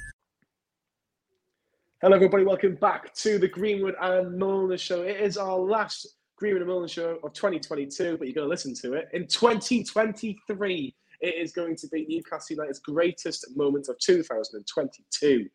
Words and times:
Hello, 2.02 2.16
everybody. 2.16 2.44
Welcome 2.44 2.74
back 2.74 3.14
to 3.18 3.38
the 3.38 3.48
Greenwood 3.48 3.94
and 4.02 4.42
Mulliner 4.42 4.80
Show. 4.80 5.04
It 5.04 5.22
is 5.22 5.38
our 5.38 5.60
last 5.60 6.08
Greenwood 6.42 6.64
and 6.64 6.72
Mulliner 6.72 6.90
Show 6.90 7.20
of 7.24 7.34
2022, 7.34 8.18
but 8.18 8.28
you're 8.28 8.34
going 8.34 8.46
to 8.46 8.50
listen 8.50 8.74
to 8.74 8.94
it. 8.94 9.10
In 9.14 9.28
2023, 9.28 10.96
it 11.20 11.36
is 11.36 11.52
going 11.52 11.76
to 11.76 11.88
be 11.90 12.08
Newcastle 12.10 12.56
United's 12.56 12.80
greatest 12.80 13.46
moment 13.56 13.90
of 13.90 14.00
2022. 14.00 15.48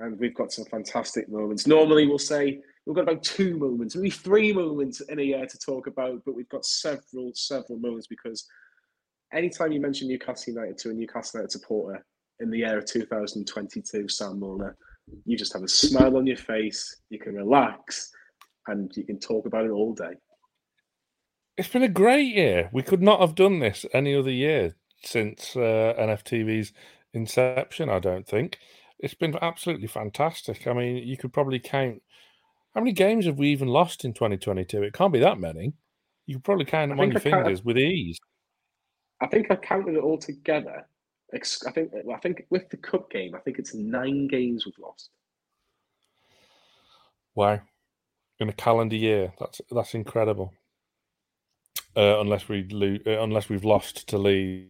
And 0.00 0.18
we've 0.18 0.34
got 0.34 0.50
some 0.50 0.64
fantastic 0.64 1.28
moments. 1.28 1.68
Normally, 1.68 2.08
we'll 2.08 2.18
say 2.18 2.58
we've 2.84 2.96
got 2.96 3.02
about 3.02 3.22
two 3.22 3.56
moments, 3.56 3.94
maybe 3.94 4.10
three 4.10 4.52
moments 4.52 5.00
in 5.02 5.20
a 5.20 5.22
year 5.22 5.46
to 5.46 5.58
talk 5.58 5.86
about, 5.86 6.20
but 6.26 6.34
we've 6.34 6.48
got 6.48 6.64
several, 6.64 7.30
several 7.34 7.78
moments 7.78 8.08
because 8.08 8.44
anytime 9.32 9.70
you 9.70 9.80
mention 9.80 10.08
Newcastle 10.08 10.52
United 10.52 10.78
to 10.78 10.90
a 10.90 10.94
Newcastle 10.94 11.38
United 11.38 11.52
supporter 11.52 12.04
in 12.40 12.50
the 12.50 12.58
year 12.58 12.78
of 12.78 12.86
2022, 12.86 14.08
Sam 14.08 14.40
Mulliner, 14.40 14.74
you 15.26 15.36
just 15.36 15.52
have 15.52 15.62
a 15.62 15.68
smile 15.68 16.16
on 16.16 16.26
your 16.26 16.36
face, 16.36 17.02
you 17.08 17.20
can 17.20 17.36
relax, 17.36 18.10
and 18.66 18.90
you 18.96 19.04
can 19.04 19.18
talk 19.18 19.46
about 19.46 19.64
it 19.64 19.70
all 19.70 19.94
day. 19.94 20.14
It's 21.56 21.68
been 21.68 21.82
a 21.82 21.88
great 21.88 22.34
year. 22.34 22.70
We 22.72 22.82
could 22.82 23.02
not 23.02 23.20
have 23.20 23.34
done 23.34 23.58
this 23.58 23.84
any 23.92 24.14
other 24.14 24.30
year 24.30 24.74
since 25.04 25.54
uh, 25.56 25.94
NFTV's 25.98 26.72
inception, 27.12 27.88
I 27.88 27.98
don't 27.98 28.26
think. 28.26 28.58
It's 28.98 29.14
been 29.14 29.36
absolutely 29.42 29.88
fantastic. 29.88 30.66
I 30.66 30.72
mean, 30.72 30.96
you 31.06 31.16
could 31.16 31.32
probably 31.32 31.58
count 31.58 32.02
how 32.74 32.80
many 32.80 32.92
games 32.92 33.26
have 33.26 33.38
we 33.38 33.48
even 33.48 33.68
lost 33.68 34.04
in 34.04 34.14
2022? 34.14 34.82
It 34.82 34.94
can't 34.94 35.12
be 35.12 35.18
that 35.18 35.38
many. 35.38 35.74
You 36.26 36.36
could 36.36 36.44
probably 36.44 36.64
count 36.64 36.90
them 36.90 37.00
on 37.00 37.10
your 37.10 37.20
fingers 37.20 37.62
with 37.62 37.76
ease. 37.76 38.18
I 39.20 39.26
think 39.26 39.50
I 39.50 39.56
counted 39.56 39.96
it 39.96 40.02
all 40.02 40.18
together. 40.18 40.86
I 41.34 41.70
think 41.70 41.92
I 42.12 42.16
think 42.18 42.46
with 42.50 42.68
the 42.70 42.76
cup 42.76 43.10
game, 43.10 43.34
I 43.34 43.38
think 43.38 43.58
it's 43.58 43.74
nine 43.74 44.28
games 44.28 44.66
we've 44.66 44.78
lost. 44.78 45.10
Wow 47.34 47.60
in 48.42 48.48
a 48.48 48.54
calendar 48.54 48.96
year. 48.96 49.32
That's 49.38 49.60
that's 49.70 49.94
incredible. 49.94 50.52
Uh, 51.96 52.20
unless 52.20 52.48
we 52.48 52.64
lose, 52.64 53.00
uh, 53.06 53.20
unless 53.20 53.48
we've 53.48 53.64
lost 53.64 54.08
to 54.08 54.18
Leeds, 54.18 54.66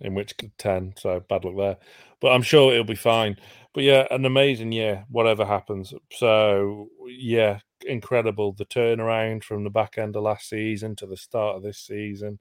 in 0.00 0.14
which 0.14 0.34
ten, 0.58 0.94
so 0.96 1.20
bad 1.28 1.44
luck 1.44 1.56
there. 1.56 1.76
But 2.20 2.32
I'm 2.32 2.42
sure 2.42 2.72
it'll 2.72 2.84
be 2.84 2.94
fine. 2.94 3.36
But 3.72 3.84
yeah, 3.84 4.06
an 4.10 4.24
amazing 4.24 4.72
year, 4.72 5.04
whatever 5.10 5.44
happens. 5.44 5.94
So 6.12 6.88
yeah, 7.06 7.60
incredible 7.86 8.52
the 8.52 8.66
turnaround 8.66 9.44
from 9.44 9.64
the 9.64 9.70
back 9.70 9.96
end 9.98 10.16
of 10.16 10.22
last 10.22 10.48
season 10.48 10.96
to 10.96 11.06
the 11.06 11.16
start 11.16 11.56
of 11.56 11.62
this 11.62 11.78
season. 11.78 12.38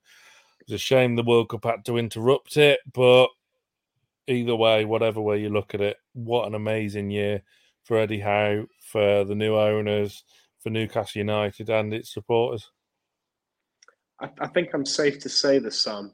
It's 0.62 0.72
a 0.72 0.78
shame 0.78 1.16
the 1.16 1.24
World 1.24 1.50
Cup 1.50 1.66
had 1.66 1.86
to 1.86 1.98
interrupt 1.98 2.58
it, 2.58 2.80
but 2.94 3.28
either 4.28 4.56
way, 4.56 4.86
whatever 4.86 5.22
way 5.22 5.42
you 5.42 5.50
look 5.50 5.74
at 5.74 5.82
it, 5.82 5.98
what 6.14 6.48
an 6.48 6.56
amazing 6.56 7.10
year 7.12 7.44
for 7.90 7.98
Eddie 7.98 8.20
Howe, 8.20 8.68
for 8.84 9.24
the 9.24 9.34
new 9.34 9.56
owners, 9.56 10.24
for 10.60 10.70
Newcastle 10.70 11.18
United 11.18 11.72
and 11.72 11.92
its 11.92 12.14
supporters? 12.14 12.70
I, 14.22 14.30
I 14.40 14.46
think 14.46 14.70
I'm 14.76 14.86
safe 14.86 15.18
to 15.22 15.30
say 15.30 15.58
this, 15.58 15.82
Sam. 15.82 16.12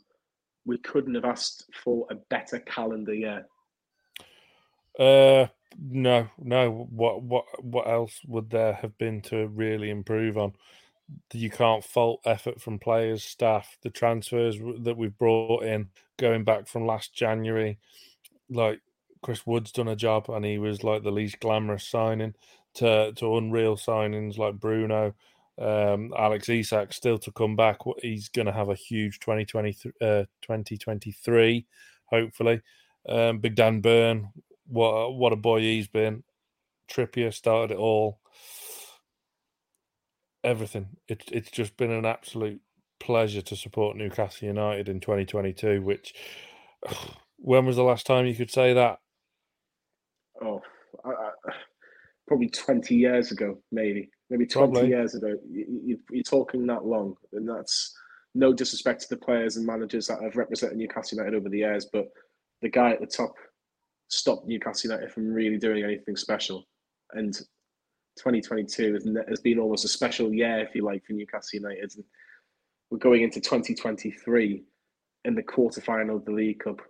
We 0.66 0.78
couldn't 0.78 1.16
have 1.16 1.26
asked 1.26 1.66
for 1.84 2.08
a 2.10 2.16
better 2.16 2.60
calendar 2.60 3.14
year. 3.14 3.46
Uh, 4.98 5.48
no, 5.78 6.30
no. 6.40 6.88
What, 6.90 7.22
what, 7.22 7.44
what 7.62 7.90
else 7.90 8.22
would 8.26 8.52
there 8.52 8.74
have 8.76 8.98
been 8.98 9.20
to 9.24 9.48
really 9.48 9.90
improve 9.90 10.38
on? 10.38 10.54
You 11.34 11.50
can't 11.50 11.84
fault 11.84 12.22
effort 12.24 12.62
from 12.62 12.80
players, 12.80 13.22
staff, 13.22 13.78
the 13.84 13.90
transfers 13.90 14.58
that 14.84 14.96
we've 14.96 15.18
brought 15.18 15.64
in 15.64 15.90
going 16.18 16.46
back 16.46 16.70
from 16.70 16.86
last 16.86 17.14
January. 17.14 17.80
Like 18.50 18.80
Chris 19.26 19.44
Wood's 19.44 19.72
done 19.72 19.88
a 19.88 19.96
job, 19.96 20.30
and 20.30 20.46
he 20.46 20.60
was 20.60 20.84
like 20.84 21.02
the 21.02 21.10
least 21.10 21.40
glamorous 21.40 21.88
signing 21.88 22.36
to 22.76 23.12
to 23.14 23.38
unreal 23.38 23.76
signings 23.76 24.38
like 24.38 24.60
Bruno, 24.60 25.16
um, 25.60 26.14
Alex 26.16 26.48
Isak 26.48 26.94
still 26.94 27.18
to 27.18 27.32
come 27.32 27.56
back. 27.56 27.80
He's 28.04 28.30
going 28.30 28.46
to 28.46 28.52
have 28.52 28.70
a 28.70 28.76
huge 28.76 29.20
2020, 29.22 29.78
uh, 30.00 30.26
2023, 30.44 31.66
hopefully. 32.06 32.62
Um, 33.10 33.40
Big 33.40 33.56
Dan 33.56 33.82
Burn, 33.82 34.30
what 34.68 35.16
what 35.16 35.34
a 35.34 35.38
boy 35.38 35.62
he's 35.62 35.88
been. 35.88 36.24
Trippier 36.88 37.34
started 37.34 37.74
it 37.74 37.80
all. 37.80 38.20
Everything. 40.44 40.98
It, 41.08 41.24
it's 41.32 41.50
just 41.50 41.78
been 41.78 41.90
an 41.90 42.06
absolute 42.06 42.62
pleasure 43.00 43.42
to 43.42 43.56
support 43.56 43.98
Newcastle 43.98 44.48
United 44.48 44.88
in 44.88 45.00
2022. 45.00 45.82
Which, 45.82 46.14
when 47.38 47.66
was 47.66 47.76
the 47.76 47.82
last 47.82 48.06
time 48.06 48.28
you 48.28 48.36
could 48.36 48.52
say 48.52 48.74
that? 48.76 49.00
Oh, 50.44 50.62
I, 51.04 51.10
I, 51.10 51.54
probably 52.28 52.50
20 52.50 52.96
years 52.96 53.32
ago, 53.32 53.58
maybe, 53.72 54.10
maybe 54.30 54.46
20 54.46 54.72
probably. 54.72 54.90
years 54.90 55.16
ago. 55.16 55.36
You, 55.50 56.00
are 56.14 56.24
talking 56.24 56.66
that 56.68 56.86
long, 56.86 57.16
and 57.34 57.48
that's 57.48 57.96
no 58.34 58.54
disrespect 58.54 59.02
to 59.02 59.10
the 59.10 59.18
players 59.18 59.58
and 59.58 59.66
managers 59.66 60.08
that 60.08 60.22
have 60.22 60.36
represented 60.36 60.78
Newcastle 60.78 61.18
United 61.18 61.38
over 61.38 61.50
the 61.50 61.60
years, 61.60 61.88
but 61.92 62.08
the 62.62 62.70
guy 62.70 62.92
at 62.92 63.00
the 63.00 63.08
top 63.08 63.34
stopped 64.10 64.48
Newcastle 64.48 64.92
United 64.92 65.12
from 65.12 65.32
really 65.32 65.58
doing 65.58 65.84
anything 65.84 66.16
special. 66.16 66.66
And 67.14 67.34
2022 68.18 68.94
has, 68.94 69.08
has 69.28 69.40
been 69.40 69.60
almost 69.60 69.86
a 69.86 69.90
special 69.90 70.34
year, 70.34 70.60
if 70.60 70.76
you 70.76 70.84
like, 70.84 71.06
for 71.06 71.14
Newcastle 71.14 71.60
United. 71.60 71.94
And 71.96 72.04
we're 72.90 72.98
going 72.98 73.24
into 73.24 73.40
2023 73.40 74.64
in 75.26 75.36
the 75.36 75.44
quarterfinal 75.44 76.18
of 76.18 76.26
the 76.26 76.32
League 76.32 76.60
Cup 76.60 76.82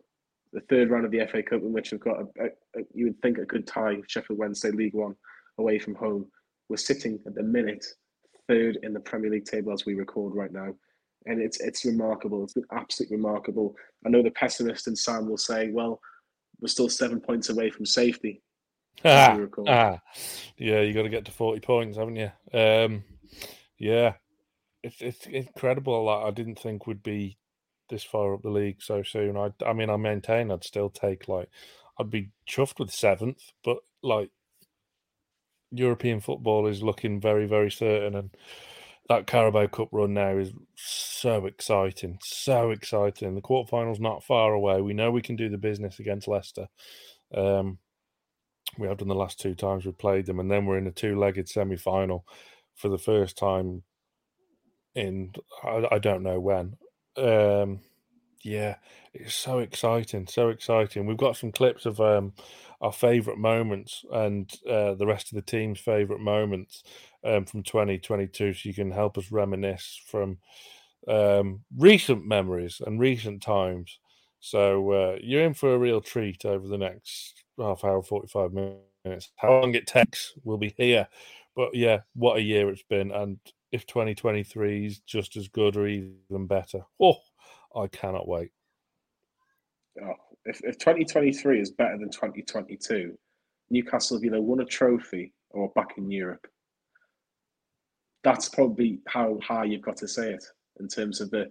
the 0.54 0.62
third 0.62 0.90
round 0.90 1.06
of 1.06 1.12
the 1.12 1.26
FA 1.32 1.44
Cup, 1.44 1.62
in 1.62 1.74
which 1.74 1.92
we've 1.92 2.00
got, 2.00 2.22
a, 2.22 2.44
a, 2.44 2.46
a, 2.80 2.84
you 2.94 3.06
would 3.06 3.22
think, 3.22 3.38
a 3.38 3.46
good 3.46 3.68
tie, 3.68 3.98
Sheffield 4.08 4.40
Wednesday 4.40 4.72
League 4.72 4.94
One 4.94 5.16
away 5.58 5.80
from 5.80 5.96
home. 5.96 6.28
We're 6.70 6.78
sitting 6.78 7.20
at 7.26 7.36
the 7.36 7.44
minute 7.44 7.86
third 8.48 8.80
in 8.84 8.94
the 8.94 9.00
Premier 9.00 9.32
League 9.32 9.46
table 9.46 9.74
as 9.74 9.86
we 9.86 9.96
record 9.96 10.36
right 10.36 10.52
now. 10.52 10.74
And 11.28 11.42
it's 11.42 11.60
it's 11.60 11.86
remarkable. 11.86 12.44
It's 12.44 12.54
been 12.54 12.66
absolutely 12.72 13.18
remarkable. 13.18 13.76
I 14.06 14.10
know 14.10 14.22
the 14.22 14.32
pessimist 14.32 14.88
and 14.88 14.98
Sam 14.98 15.28
will 15.28 15.38
say, 15.38 15.72
well, 15.72 16.00
we're 16.62 16.68
still 16.68 16.90
seven 16.90 17.20
points 17.20 17.50
away 17.50 17.70
from 17.70 17.86
safety. 17.86 18.42
Ah, 19.04 19.38
ah. 19.68 20.00
Yeah, 20.58 20.80
you 20.80 20.94
got 20.94 21.04
to 21.04 21.10
get 21.10 21.26
to 21.26 21.32
40 21.32 21.60
points, 21.60 21.98
haven't 21.98 22.16
you? 22.16 22.32
Um, 22.54 23.04
yeah, 23.78 24.14
it's, 24.82 25.02
it's 25.02 25.28
incredible. 25.28 26.06
Like, 26.06 26.26
I 26.26 26.32
didn't 26.32 26.60
think 26.60 26.88
would 26.88 27.04
be 27.04 27.38
this 27.90 28.04
far 28.04 28.34
up 28.34 28.42
the 28.42 28.50
league 28.50 28.82
so 28.82 29.04
soon. 29.04 29.38
I, 29.38 29.52
I 29.66 29.74
mean, 29.74 29.90
I 29.90 29.98
maintain 29.98 30.52
I'd 30.52 30.64
still 30.64 30.90
take 30.90 31.28
like 31.28 31.50
I'd 32.00 32.10
be 32.10 32.32
chuffed 32.48 32.80
with 32.80 32.92
seventh, 32.92 33.52
but 33.64 33.78
like 34.02 34.30
European 35.72 36.20
football 36.20 36.68
is 36.68 36.84
looking 36.84 37.22
very, 37.22 37.46
very 37.48 37.72
certain, 37.72 38.16
and 38.16 38.30
that 39.10 39.28
Carabao 39.28 39.68
Cup 39.68 39.90
run 39.92 40.14
now 40.14 40.38
is 40.38 40.52
so 40.76 41.46
exciting, 41.46 42.18
so 42.22 42.72
exciting. 42.72 43.36
The 43.36 43.42
quarterfinals 43.42 44.00
not 44.00 44.24
far 44.24 44.54
away. 44.54 44.82
We 44.82 44.94
know 44.94 45.12
we 45.12 45.22
can 45.22 45.36
do 45.36 45.50
the 45.50 45.58
business 45.58 46.00
against 46.00 46.28
Leicester. 46.28 46.68
Um, 47.34 47.78
we 48.78 48.88
have 48.88 48.98
done 48.98 49.08
the 49.08 49.16
last 49.16 49.40
two 49.40 49.56
times 49.56 49.86
we 49.86 49.92
played 49.92 50.26
them, 50.26 50.40
and 50.40 50.50
then 50.50 50.66
we're 50.66 50.78
in 50.78 50.88
a 50.88 50.92
two-legged 50.92 51.48
semi-final 51.48 52.26
for 52.76 52.90
the 52.90 52.98
first 52.98 53.38
time 53.38 53.84
in 54.96 55.34
I, 55.64 55.86
I 55.92 56.00
don't 56.00 56.24
know 56.24 56.40
when 56.40 56.76
um, 57.18 57.80
yeah, 58.44 58.76
it's 59.14 59.36
so 59.36 59.60
exciting, 59.60 60.28
so 60.28 60.50
exciting. 60.50 61.06
We've 61.06 61.18
got 61.18 61.38
some 61.38 61.52
clips 61.52 61.86
of 61.86 62.00
um, 62.02 62.34
our 62.82 62.92
favourite 62.94 63.40
moments 63.40 64.06
and 64.12 64.52
uh, 64.70 64.96
the 64.96 65.06
rest 65.08 65.32
of 65.32 65.36
the 65.36 65.42
team's 65.42 65.80
favourite 65.80 66.22
moments 66.22 66.84
um, 67.24 67.46
from 67.46 67.64
2022, 67.64 68.54
so 68.54 68.70
you 68.70 68.76
can 68.76 68.92
help 68.92 69.18
us 69.18 69.32
reminisce 69.32 70.00
from 70.08 70.38
um, 71.08 71.62
recent 71.78 72.26
memories 72.26 72.82
and 72.86 73.00
recent 73.00 73.42
times. 73.42 74.00
So 74.40 74.92
uh, 74.92 75.18
you're 75.22 75.44
in 75.44 75.54
for 75.54 75.74
a 75.74 75.80
real 75.80 76.02
treat 76.02 76.46
over 76.46 76.68
the 76.68 76.78
next 76.78 77.44
half 77.60 77.84
hour, 77.84 78.02
45 78.04 78.54
minutes. 78.54 79.32
How 79.36 79.60
long 79.62 79.76
it 79.76 79.88
takes, 79.88 80.34
we'll 80.44 80.58
be 80.58 80.74
here. 80.78 81.08
But 81.56 81.74
yeah, 81.76 82.02
what 82.16 82.38
a 82.38 82.42
year 82.42 82.70
it's 82.70 82.84
been. 82.84 83.12
And 83.12 83.40
if 83.76 83.86
2023 83.86 84.86
is 84.86 85.00
just 85.00 85.36
as 85.36 85.50
good 85.50 85.76
or 85.76 85.86
even 85.88 86.48
better. 86.48 86.80
Oh, 87.00 87.18
I 87.76 87.88
cannot 87.88 88.28
wait. 88.28 88.52
Oh, 90.02 90.14
if, 90.46 90.62
if 90.64 90.78
2023 90.78 91.60
is 91.60 91.72
better 91.72 91.98
than 91.98 92.10
2022, 92.10 93.18
Newcastle 93.70 94.18
have 94.18 94.24
either 94.24 94.42
won 94.42 94.62
a 94.62 94.66
trophy 94.66 95.34
or 95.50 95.70
back 95.76 95.98
in 95.98 96.10
Europe. 96.10 96.48
That's 98.24 98.48
probably 98.50 99.00
how 99.08 99.40
high 99.44 99.66
you've 99.66 99.82
got 99.82 99.98
to 99.98 100.08
say 100.08 100.32
it 100.32 100.44
in 100.80 100.88
terms 100.88 101.22
of 101.22 101.30
the 101.30 101.48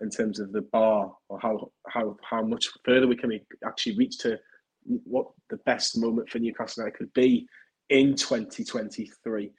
in 0.00 0.10
terms 0.10 0.40
of 0.40 0.50
the 0.52 0.62
bar 0.72 1.12
or 1.28 1.38
how 1.40 1.70
how 1.88 2.16
how 2.28 2.42
much 2.42 2.68
further 2.84 3.06
we 3.06 3.16
can 3.16 3.38
actually 3.64 3.96
reach 3.96 4.18
to 4.18 4.38
what 4.84 5.26
the 5.50 5.58
best 5.66 5.98
moment 5.98 6.28
for 6.28 6.38
Newcastle 6.38 6.82
United 6.82 6.98
could 6.98 7.12
be 7.14 7.46
in 7.90 8.14
2023. 8.14 9.52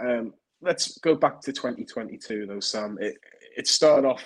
Um, 0.00 0.34
let's 0.62 0.98
go 0.98 1.14
back 1.14 1.40
to 1.42 1.52
2022 1.52 2.46
though, 2.46 2.60
Sam. 2.60 2.96
It 3.00 3.16
it 3.56 3.66
started 3.66 4.06
off 4.06 4.24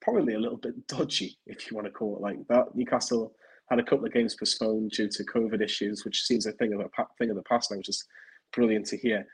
probably 0.00 0.34
a 0.34 0.38
little 0.38 0.56
bit 0.56 0.86
dodgy, 0.88 1.38
if 1.46 1.70
you 1.70 1.76
want 1.76 1.86
to 1.86 1.92
call 1.92 2.16
it 2.16 2.22
like 2.22 2.38
that. 2.48 2.74
Newcastle 2.74 3.32
had 3.68 3.78
a 3.78 3.84
couple 3.84 4.06
of 4.06 4.12
games 4.12 4.34
postponed 4.34 4.90
due 4.90 5.08
to 5.08 5.24
COVID 5.24 5.62
issues, 5.62 6.04
which 6.04 6.22
seems 6.22 6.46
a 6.46 6.52
thing 6.52 6.72
of 6.72 6.80
a 6.80 6.88
thing 7.18 7.30
of 7.30 7.36
the 7.36 7.42
past 7.42 7.70
now, 7.70 7.76
which 7.76 7.88
is 7.88 8.04
brilliant 8.52 8.86
to 8.86 8.96
hear. 8.96 9.26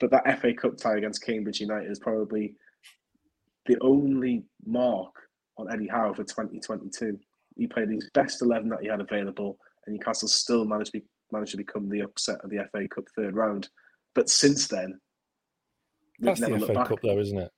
But 0.00 0.10
that 0.10 0.40
FA 0.40 0.52
Cup 0.52 0.76
tie 0.76 0.96
against 0.96 1.24
Cambridge 1.24 1.60
United 1.60 1.90
is 1.90 2.00
probably 2.00 2.56
the 3.66 3.78
only 3.80 4.44
mark 4.66 5.12
on 5.56 5.72
Eddie 5.72 5.88
Howe 5.88 6.12
for 6.12 6.24
2022. 6.24 7.18
He 7.56 7.66
played 7.68 7.88
his 7.88 8.10
best 8.12 8.42
11 8.42 8.68
that 8.70 8.82
he 8.82 8.88
had 8.88 9.00
available, 9.00 9.58
and 9.86 9.94
Newcastle 9.94 10.26
still 10.26 10.64
managed 10.64 10.92
to, 10.92 10.98
be, 10.98 11.06
managed 11.30 11.52
to 11.52 11.56
become 11.56 11.88
the 11.88 12.00
upset 12.00 12.40
of 12.42 12.50
the 12.50 12.66
FA 12.72 12.88
Cup 12.88 13.04
third 13.14 13.36
round. 13.36 13.68
But 14.16 14.28
since 14.28 14.66
then, 14.66 14.98
that's 16.18 16.40
the 16.40 16.58
FA. 16.60 16.74
Cup, 16.86 17.00
though, 17.02 17.18
isn't 17.18 17.38
it? 17.38 17.52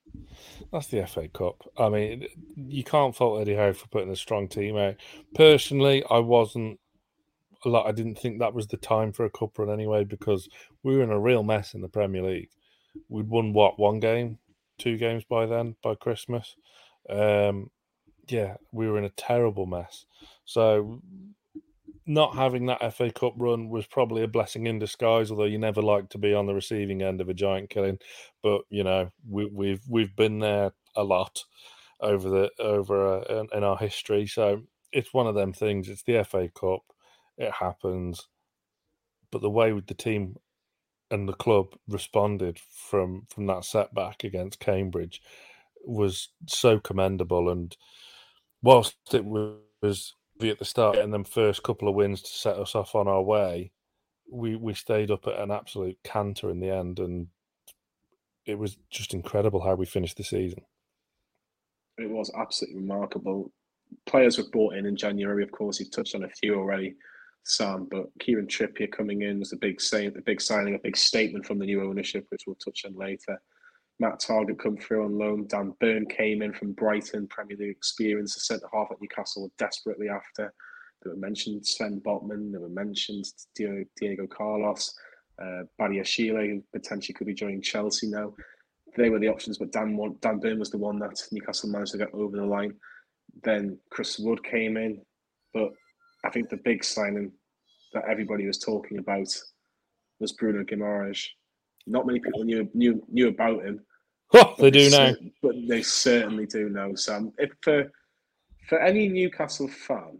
That's 0.71 0.87
the 0.87 1.05
FA 1.05 1.27
Cup. 1.27 1.69
I 1.77 1.89
mean, 1.89 2.27
you 2.55 2.83
can't 2.83 3.15
fault 3.15 3.41
Eddie 3.41 3.55
Howe 3.55 3.73
for 3.73 3.87
putting 3.87 4.11
a 4.11 4.15
strong 4.15 4.47
team 4.47 4.77
out. 4.77 4.95
Personally, 5.35 6.03
I 6.09 6.19
wasn't 6.19 6.79
a 7.65 7.69
lot. 7.69 7.87
I 7.87 7.91
didn't 7.91 8.19
think 8.19 8.39
that 8.39 8.53
was 8.53 8.67
the 8.67 8.77
time 8.77 9.11
for 9.11 9.25
a 9.25 9.29
cup 9.29 9.57
run 9.57 9.69
anyway 9.69 10.03
because 10.03 10.49
we 10.83 10.95
were 10.95 11.03
in 11.03 11.11
a 11.11 11.19
real 11.19 11.43
mess 11.43 11.73
in 11.73 11.81
the 11.81 11.89
Premier 11.89 12.23
League. 12.23 12.49
We'd 13.09 13.29
won 13.29 13.53
what 13.53 13.79
one 13.79 13.99
game, 13.99 14.39
two 14.77 14.97
games 14.97 15.23
by 15.23 15.45
then 15.45 15.75
by 15.83 15.95
Christmas. 15.95 16.55
Um, 17.09 17.69
yeah, 18.27 18.55
we 18.71 18.87
were 18.87 18.97
in 18.97 19.05
a 19.05 19.09
terrible 19.09 19.65
mess. 19.65 20.05
So 20.45 21.01
not 22.07 22.35
having 22.35 22.65
that 22.67 22.93
FA 22.93 23.11
Cup 23.11 23.33
run 23.37 23.69
was 23.69 23.85
probably 23.85 24.23
a 24.23 24.27
blessing 24.27 24.65
in 24.65 24.79
disguise. 24.79 25.29
Although 25.29 25.43
you 25.43 25.57
never 25.57 25.81
like 25.81 26.09
to 26.09 26.17
be 26.17 26.33
on 26.33 26.45
the 26.45 26.53
receiving 26.55 27.01
end 27.01 27.21
of 27.21 27.29
a 27.29 27.33
giant 27.33 27.69
killing, 27.69 27.99
but 28.41 28.61
you 28.69 28.83
know 28.83 29.11
we, 29.29 29.43
have 29.43 29.51
we've, 29.53 29.81
we've 29.89 30.15
been 30.15 30.39
there 30.39 30.71
a 30.95 31.03
lot 31.03 31.43
over 31.99 32.29
the 32.29 32.49
over 32.59 33.19
uh, 33.19 33.39
in, 33.41 33.47
in 33.53 33.63
our 33.63 33.77
history. 33.77 34.25
So 34.25 34.63
it's 34.91 35.13
one 35.13 35.27
of 35.27 35.35
them 35.35 35.53
things. 35.53 35.89
It's 35.89 36.03
the 36.03 36.23
FA 36.23 36.49
Cup. 36.49 36.81
It 37.37 37.51
happens, 37.51 38.27
but 39.31 39.41
the 39.41 39.49
way 39.49 39.71
the 39.71 39.93
team 39.93 40.37
and 41.11 41.27
the 41.27 41.33
club 41.33 41.67
responded 41.87 42.59
from 42.59 43.27
from 43.29 43.45
that 43.47 43.65
setback 43.65 44.23
against 44.23 44.59
Cambridge 44.59 45.21
was 45.85 46.29
so 46.47 46.79
commendable. 46.79 47.49
And 47.49 47.75
whilst 48.61 48.95
it 49.13 49.25
was 49.25 50.13
at 50.41 50.59
the 50.59 50.65
start 50.65 50.97
and 50.97 51.13
then 51.13 51.23
first 51.23 51.63
couple 51.63 51.87
of 51.87 51.95
wins 51.95 52.21
to 52.21 52.29
set 52.29 52.57
us 52.57 52.75
off 52.75 52.95
on 52.95 53.07
our 53.07 53.21
way, 53.21 53.71
we 54.29 54.55
we 54.55 54.73
stayed 54.73 55.11
up 55.11 55.27
at 55.27 55.39
an 55.39 55.51
absolute 55.51 55.97
canter 56.03 56.49
in 56.49 56.59
the 56.59 56.69
end, 56.69 56.99
and 56.99 57.27
it 58.45 58.57
was 58.57 58.77
just 58.89 59.13
incredible 59.13 59.61
how 59.61 59.75
we 59.75 59.85
finished 59.85 60.17
the 60.17 60.23
season. 60.23 60.61
It 61.97 62.09
was 62.09 62.31
absolutely 62.37 62.81
remarkable. 62.81 63.51
Players 64.05 64.37
were 64.37 64.49
brought 64.51 64.75
in 64.75 64.85
in 64.85 64.95
January, 64.95 65.43
of 65.43 65.51
course. 65.51 65.79
You've 65.79 65.91
touched 65.91 66.15
on 66.15 66.23
a 66.23 66.29
few 66.29 66.55
already, 66.55 66.95
Sam. 67.43 67.87
But 67.89 68.05
Kieran 68.19 68.47
Trippier 68.47 68.91
coming 68.91 69.23
in 69.23 69.39
was 69.39 69.53
a 69.53 69.57
big 69.57 69.81
saying, 69.81 70.13
a 70.17 70.21
big 70.21 70.41
signing, 70.41 70.75
a 70.75 70.79
big 70.79 70.97
statement 70.97 71.45
from 71.45 71.57
the 71.57 71.65
new 71.65 71.83
ownership, 71.83 72.25
which 72.29 72.43
we'll 72.45 72.55
touch 72.55 72.85
on 72.85 72.95
later. 72.95 73.41
Matt 73.99 74.19
Targett 74.19 74.59
come 74.59 74.77
through 74.77 75.05
on 75.05 75.17
loan. 75.17 75.47
Dan 75.47 75.73
Burn 75.79 76.05
came 76.05 76.41
in 76.41 76.53
from 76.53 76.73
Brighton, 76.73 77.27
Premier 77.27 77.57
League 77.57 77.71
experience, 77.71 78.37
a 78.37 78.39
centre 78.39 78.67
half 78.71 78.91
at 78.91 79.01
Newcastle 79.01 79.43
were 79.43 79.51
desperately 79.57 80.07
after. 80.09 80.53
They 81.03 81.09
were 81.09 81.15
mentioned 81.15 81.65
Sven 81.65 82.01
Botman, 82.05 82.51
they 82.51 82.57
were 82.57 82.69
mentioned 82.69 83.25
Diego 83.55 84.27
Carlos, 84.27 84.93
uh, 85.41 85.63
Badiashile, 85.79 86.47
who 86.47 86.63
potentially 86.73 87.13
could 87.13 87.27
be 87.27 87.33
joining 87.33 87.61
Chelsea 87.61 88.07
now. 88.07 88.33
They 88.95 89.09
were 89.09 89.19
the 89.19 89.27
options, 89.27 89.57
but 89.57 89.71
Dan, 89.71 89.97
Dan 90.21 90.39
Burn 90.39 90.59
was 90.59 90.71
the 90.71 90.77
one 90.77 90.99
that 90.99 91.21
Newcastle 91.31 91.69
managed 91.69 91.91
to 91.91 91.99
get 91.99 92.13
over 92.13 92.35
the 92.37 92.45
line. 92.45 92.73
Then 93.43 93.77
Chris 93.91 94.17
Wood 94.19 94.43
came 94.43 94.77
in, 94.77 95.01
but 95.53 95.69
I 96.23 96.29
think 96.29 96.49
the 96.49 96.57
big 96.57 96.83
signing 96.83 97.31
that 97.93 98.05
everybody 98.09 98.45
was 98.45 98.57
talking 98.57 98.97
about 98.97 99.27
was 100.19 100.33
Bruno 100.33 100.63
Guimaraes. 100.63 101.23
Not 101.85 102.05
many 102.05 102.19
people 102.19 102.43
knew 102.43 102.69
knew 102.73 103.01
knew 103.07 103.29
about 103.29 103.63
him. 103.63 103.79
Oh, 104.33 104.55
they 104.57 104.71
do 104.71 104.89
now, 104.89 105.13
but 105.41 105.55
they 105.67 105.81
certainly 105.81 106.45
do 106.45 106.69
know. 106.69 106.95
Sam, 106.95 107.31
if 107.37 107.51
for 107.61 107.91
for 108.67 108.79
any 108.79 109.07
Newcastle 109.07 109.69
fan 109.69 110.19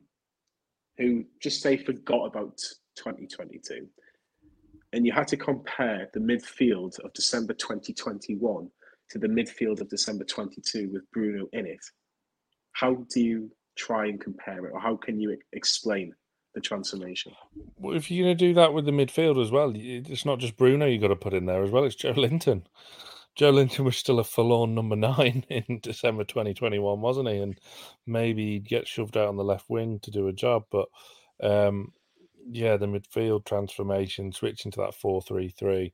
who 0.97 1.25
just 1.41 1.61
say 1.61 1.77
forgot 1.77 2.25
about 2.25 2.57
2022, 2.95 3.87
and 4.93 5.05
you 5.05 5.11
had 5.11 5.27
to 5.27 5.37
compare 5.37 6.09
the 6.13 6.19
midfield 6.19 6.97
of 7.03 7.13
December 7.13 7.53
2021 7.53 8.69
to 9.09 9.19
the 9.19 9.27
midfield 9.27 9.81
of 9.81 9.89
December 9.89 10.23
22 10.23 10.89
with 10.91 11.03
Bruno 11.11 11.47
in 11.53 11.65
it, 11.65 11.83
how 12.71 13.05
do 13.13 13.21
you 13.21 13.51
try 13.75 14.07
and 14.07 14.19
compare 14.19 14.65
it, 14.65 14.71
or 14.73 14.79
how 14.79 14.95
can 14.95 15.19
you 15.19 15.37
explain 15.53 16.13
the 16.57 16.61
transformation. 16.61 17.31
Well, 17.77 17.95
if 17.95 18.09
you're 18.09 18.25
going 18.25 18.37
to 18.37 18.45
do 18.47 18.53
that 18.55 18.73
with 18.73 18.85
the 18.85 18.91
midfield 18.91 19.41
as 19.41 19.51
well, 19.51 19.71
it's 19.75 20.25
not 20.25 20.39
just 20.39 20.57
Bruno 20.57 20.87
you've 20.87 21.01
got 21.01 21.09
to 21.09 21.15
put 21.15 21.35
in 21.35 21.45
there 21.45 21.63
as 21.63 21.69
well. 21.69 21.83
It's 21.83 21.95
Joelinton. 21.95 22.63
Joelinton 23.37 23.85
was 23.85 23.95
still 23.95 24.19
a 24.19 24.23
forlorn 24.23 24.73
number 24.73 24.95
nine 24.95 25.45
in 25.49 25.79
December 25.81 26.23
2021, 26.23 26.99
wasn't 26.99 27.29
he? 27.29 27.37
And 27.37 27.59
maybe 28.07 28.53
he'd 28.53 28.67
get 28.67 28.87
shoved 28.87 29.15
out 29.15 29.27
on 29.27 29.37
the 29.37 29.43
left 29.43 29.69
wing 29.69 29.99
to 30.01 30.11
do 30.11 30.27
a 30.27 30.33
job. 30.33 30.63
But 30.71 30.87
um, 31.41 31.93
yeah, 32.49 32.77
the 32.77 32.87
midfield 32.87 33.45
transformation, 33.45 34.31
switching 34.31 34.71
to 34.71 34.81
that 34.81 34.95
4 34.95 35.21
3 35.21 35.49
3, 35.49 35.93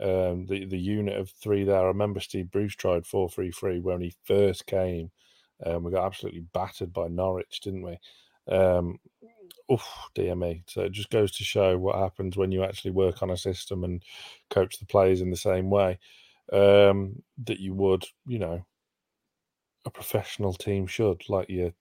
um, 0.00 0.46
the, 0.46 0.66
the 0.66 0.78
unit 0.78 1.18
of 1.18 1.30
three 1.30 1.64
there. 1.64 1.80
I 1.80 1.84
remember 1.84 2.20
Steve 2.20 2.50
Bruce 2.50 2.76
tried 2.76 3.06
4 3.06 3.30
3 3.30 3.50
3 3.50 3.80
when 3.80 4.02
he 4.02 4.14
first 4.24 4.66
came. 4.66 5.10
Um, 5.64 5.84
we 5.84 5.92
got 5.92 6.04
absolutely 6.04 6.44
battered 6.52 6.92
by 6.92 7.08
Norwich, 7.08 7.60
didn't 7.60 7.82
we? 7.82 7.98
Um, 8.54 8.98
oof, 9.70 9.86
dear 10.14 10.34
me. 10.34 10.64
So 10.66 10.82
it 10.82 10.92
just 10.92 11.08
goes 11.08 11.32
to 11.36 11.44
show 11.44 11.78
what 11.78 11.96
happens 11.96 12.36
when 12.36 12.52
you 12.52 12.64
actually 12.64 12.90
work 12.90 13.22
on 13.22 13.30
a 13.30 13.36
system 13.36 13.82
and 13.82 14.02
coach 14.50 14.78
the 14.78 14.86
players 14.86 15.22
in 15.22 15.30
the 15.30 15.36
same 15.36 15.70
way 15.70 15.98
um, 16.52 17.22
that 17.44 17.60
you 17.60 17.74
would, 17.74 18.04
you 18.26 18.38
know, 18.38 18.64
a 19.84 19.90
professional 19.90 20.54
team 20.54 20.86
should, 20.86 21.22
like 21.28 21.48
your 21.48 21.72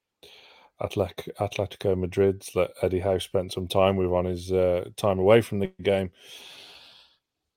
Atletico, 0.81 1.95
Madrid's 1.97 2.51
that 2.55 2.71
Eddie 2.81 2.99
Howe 2.99 3.19
spent 3.19 3.53
some 3.53 3.67
time 3.67 3.97
with 3.97 4.07
on 4.07 4.25
his 4.25 4.51
uh, 4.51 4.85
time 4.97 5.19
away 5.19 5.41
from 5.41 5.59
the 5.59 5.71
game. 5.83 6.09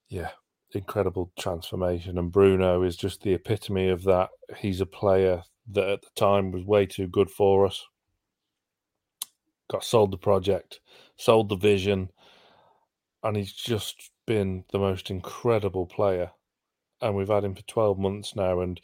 Yeah, 0.09 0.29
incredible 0.73 1.31
transformation. 1.39 2.19
And 2.19 2.31
Bruno 2.31 2.83
is 2.83 2.95
just 2.95 3.21
the 3.21 3.33
epitome 3.33 3.89
of 3.89 4.03
that. 4.03 4.29
He's 4.57 4.81
a 4.81 4.85
player 4.85 5.41
that 5.71 5.89
at 5.89 6.01
the 6.03 6.09
time 6.15 6.51
was 6.51 6.63
way 6.63 6.85
too 6.85 7.07
good 7.07 7.31
for 7.31 7.65
us 7.65 7.83
got 9.69 9.83
sold 9.83 10.11
the 10.11 10.17
project, 10.17 10.79
sold 11.17 11.49
the 11.49 11.55
vision, 11.55 12.09
and 13.23 13.35
he's 13.35 13.53
just 13.53 14.11
been 14.27 14.63
the 14.71 14.79
most 14.79 15.09
incredible 15.09 15.85
player. 15.85 16.31
And 17.01 17.15
we've 17.15 17.27
had 17.27 17.43
him 17.43 17.55
for 17.55 17.61
12 17.63 17.99
months 17.99 18.35
now, 18.35 18.61
and 18.61 18.79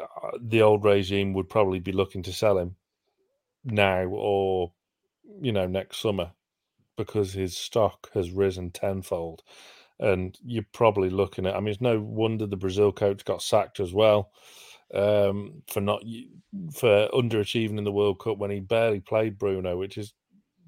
uh, 0.00 0.38
the 0.40 0.62
old 0.62 0.84
regime 0.84 1.32
would 1.34 1.48
probably 1.48 1.78
be 1.78 1.92
looking 1.92 2.22
to 2.24 2.32
sell 2.32 2.58
him 2.58 2.76
now 3.64 4.04
or, 4.06 4.72
you 5.40 5.52
know, 5.52 5.66
next 5.66 5.98
summer 5.98 6.32
because 6.96 7.32
his 7.32 7.56
stock 7.56 8.10
has 8.14 8.30
risen 8.30 8.70
tenfold. 8.70 9.42
And 9.98 10.36
you're 10.42 10.66
probably 10.72 11.10
looking 11.10 11.46
at, 11.46 11.54
I 11.54 11.60
mean, 11.60 11.68
it's 11.68 11.80
no 11.80 12.00
wonder 12.00 12.46
the 12.46 12.56
Brazil 12.56 12.90
coach 12.90 13.24
got 13.24 13.42
sacked 13.42 13.80
as 13.80 13.92
well 13.92 14.32
um, 14.94 15.62
for 15.66 15.80
not 15.80 16.02
for 16.74 17.08
underachieving 17.12 17.78
in 17.78 17.84
the 17.84 17.92
World 17.92 18.18
Cup 18.18 18.38
when 18.38 18.50
he 18.50 18.60
barely 18.60 19.00
played 19.00 19.38
Bruno, 19.38 19.76
which 19.76 19.98
is 19.98 20.14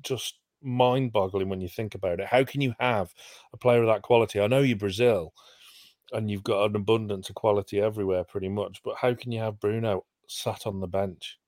just 0.03 0.39
mind-boggling 0.63 1.49
when 1.49 1.61
you 1.61 1.69
think 1.69 1.95
about 1.95 2.21
it. 2.21 2.27
How 2.27 2.45
can 2.45 2.61
you 2.61 2.75
have 2.79 3.13
a 3.53 3.57
player 3.57 3.81
of 3.81 3.89
that 3.89 4.03
quality? 4.03 4.41
I 4.41 4.47
know 4.47 4.61
you're 4.61 4.77
Brazil, 4.77 5.33
and 6.13 6.31
you've 6.31 6.45
got 6.45 6.71
an 6.71 6.77
abundance 6.77 7.29
of 7.29 7.35
quality 7.35 7.81
everywhere, 7.81 8.25
pretty 8.25 8.49
much. 8.49 8.81
But 8.85 8.97
how 8.97 9.15
can 9.15 9.33
you 9.33 9.41
have 9.41 9.61
Bruno 9.61 10.05
sat 10.29 10.67
on 10.67 10.81
the 10.81 10.87
bench 10.87 11.39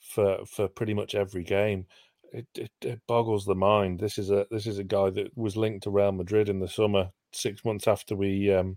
for 0.00 0.44
for 0.46 0.68
pretty 0.68 0.94
much 0.94 1.14
every 1.14 1.44
game? 1.44 1.86
It, 2.32 2.46
it, 2.56 2.70
it 2.80 3.00
boggles 3.06 3.44
the 3.44 3.54
mind. 3.54 4.00
This 4.00 4.18
is 4.18 4.30
a 4.30 4.46
this 4.50 4.66
is 4.66 4.78
a 4.78 4.84
guy 4.84 5.10
that 5.10 5.36
was 5.36 5.56
linked 5.56 5.84
to 5.84 5.90
Real 5.90 6.12
Madrid 6.12 6.48
in 6.48 6.60
the 6.60 6.68
summer, 6.68 7.10
six 7.32 7.64
months 7.64 7.86
after 7.86 8.16
we 8.16 8.52
um, 8.52 8.76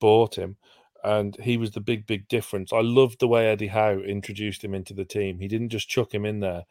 bought 0.00 0.36
him 0.36 0.56
and 1.04 1.36
he 1.40 1.56
was 1.56 1.72
the 1.72 1.80
big, 1.80 2.06
big 2.06 2.28
difference. 2.28 2.72
I 2.72 2.80
loved 2.80 3.20
the 3.20 3.28
way 3.28 3.46
Eddie 3.48 3.68
Howe 3.68 3.98
introduced 4.00 4.64
him 4.64 4.74
into 4.74 4.94
the 4.94 5.04
team. 5.04 5.38
He 5.38 5.48
didn't 5.48 5.68
just 5.70 5.88
chuck 5.88 6.12
him 6.12 6.24
in 6.24 6.40
there; 6.40 6.64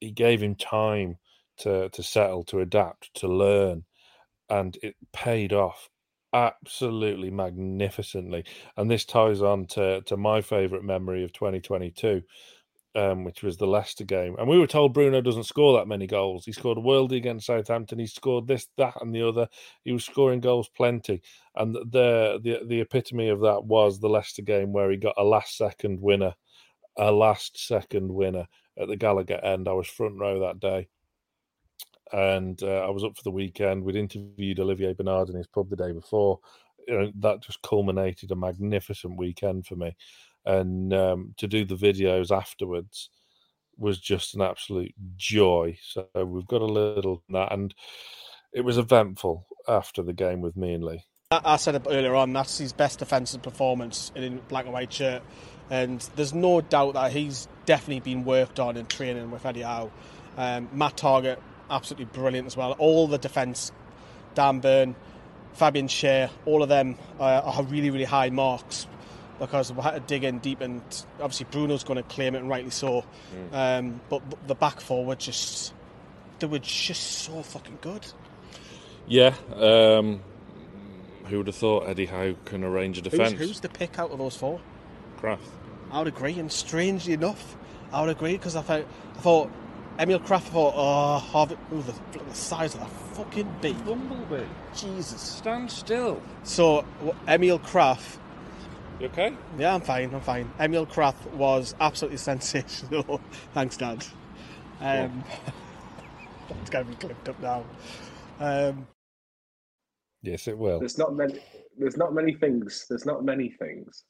he 0.00 0.10
gave 0.10 0.42
him 0.42 0.54
time 0.54 1.18
to 1.58 1.88
to 1.90 2.02
settle, 2.02 2.44
to 2.44 2.60
adapt, 2.60 3.12
to 3.14 3.28
learn, 3.28 3.84
and 4.48 4.78
it 4.82 4.96
paid 5.12 5.52
off 5.52 5.90
absolutely 6.32 7.30
magnificently. 7.30 8.44
And 8.76 8.90
this 8.90 9.04
ties 9.04 9.42
on 9.42 9.66
to, 9.66 10.02
to 10.02 10.16
my 10.16 10.40
favourite 10.40 10.84
memory 10.84 11.24
of 11.24 11.32
2022, 11.32 12.22
um, 12.94 13.24
which 13.24 13.42
was 13.42 13.56
the 13.56 13.66
Leicester 13.66 14.04
game. 14.04 14.36
And 14.38 14.48
we 14.48 14.58
were 14.58 14.66
told 14.66 14.94
Bruno 14.94 15.20
doesn't 15.20 15.44
score 15.44 15.78
that 15.78 15.88
many 15.88 16.06
goals. 16.06 16.44
He 16.44 16.52
scored 16.52 16.78
a 16.78 16.82
worldie 16.82 17.16
against 17.16 17.46
Southampton. 17.46 17.98
He 17.98 18.06
scored 18.06 18.46
this, 18.46 18.68
that, 18.76 18.94
and 19.00 19.14
the 19.14 19.26
other. 19.26 19.48
He 19.84 19.92
was 19.92 20.04
scoring 20.04 20.40
goals 20.40 20.68
plenty. 20.76 21.22
And 21.54 21.74
the 21.74 22.40
the 22.42 22.60
the 22.66 22.80
epitome 22.80 23.28
of 23.28 23.40
that 23.40 23.64
was 23.64 23.98
the 23.98 24.08
Leicester 24.08 24.42
game 24.42 24.72
where 24.72 24.90
he 24.90 24.96
got 24.96 25.14
a 25.16 25.24
last 25.24 25.56
second 25.56 26.00
winner, 26.00 26.34
a 26.96 27.10
last 27.10 27.58
second 27.58 28.12
winner 28.12 28.46
at 28.78 28.88
the 28.88 28.96
Gallowgate 28.96 29.44
end. 29.44 29.68
I 29.68 29.72
was 29.72 29.88
front 29.88 30.18
row 30.18 30.40
that 30.40 30.60
day 30.60 30.88
and 32.12 32.62
uh, 32.62 32.86
I 32.86 32.90
was 32.90 33.04
up 33.04 33.16
for 33.16 33.22
the 33.22 33.30
weekend. 33.30 33.84
We'd 33.84 33.96
interviewed 33.96 34.60
Olivier 34.60 34.94
Bernard 34.94 35.28
in 35.28 35.36
his 35.36 35.46
pub 35.46 35.70
the 35.70 35.76
day 35.76 35.92
before. 35.92 36.40
You 36.86 36.98
know, 36.98 37.12
that 37.20 37.42
just 37.42 37.62
culminated 37.62 38.30
a 38.30 38.36
magnificent 38.36 39.18
weekend 39.18 39.66
for 39.66 39.76
me, 39.76 39.96
and 40.44 40.92
um, 40.94 41.34
to 41.36 41.46
do 41.46 41.64
the 41.64 41.76
videos 41.76 42.34
afterwards 42.34 43.10
was 43.76 44.00
just 44.00 44.34
an 44.34 44.42
absolute 44.42 44.94
joy. 45.16 45.78
So 45.82 46.08
we've 46.24 46.46
got 46.46 46.62
a 46.62 46.66
little 46.66 47.22
that, 47.28 47.52
and 47.52 47.74
it 48.52 48.62
was 48.62 48.78
eventful 48.78 49.46
after 49.68 50.02
the 50.02 50.12
game 50.12 50.40
with 50.40 50.56
me 50.56 50.74
and 50.74 50.84
Lee. 50.84 51.04
I 51.30 51.56
said 51.56 51.86
earlier 51.86 52.14
on 52.14 52.32
that's 52.32 52.56
his 52.56 52.72
best 52.72 53.00
defensive 53.00 53.42
performance 53.42 54.10
in 54.14 54.40
black 54.48 54.64
and 54.64 54.72
white 54.72 54.92
shirt, 54.92 55.22
and 55.68 56.00
there's 56.16 56.32
no 56.32 56.62
doubt 56.62 56.94
that 56.94 57.12
he's 57.12 57.48
definitely 57.66 58.00
been 58.00 58.24
worked 58.24 58.58
on 58.58 58.78
in 58.78 58.86
training 58.86 59.30
with 59.30 59.44
Eddie 59.44 59.60
Howe. 59.60 59.90
Um, 60.38 60.70
Matt 60.72 60.96
Targett 60.96 61.38
absolutely 61.70 62.06
brilliant 62.06 62.46
as 62.46 62.56
well. 62.56 62.72
All 62.72 63.06
the 63.06 63.18
defence, 63.18 63.72
Dan 64.34 64.60
Burn, 64.60 64.96
Fabian 65.54 65.88
Schär, 65.88 66.30
all 66.44 66.62
of 66.62 66.68
them 66.68 66.96
uh, 67.18 67.42
are 67.44 67.62
really, 67.64 67.90
really 67.90 68.04
high 68.04 68.30
marks 68.30 68.86
because 69.38 69.72
we 69.72 69.82
had 69.82 69.92
to 69.92 70.00
dig 70.00 70.24
in 70.24 70.38
deep 70.38 70.60
and 70.60 70.82
obviously 71.20 71.46
Bruno's 71.50 71.84
going 71.84 71.96
to 71.96 72.02
claim 72.02 72.34
it 72.34 72.38
and 72.38 72.48
rightly 72.48 72.70
so. 72.70 73.04
Mm. 73.52 73.52
Um, 73.52 74.00
but 74.08 74.22
the 74.48 74.54
back 74.54 74.80
four 74.80 75.04
were 75.04 75.14
just, 75.14 75.72
they 76.40 76.46
were 76.46 76.58
just 76.58 77.02
so 77.02 77.42
fucking 77.42 77.78
good. 77.80 78.06
Yeah. 79.06 79.34
Um, 79.54 80.20
who 81.26 81.38
would 81.38 81.46
have 81.46 81.56
thought 81.56 81.88
Eddie 81.88 82.06
Howe 82.06 82.34
can 82.44 82.64
arrange 82.64 82.98
a 82.98 83.02
defence? 83.02 83.32
Who's, 83.32 83.48
who's 83.48 83.60
the 83.60 83.68
pick 83.68 83.98
out 83.98 84.10
of 84.10 84.18
those 84.18 84.36
four? 84.36 84.60
Krafth. 85.20 85.38
I 85.90 85.98
would 85.98 86.08
agree, 86.08 86.38
and 86.38 86.50
strangely 86.52 87.14
enough, 87.14 87.56
I 87.92 88.00
would 88.00 88.10
agree 88.10 88.32
because 88.32 88.56
I 88.56 88.62
thought, 88.62 88.86
I 89.16 89.20
thought 89.20 89.50
Emil 89.98 90.20
Krafth 90.20 90.42
thought, 90.42 90.74
oh, 90.76 91.18
Harvey, 91.18 91.56
ooh, 91.72 91.82
the, 91.82 91.92
the 92.18 92.34
size 92.34 92.74
of 92.74 92.80
that 92.80 92.90
fucking 92.90 93.52
bee. 93.60 93.72
Bumblebee. 93.72 94.44
Jesus. 94.76 95.20
Stand 95.20 95.70
still. 95.70 96.22
So, 96.44 96.84
Emil 97.26 97.58
Krafth. 97.58 98.18
You 99.00 99.06
okay? 99.06 99.34
Yeah, 99.58 99.74
I'm 99.74 99.80
fine, 99.80 100.14
I'm 100.14 100.20
fine. 100.20 100.50
Emil 100.60 100.86
Krafth 100.86 101.26
was 101.32 101.74
absolutely 101.80 102.18
sensational. 102.32 103.20
Thanks, 103.54 103.76
Dad. 103.76 104.06
Um, 104.80 105.24
it's 106.60 106.70
going 106.70 106.84
to 106.84 106.90
be 106.90 106.96
clipped 106.96 107.28
up 107.28 107.40
now. 107.40 107.64
Um, 108.38 108.86
yes, 110.22 110.46
it 110.46 110.56
will. 110.56 110.78
There's 110.78 110.98
not 110.98 111.14
many. 111.16 111.40
There's 111.76 111.96
not 111.96 112.14
many 112.14 112.34
things. 112.34 112.86
There's 112.88 113.06
not 113.06 113.24
many 113.24 113.50
things 113.58 114.04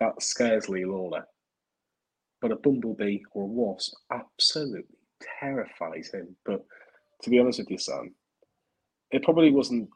that 0.00 0.20
scares 0.22 0.68
Lee 0.68 0.84
Lawler 0.84 1.24
but 2.44 2.52
a 2.52 2.56
bumblebee 2.56 3.20
or 3.30 3.44
a 3.44 3.46
wasp 3.46 3.94
absolutely 4.12 4.98
terrifies 5.40 6.10
him. 6.12 6.36
But 6.44 6.62
to 7.22 7.30
be 7.30 7.38
honest 7.38 7.58
with 7.58 7.70
you, 7.70 7.78
Sam, 7.78 8.14
it 9.10 9.22
probably 9.22 9.50
wasn't 9.50 9.88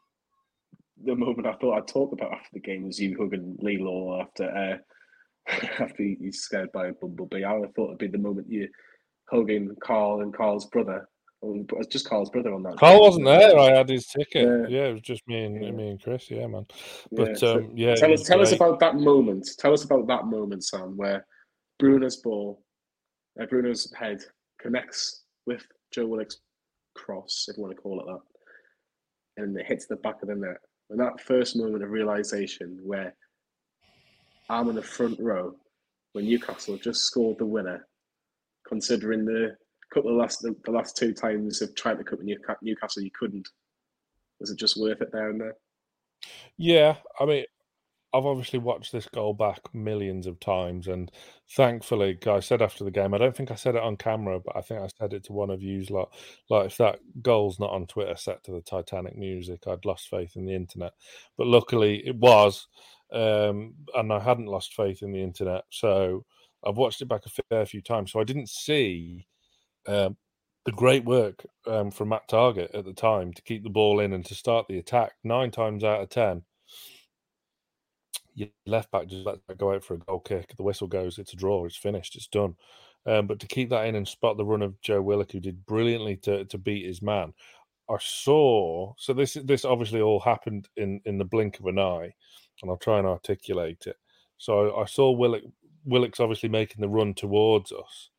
the 1.04 1.14
moment 1.14 1.46
I 1.46 1.52
thought 1.56 1.76
I'd 1.76 1.86
talk 1.86 2.12
about 2.12 2.32
after 2.32 2.48
the 2.54 2.60
game 2.60 2.86
was 2.86 2.98
you 2.98 3.18
hugging 3.20 3.58
Lee 3.60 3.76
Law 3.76 4.22
after 4.22 4.48
uh, 4.50 5.56
after 5.78 6.02
he's 6.02 6.40
scared 6.40 6.72
by 6.72 6.86
a 6.86 6.92
bumblebee. 6.94 7.44
I 7.44 7.60
thought 7.76 7.88
it'd 7.88 7.98
be 7.98 8.06
the 8.06 8.16
moment 8.16 8.46
you 8.48 8.66
hugging 9.30 9.76
Carl 9.84 10.22
and 10.22 10.34
Carl's 10.34 10.64
brother. 10.70 11.06
It 11.42 11.70
was 11.70 11.86
just 11.86 12.08
Carl's 12.08 12.30
brother 12.30 12.54
on 12.54 12.62
that. 12.62 12.78
Carl 12.78 13.02
wasn't 13.02 13.26
there. 13.26 13.58
I 13.58 13.76
had 13.76 13.90
his 13.90 14.06
ticket. 14.06 14.70
Yeah, 14.70 14.78
yeah 14.78 14.84
it 14.86 14.92
was 14.94 15.02
just 15.02 15.28
me 15.28 15.44
and 15.44 15.62
yeah. 15.62 15.70
me 15.70 15.90
and 15.90 16.02
Chris. 16.02 16.30
Yeah, 16.30 16.46
man. 16.46 16.64
But 17.12 17.28
yeah, 17.28 17.34
so 17.34 17.56
um, 17.58 17.72
yeah 17.74 17.94
tell 17.94 18.10
us 18.10 18.22
tell 18.22 18.40
us 18.40 18.52
about 18.52 18.80
that 18.80 18.96
moment. 18.96 19.50
Tell 19.58 19.74
us 19.74 19.84
about 19.84 20.06
that 20.06 20.24
moment, 20.24 20.64
Sam, 20.64 20.96
where 20.96 21.26
Bruno's 21.78 22.16
ball, 22.16 22.62
uh, 23.40 23.46
Bruno's 23.46 23.92
head 23.98 24.22
connects 24.60 25.24
with 25.46 25.64
Joe 25.92 26.06
Willock's 26.06 26.38
cross, 26.94 27.46
if 27.48 27.56
you 27.56 27.62
want 27.62 27.76
to 27.76 27.80
call 27.80 28.00
it 28.00 28.06
that, 28.06 29.42
and 29.42 29.56
it 29.56 29.66
hits 29.66 29.86
the 29.86 29.96
back 29.96 30.20
of 30.22 30.28
the 30.28 30.34
net. 30.34 30.58
And 30.90 30.98
that 31.00 31.20
first 31.20 31.56
moment 31.56 31.84
of 31.84 31.90
realization 31.90 32.80
where 32.82 33.14
I'm 34.48 34.68
in 34.68 34.74
the 34.74 34.82
front 34.82 35.18
row 35.20 35.54
when 36.12 36.24
Newcastle 36.24 36.76
just 36.78 37.02
scored 37.02 37.38
the 37.38 37.46
winner, 37.46 37.86
considering 38.66 39.24
the 39.24 39.56
couple 39.92 40.10
of 40.10 40.16
last 40.16 40.42
the, 40.42 40.54
the 40.64 40.70
last 40.70 40.96
two 40.96 41.12
times 41.12 41.62
of 41.62 41.74
trying 41.74 41.98
to 41.98 42.04
cut 42.04 42.18
Newcastle, 42.62 43.02
you 43.02 43.10
couldn't. 43.18 43.48
Was 44.40 44.50
it 44.50 44.58
just 44.58 44.76
worth 44.76 45.00
it 45.00 45.10
there 45.12 45.30
and 45.30 45.40
there? 45.40 45.56
Yeah, 46.56 46.96
I 47.18 47.24
mean, 47.24 47.44
I've 48.14 48.24
obviously 48.24 48.58
watched 48.58 48.90
this 48.90 49.06
goal 49.06 49.34
back 49.34 49.74
millions 49.74 50.26
of 50.26 50.40
times, 50.40 50.88
and 50.88 51.10
thankfully, 51.54 52.18
I 52.26 52.40
said 52.40 52.62
after 52.62 52.82
the 52.82 52.90
game, 52.90 53.12
I 53.12 53.18
don't 53.18 53.36
think 53.36 53.50
I 53.50 53.54
said 53.54 53.74
it 53.74 53.82
on 53.82 53.98
camera, 53.98 54.40
but 54.40 54.56
I 54.56 54.62
think 54.62 54.80
I 54.80 54.88
said 54.98 55.12
it 55.12 55.24
to 55.24 55.34
one 55.34 55.50
of 55.50 55.62
you. 55.62 55.84
Like, 55.90 56.08
like 56.48 56.66
if 56.66 56.78
that 56.78 57.00
goal's 57.20 57.60
not 57.60 57.70
on 57.70 57.86
Twitter 57.86 58.16
set 58.16 58.42
to 58.44 58.52
the 58.52 58.62
Titanic 58.62 59.16
music, 59.16 59.64
I'd 59.66 59.84
lost 59.84 60.08
faith 60.08 60.36
in 60.36 60.46
the 60.46 60.54
internet. 60.54 60.92
But 61.36 61.48
luckily, 61.48 62.02
it 62.06 62.16
was, 62.16 62.66
um, 63.12 63.74
and 63.94 64.10
I 64.10 64.20
hadn't 64.20 64.46
lost 64.46 64.74
faith 64.74 65.02
in 65.02 65.12
the 65.12 65.22
internet. 65.22 65.64
So 65.70 66.24
I've 66.64 66.78
watched 66.78 67.02
it 67.02 67.08
back 67.08 67.26
a 67.26 67.42
fair 67.50 67.66
few 67.66 67.82
times. 67.82 68.12
So 68.12 68.20
I 68.20 68.24
didn't 68.24 68.48
see 68.48 69.26
um, 69.86 70.16
the 70.64 70.72
great 70.72 71.04
work 71.04 71.44
um, 71.66 71.90
from 71.90 72.08
Matt 72.08 72.28
Targett 72.28 72.74
at 72.74 72.86
the 72.86 72.94
time 72.94 73.34
to 73.34 73.42
keep 73.42 73.64
the 73.64 73.70
ball 73.70 74.00
in 74.00 74.14
and 74.14 74.24
to 74.24 74.34
start 74.34 74.66
the 74.66 74.78
attack. 74.78 75.12
Nine 75.24 75.50
times 75.50 75.84
out 75.84 76.00
of 76.00 76.08
ten 76.08 76.44
your 78.38 78.48
left 78.66 78.90
back 78.90 79.08
just 79.08 79.26
let 79.26 79.38
that 79.46 79.58
go 79.58 79.72
out 79.72 79.84
for 79.84 79.94
a 79.94 79.98
goal 79.98 80.20
kick. 80.20 80.56
The 80.56 80.62
whistle 80.62 80.86
goes, 80.86 81.18
it's 81.18 81.32
a 81.32 81.36
draw, 81.36 81.64
it's 81.64 81.76
finished, 81.76 82.16
it's 82.16 82.26
done. 82.28 82.54
Um, 83.06 83.26
but 83.26 83.38
to 83.40 83.46
keep 83.46 83.70
that 83.70 83.86
in 83.86 83.94
and 83.94 84.06
spot 84.06 84.36
the 84.36 84.44
run 84.44 84.62
of 84.62 84.80
Joe 84.80 85.00
Willock, 85.00 85.32
who 85.32 85.40
did 85.40 85.64
brilliantly 85.66 86.16
to, 86.18 86.44
to 86.44 86.58
beat 86.58 86.86
his 86.86 87.00
man, 87.00 87.32
I 87.88 87.96
saw. 88.00 88.92
So 88.98 89.14
this 89.14 89.34
this 89.44 89.64
obviously 89.64 90.00
all 90.00 90.20
happened 90.20 90.68
in 90.76 91.00
in 91.06 91.18
the 91.18 91.24
blink 91.24 91.58
of 91.58 91.66
an 91.66 91.78
eye, 91.78 92.12
and 92.62 92.70
I'll 92.70 92.76
try 92.76 92.98
and 92.98 93.06
articulate 93.06 93.86
it. 93.86 93.96
So 94.36 94.76
I 94.76 94.84
saw 94.84 95.10
Willock 95.10 95.42
Willock's 95.84 96.20
obviously 96.20 96.48
making 96.48 96.80
the 96.80 96.88
run 96.88 97.14
towards 97.14 97.72
us. 97.72 98.10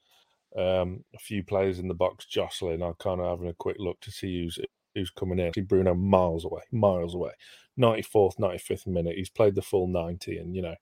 Um, 0.58 1.04
a 1.14 1.20
few 1.20 1.44
players 1.44 1.78
in 1.78 1.88
the 1.88 1.94
box 1.94 2.26
jostling. 2.26 2.82
I'm 2.82 2.96
kind 2.96 3.22
of 3.22 3.30
having 3.30 3.50
a 3.50 3.54
quick 3.54 3.78
look 3.78 4.00
to 4.02 4.12
see 4.12 4.42
who's 4.42 4.58
who's 5.00 5.10
coming 5.10 5.40
in. 5.40 5.54
See 5.54 5.62
Bruno 5.62 5.94
miles 5.94 6.46
away, 6.46 6.62
miles 6.72 7.16
away. 7.16 7.32
94th, 7.80 8.38
95th 8.38 8.88
minute. 8.88 9.16
He's 9.16 9.30
played 9.30 9.56
the 9.56 9.62
full 9.62 9.88
90 9.88 10.38
and, 10.38 10.56
you 10.56 10.62
know, 10.62 10.76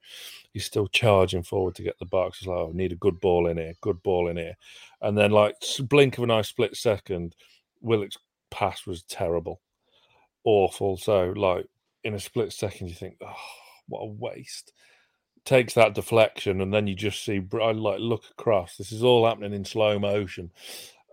he's 0.51 0.65
still 0.65 0.88
charging 0.88 1.43
forward 1.43 1.75
to 1.75 1.83
get 1.83 1.97
the 2.00 2.05
box. 2.05 2.39
It's 2.39 2.47
like, 2.47 2.57
oh, 2.57 2.71
need 2.74 2.91
a 2.91 2.95
good 2.95 3.19
ball 3.21 3.47
in 3.47 3.57
here, 3.57 3.74
good 3.81 4.01
ball 4.03 4.27
in 4.29 4.38
here. 4.38 4.55
And 5.01 5.17
then, 5.17 5.31
like, 5.31 5.55
blink 5.81 6.17
of 6.17 6.24
an 6.24 6.31
eye, 6.31 6.41
split 6.41 6.75
second, 6.75 7.36
Willock's 7.81 8.17
pass 8.50 8.88
was 8.88 9.03
terrible, 9.03 9.62
awful. 10.43 10.97
So, 10.97 11.33
like, 11.36 11.67
in 12.03 12.15
a 12.15 12.19
split 12.19 12.51
second, 12.51 12.88
you 12.88 12.95
think, 12.95 13.17
oh, 13.21 13.33
what 13.88 14.01
a 14.01 14.07
waste. 14.07 14.74
Takes 15.45 15.75
that 15.75 15.93
deflection, 15.93 16.62
and 16.62 16.74
then 16.74 16.88
you 16.88 16.95
just 16.95 17.24
see, 17.24 17.41
I 17.62 17.71
like, 17.71 18.00
look 18.00 18.24
across. 18.31 18.75
This 18.75 18.91
is 18.91 19.03
all 19.03 19.25
happening 19.25 19.53
in 19.53 19.63
slow 19.63 19.97
motion. 20.00 20.51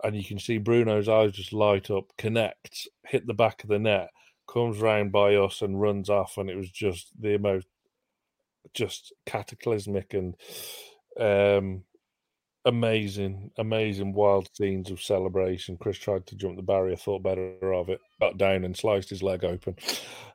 And 0.05 0.15
you 0.15 0.23
can 0.23 0.39
see 0.39 0.57
Bruno's 0.57 1.09
eyes 1.09 1.31
just 1.31 1.53
light 1.53 1.89
up, 1.89 2.05
connects, 2.17 2.87
hit 3.05 3.27
the 3.27 3.33
back 3.33 3.63
of 3.63 3.69
the 3.69 3.79
net 3.79 4.09
comes 4.47 4.79
round 4.79 5.11
by 5.11 5.35
us 5.35 5.61
and 5.61 5.81
runs 5.81 6.09
off, 6.09 6.37
and 6.37 6.49
it 6.49 6.55
was 6.55 6.69
just 6.69 7.09
the 7.19 7.37
most 7.37 7.67
just 8.73 9.13
cataclysmic 9.25 10.13
and 10.13 10.35
um, 11.19 11.83
amazing, 12.65 13.51
amazing 13.57 14.13
wild 14.13 14.49
scenes 14.55 14.91
of 14.91 15.01
celebration. 15.01 15.77
Chris 15.77 15.97
tried 15.97 16.25
to 16.27 16.35
jump 16.35 16.57
the 16.57 16.63
barrier, 16.63 16.95
thought 16.95 17.23
better 17.23 17.73
of 17.73 17.89
it, 17.89 17.99
got 18.19 18.37
down 18.37 18.63
and 18.63 18.75
sliced 18.75 19.09
his 19.09 19.23
leg 19.23 19.43
open. 19.43 19.75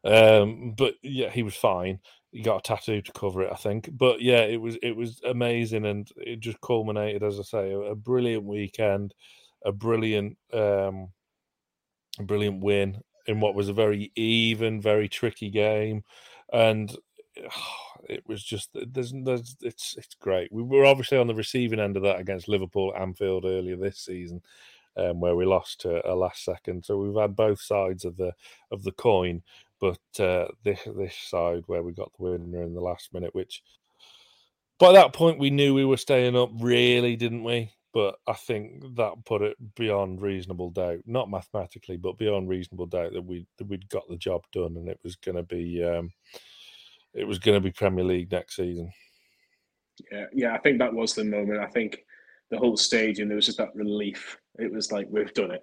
Um, 0.05 0.75
but 0.77 0.95
yeah, 1.03 1.31
he 1.31 1.43
was 1.43 1.57
fine. 1.57 2.01
He 2.33 2.43
got 2.43 2.59
a 2.59 2.63
tattoo 2.63 3.03
to 3.03 3.13
cover 3.13 3.43
it, 3.43 3.53
I 3.53 3.57
think. 3.57 3.91
But 3.93 4.23
yeah, 4.23 4.43
it 4.43 4.61
was 4.61 4.77
it 4.83 4.97
was 4.97 5.21
amazing, 5.27 5.85
and 5.85 6.09
it 6.17 6.41
just 6.41 6.61
culminated, 6.61 7.23
as 7.23 7.41
I 7.41 7.43
say, 7.43 7.73
a, 7.73 7.79
a 7.79 7.95
brilliant 7.97 8.45
weekend, 8.45 9.15
a 9.65 9.73
brilliant, 9.73 10.37
um, 10.53 11.11
a 12.19 12.23
brilliant 12.23 12.63
win, 12.63 13.03
in 13.27 13.41
what 13.41 13.55
was 13.55 13.69
a 13.69 13.73
very 13.73 14.13
even, 14.17 14.81
very 14.81 15.09
tricky 15.09 15.51
game, 15.51 16.05
and 16.53 16.97
it 18.09 18.23
was 18.27 18.43
just 18.43 18.71
there's, 18.75 19.13
there's 19.25 19.57
it's 19.63 19.95
it's 19.97 20.15
great. 20.21 20.53
We 20.53 20.63
were 20.63 20.85
obviously 20.87 21.19
on 21.19 21.27
the 21.27 21.35
receiving 21.35 21.81
end 21.81 21.97
of 21.97 22.03
that 22.05 22.21
against 22.21 22.49
Liverpool 22.49 22.93
at 22.95 23.03
Anfield 23.03 23.45
earlier 23.45 23.77
this 23.77 23.99
season, 23.99 24.43
um, 24.97 25.21
where 25.21 25.37
we 25.37 25.45
lost 25.45 25.81
to 25.83 26.07
a 26.11 26.15
last 26.15 26.45
second. 26.45 26.85
So 26.85 26.99
we've 26.99 27.21
had 27.21 27.37
both 27.37 27.61
sides 27.61 28.05
of 28.05 28.17
the 28.17 28.33
of 28.71 28.83
the 28.83 28.93
coin, 28.93 29.43
But 29.81 29.99
uh, 30.19 30.49
this 30.65 30.81
this 30.97 31.15
side 31.17 31.65
where 31.67 31.83
we 31.83 31.93
got 31.93 32.13
the 32.17 32.23
winner 32.23 32.63
in 32.63 32.75
the 32.75 32.81
last 32.81 33.13
minute, 33.15 33.35
which 33.35 33.63
by 34.79 34.93
that 34.93 35.13
point 35.13 35.39
we 35.39 35.51
knew 35.51 35.75
we 35.75 35.85
were 35.85 35.97
staying 35.97 36.37
up, 36.37 36.51
really, 36.59 37.17
didn't 37.17 37.45
we? 37.45 37.73
But 37.93 38.17
I 38.27 38.35
think 38.35 38.97
that 38.97 39.25
put 39.25 39.43
it 39.43 39.57
beyond 39.75 40.23
reasonable 40.23 40.71
doubt, 40.71 41.01
not 41.07 41.29
mathematically, 41.29 41.97
but 41.97 42.19
beyond 42.19 42.49
reasonable 42.49 42.87
doubt 42.87 43.13
that 43.15 43.25
we 43.25 43.47
that 43.59 43.67
we'd 43.67 43.89
got 43.89 44.09
the 44.09 44.17
job 44.17 44.43
done 44.53 44.77
and 44.77 44.89
it 44.89 45.01
was 45.03 45.17
going 45.17 45.37
to 45.37 45.43
be 45.43 45.83
um, 45.83 46.13
it 47.15 47.27
was 47.27 47.39
going 47.39 47.57
to 47.57 47.61
be 47.61 47.73
Premier 47.73 48.05
League 48.05 48.31
next 48.31 48.57
season. 48.57 48.93
Yeah, 50.11 50.27
yeah, 50.33 50.55
I 50.55 50.59
think 50.59 50.79
that 50.79 50.95
was 50.95 51.15
the 51.15 51.25
moment. 51.25 51.61
I 51.61 51.67
think 51.67 52.05
the 52.51 52.59
whole 52.59 52.77
stadium 52.77 53.29
there 53.29 53.37
was 53.37 53.47
just 53.47 53.59
that 53.59 53.75
relief. 53.75 54.39
It 54.59 54.73
was 54.73 54.93
like 54.93 55.07
we've 55.11 55.35
done 55.35 55.51
it. 55.51 55.63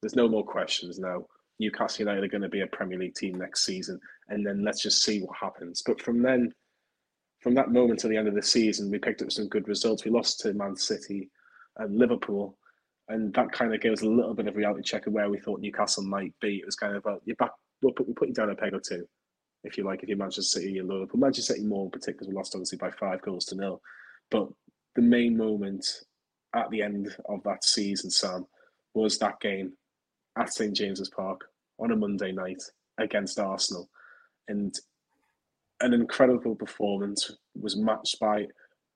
There's 0.00 0.16
no 0.16 0.28
more 0.28 0.44
questions 0.44 0.98
now. 0.98 1.26
Newcastle 1.58 2.04
United 2.04 2.24
are 2.24 2.28
going 2.28 2.42
to 2.42 2.48
be 2.48 2.62
a 2.62 2.66
Premier 2.68 2.98
League 2.98 3.14
team 3.14 3.38
next 3.38 3.64
season, 3.64 4.00
and 4.28 4.46
then 4.46 4.64
let's 4.64 4.82
just 4.82 5.02
see 5.02 5.20
what 5.20 5.36
happens. 5.36 5.82
But 5.84 6.00
from 6.00 6.22
then, 6.22 6.52
from 7.40 7.54
that 7.54 7.70
moment 7.70 8.00
to 8.00 8.08
the 8.08 8.16
end 8.16 8.28
of 8.28 8.34
the 8.34 8.42
season, 8.42 8.90
we 8.90 8.98
picked 8.98 9.22
up 9.22 9.30
some 9.30 9.48
good 9.48 9.68
results. 9.68 10.04
We 10.04 10.10
lost 10.10 10.40
to 10.40 10.54
Man 10.54 10.76
City 10.76 11.30
and 11.78 11.98
Liverpool, 11.98 12.56
and 13.08 13.32
that 13.34 13.52
kind 13.52 13.74
of 13.74 13.80
gave 13.80 13.92
us 13.92 14.02
a 14.02 14.08
little 14.08 14.34
bit 14.34 14.46
of 14.46 14.56
reality 14.56 14.82
check 14.82 15.06
of 15.06 15.12
where 15.12 15.28
we 15.28 15.38
thought 15.38 15.60
Newcastle 15.60 16.04
might 16.04 16.32
be. 16.40 16.56
It 16.56 16.66
was 16.66 16.76
kind 16.76 16.96
of, 16.96 17.04
well, 17.04 17.20
you're 17.24 17.36
back. 17.36 17.52
We'll 17.82 17.92
put, 17.92 18.06
we'll 18.06 18.14
put 18.14 18.28
you 18.28 18.34
down 18.34 18.50
a 18.50 18.54
peg 18.54 18.72
or 18.72 18.80
two, 18.80 19.06
if 19.62 19.76
you 19.76 19.84
like. 19.84 20.02
If 20.02 20.08
you're 20.08 20.18
Manchester 20.18 20.60
City 20.60 20.78
and 20.78 20.88
Liverpool, 20.88 21.20
Manchester 21.20 21.54
City 21.54 21.66
more 21.66 21.84
in 21.84 21.90
particular, 21.90 22.30
we 22.30 22.36
lost 22.36 22.54
obviously 22.54 22.78
by 22.78 22.90
five 22.90 23.20
goals 23.22 23.44
to 23.46 23.56
nil. 23.56 23.82
But 24.30 24.48
the 24.94 25.02
main 25.02 25.36
moment 25.36 25.86
at 26.54 26.70
the 26.70 26.82
end 26.82 27.14
of 27.28 27.42
that 27.42 27.64
season, 27.64 28.10
Sam, 28.10 28.46
was 28.94 29.18
that 29.18 29.40
game 29.40 29.72
at 30.38 30.52
St 30.52 30.74
James's 30.74 31.10
Park 31.10 31.42
on 31.78 31.90
a 31.90 31.96
Monday 31.96 32.32
night 32.32 32.62
against 32.98 33.40
Arsenal, 33.40 33.90
and 34.48 34.74
an 35.80 35.92
incredible 35.92 36.54
performance 36.54 37.32
was 37.60 37.76
matched 37.76 38.18
by 38.20 38.46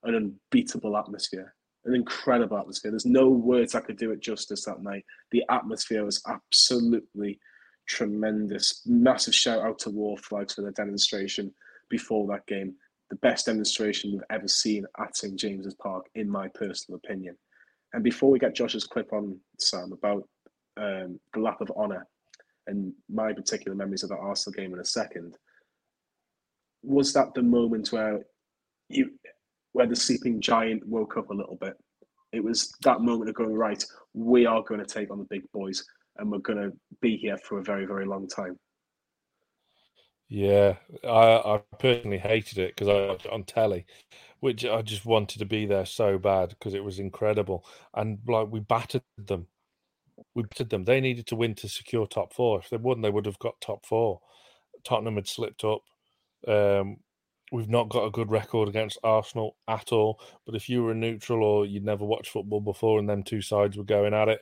an 0.05 0.15
unbeatable 0.15 0.97
atmosphere. 0.97 1.55
An 1.89 1.95
incredible 1.95 2.59
atmosphere. 2.59 2.91
There's 2.91 3.07
no 3.07 3.31
words 3.31 3.75
I 3.75 3.81
could 3.81 3.97
do 3.97 4.11
it 4.11 4.21
justice 4.21 4.67
that 4.67 4.83
night. 4.83 5.07
The 5.31 5.43
atmosphere 5.49 6.05
was 6.05 6.23
absolutely 6.29 7.41
tremendous. 7.87 8.83
Massive 8.85 9.35
shout 9.35 9.65
out 9.65 9.79
to 9.81 9.91
Wor 9.91 10.19
Flags 10.19 10.55
for 10.55 10.63
the 10.63 10.71
demonstration 10.73 11.51
before 11.89 12.27
that 12.29 12.47
game. 12.47 12.75
The 13.09 13.17
best 13.17 13.47
demonstration 13.47 14.13
we've 14.13 14.21
ever 14.31 14.49
seen 14.49 14.85
at 15.01 15.17
St 15.17 15.35
James's 15.35 15.75
Park, 15.75 16.05
in 16.15 16.29
my 16.29 16.49
personal 16.49 17.01
opinion. 17.03 17.39
And 17.95 18.05
before 18.05 18.31
we 18.31 18.39
get 18.39 18.55
Josh's 18.55 18.85
clip 18.85 19.15
on, 19.15 19.41
Sam, 19.59 19.93
about 19.93 20.29
um, 20.77 21.19
the 21.33 21.41
lap 21.41 21.63
of 21.63 21.71
honour 21.71 22.07
and 22.67 22.93
my 23.09 23.33
particular 23.33 23.75
memories 23.75 24.03
of 24.03 24.11
that 24.11 24.19
Arsenal 24.19 24.59
game 24.59 24.75
in 24.75 24.81
a 24.81 24.85
second, 24.85 25.39
was 26.83 27.15
that 27.15 27.33
the 27.33 27.43
moment 27.43 27.91
where 27.93 28.21
you 28.91 29.11
where 29.73 29.87
the 29.87 29.97
sleeping 29.97 30.41
giant 30.41 30.87
woke 30.87 31.17
up 31.17 31.31
a 31.31 31.35
little 31.35 31.57
bit? 31.61 31.75
It 32.33 32.45
was 32.45 32.73
that 32.83 33.01
moment 33.01 33.31
of 33.31 33.37
going 33.37 33.55
right. 33.55 33.83
We 34.15 34.47
are 34.47 34.63
going 34.63 34.81
to 34.81 34.87
take 34.87 35.11
on 35.11 35.19
the 35.19 35.27
big 35.31 35.43
boys, 35.53 35.85
and 36.17 36.31
we're 36.31 36.39
going 36.39 36.59
to 36.59 36.77
be 37.01 37.17
here 37.17 37.39
for 37.39 37.59
a 37.59 37.63
very, 37.63 37.87
very 37.87 38.07
long 38.07 38.29
time. 38.29 38.59
Yeah, 40.29 40.77
I, 41.05 41.09
I 41.09 41.61
personally 41.79 42.19
hated 42.19 42.59
it 42.59 42.77
because 42.77 42.89
I 42.89 43.13
was 43.13 43.27
on 43.33 43.45
telly, 43.45 43.87
which 44.41 44.65
I 44.65 44.83
just 44.83 45.07
wanted 45.07 45.39
to 45.39 45.47
be 45.47 45.65
there 45.65 45.87
so 45.87 46.19
bad 46.19 46.51
because 46.51 46.75
it 46.75 46.85
was 46.85 46.99
incredible. 46.99 47.65
And 47.95 48.19
like 48.27 48.49
we 48.51 48.61
battered 48.61 49.03
them, 49.17 49.47
we 50.35 50.43
battered 50.43 50.69
them. 50.69 50.85
They 50.85 51.01
needed 51.01 51.27
to 51.29 51.37
win 51.37 51.55
to 51.57 51.69
secure 51.69 52.07
top 52.07 52.35
four. 52.35 52.59
If 52.59 52.69
they 52.69 52.77
won, 52.77 53.01
they 53.01 53.11
would 53.11 53.25
have 53.25 53.39
got 53.39 53.61
top 53.63 53.87
four. 53.87 54.21
Tottenham 54.85 55.17
had 55.17 55.29
slipped 55.29 55.65
up. 55.65 55.81
Um, 56.47 56.99
we've 57.53 57.69
not 57.69 57.89
got 57.89 58.05
a 58.05 58.11
good 58.11 58.31
record 58.31 58.69
against 58.69 58.99
Arsenal 59.03 59.57
at 59.69 59.93
all. 59.93 60.21
But 60.47 60.55
if 60.55 60.69
you 60.69 60.83
were 60.83 60.93
a 60.93 60.95
neutral 60.95 61.43
or 61.43 61.67
you'd 61.67 61.85
never 61.85 62.05
watched 62.05 62.31
football 62.31 62.61
before 62.61 62.99
and 62.99 63.09
them 63.09 63.23
two 63.23 63.43
sides 63.43 63.77
were 63.77 63.85
going 63.85 64.15
at 64.15 64.29
it, 64.29 64.41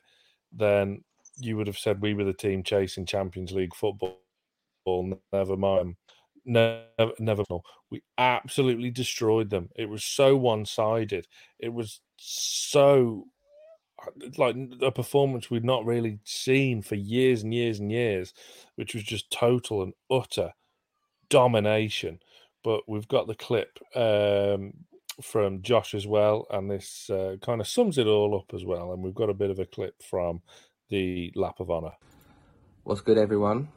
then 0.52 1.02
you 1.38 1.56
would 1.56 1.66
have 1.66 1.78
said 1.78 2.00
we 2.00 2.14
were 2.14 2.24
the 2.24 2.32
team 2.32 2.62
chasing 2.62 3.06
Champions 3.06 3.52
League 3.52 3.74
football. 3.74 4.18
Never 5.32 5.56
mind. 5.56 5.96
Never, 6.44 7.12
never. 7.18 7.42
We 7.90 8.02
absolutely 8.18 8.90
destroyed 8.90 9.50
them. 9.50 9.68
It 9.76 9.88
was 9.88 10.04
so 10.04 10.36
one 10.36 10.64
sided. 10.64 11.26
It 11.58 11.70
was 11.70 12.00
so 12.16 13.26
like 14.36 14.56
a 14.82 14.92
performance 14.92 15.50
we'd 15.50 15.64
not 15.64 15.84
really 15.84 16.20
seen 16.24 16.82
for 16.82 16.94
years 16.94 17.42
and 17.42 17.52
years 17.52 17.80
and 17.80 17.90
years, 17.90 18.32
which 18.76 18.94
was 18.94 19.02
just 19.02 19.30
total 19.30 19.82
and 19.82 19.92
utter 20.10 20.52
domination. 21.28 22.20
But 22.66 22.88
we've 22.88 23.06
got 23.06 23.28
the 23.28 23.36
clip 23.36 23.78
um, 23.94 24.72
from 25.22 25.62
Josh 25.62 25.94
as 25.94 26.04
well, 26.04 26.48
and 26.50 26.68
this 26.68 27.08
uh, 27.08 27.36
kind 27.40 27.60
of 27.60 27.68
sums 27.68 27.96
it 27.96 28.08
all 28.08 28.36
up 28.36 28.52
as 28.52 28.64
well. 28.64 28.92
And 28.92 29.04
we've 29.04 29.14
got 29.14 29.30
a 29.30 29.34
bit 29.34 29.50
of 29.50 29.60
a 29.60 29.66
clip 29.66 30.02
from 30.02 30.42
the 30.88 31.32
lap 31.36 31.60
of 31.60 31.70
honour. 31.70 31.92
What's 32.82 33.02
good, 33.02 33.18
everyone? 33.18 33.68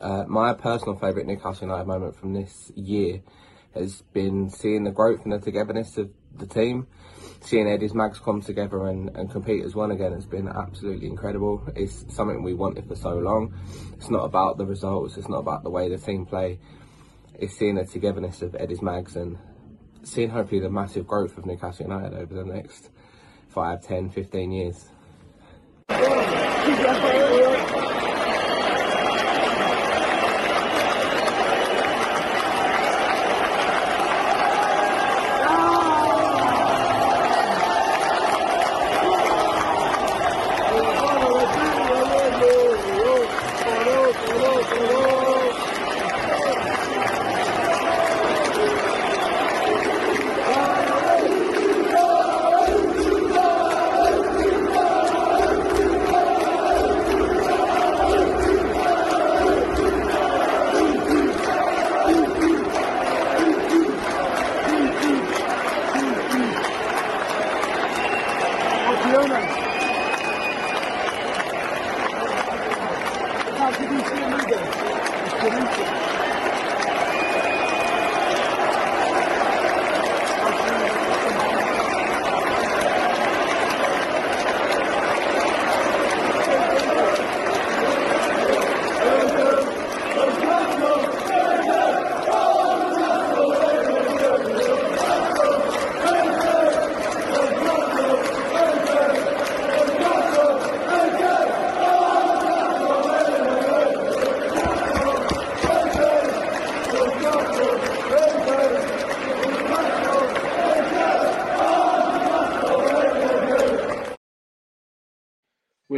Uh, 0.00 0.24
my 0.26 0.54
personal 0.54 0.96
favourite 0.96 1.28
Newcastle 1.28 1.68
United 1.68 1.86
moment 1.86 2.16
from 2.16 2.32
this 2.34 2.72
year 2.74 3.22
has 3.74 4.02
been 4.12 4.50
seeing 4.50 4.82
the 4.82 4.90
growth 4.90 5.22
and 5.22 5.32
the 5.32 5.38
togetherness 5.38 5.96
of 5.96 6.10
the 6.36 6.48
team. 6.48 6.88
Seeing 7.42 7.68
Eddie's 7.68 7.94
Mags 7.94 8.18
come 8.18 8.42
together 8.42 8.88
and, 8.88 9.16
and 9.16 9.30
compete 9.30 9.64
as 9.64 9.76
one 9.76 9.92
again 9.92 10.14
has 10.14 10.26
been 10.26 10.48
absolutely 10.48 11.06
incredible. 11.06 11.62
It's 11.76 12.04
something 12.12 12.42
we 12.42 12.54
wanted 12.54 12.88
for 12.88 12.96
so 12.96 13.18
long. 13.18 13.54
It's 13.96 14.10
not 14.10 14.24
about 14.24 14.58
the 14.58 14.66
results, 14.66 15.16
it's 15.16 15.28
not 15.28 15.38
about 15.38 15.62
the 15.62 15.70
way 15.70 15.88
the 15.88 15.98
team 15.98 16.26
play. 16.26 16.58
It's 17.34 17.56
seeing 17.56 17.76
the 17.76 17.84
togetherness 17.84 18.42
of 18.42 18.54
Eddie's 18.54 18.82
Mags 18.82 19.16
and 19.16 19.38
seeing 20.02 20.30
hopefully 20.30 20.60
the 20.60 20.70
massive 20.70 21.06
growth 21.06 21.38
of 21.38 21.46
Newcastle 21.46 21.86
United 21.86 22.14
over 22.14 22.34
the 22.34 22.44
next 22.44 22.90
5, 23.48 23.82
10, 23.82 24.10
15 24.10 24.52
years. 24.52 24.88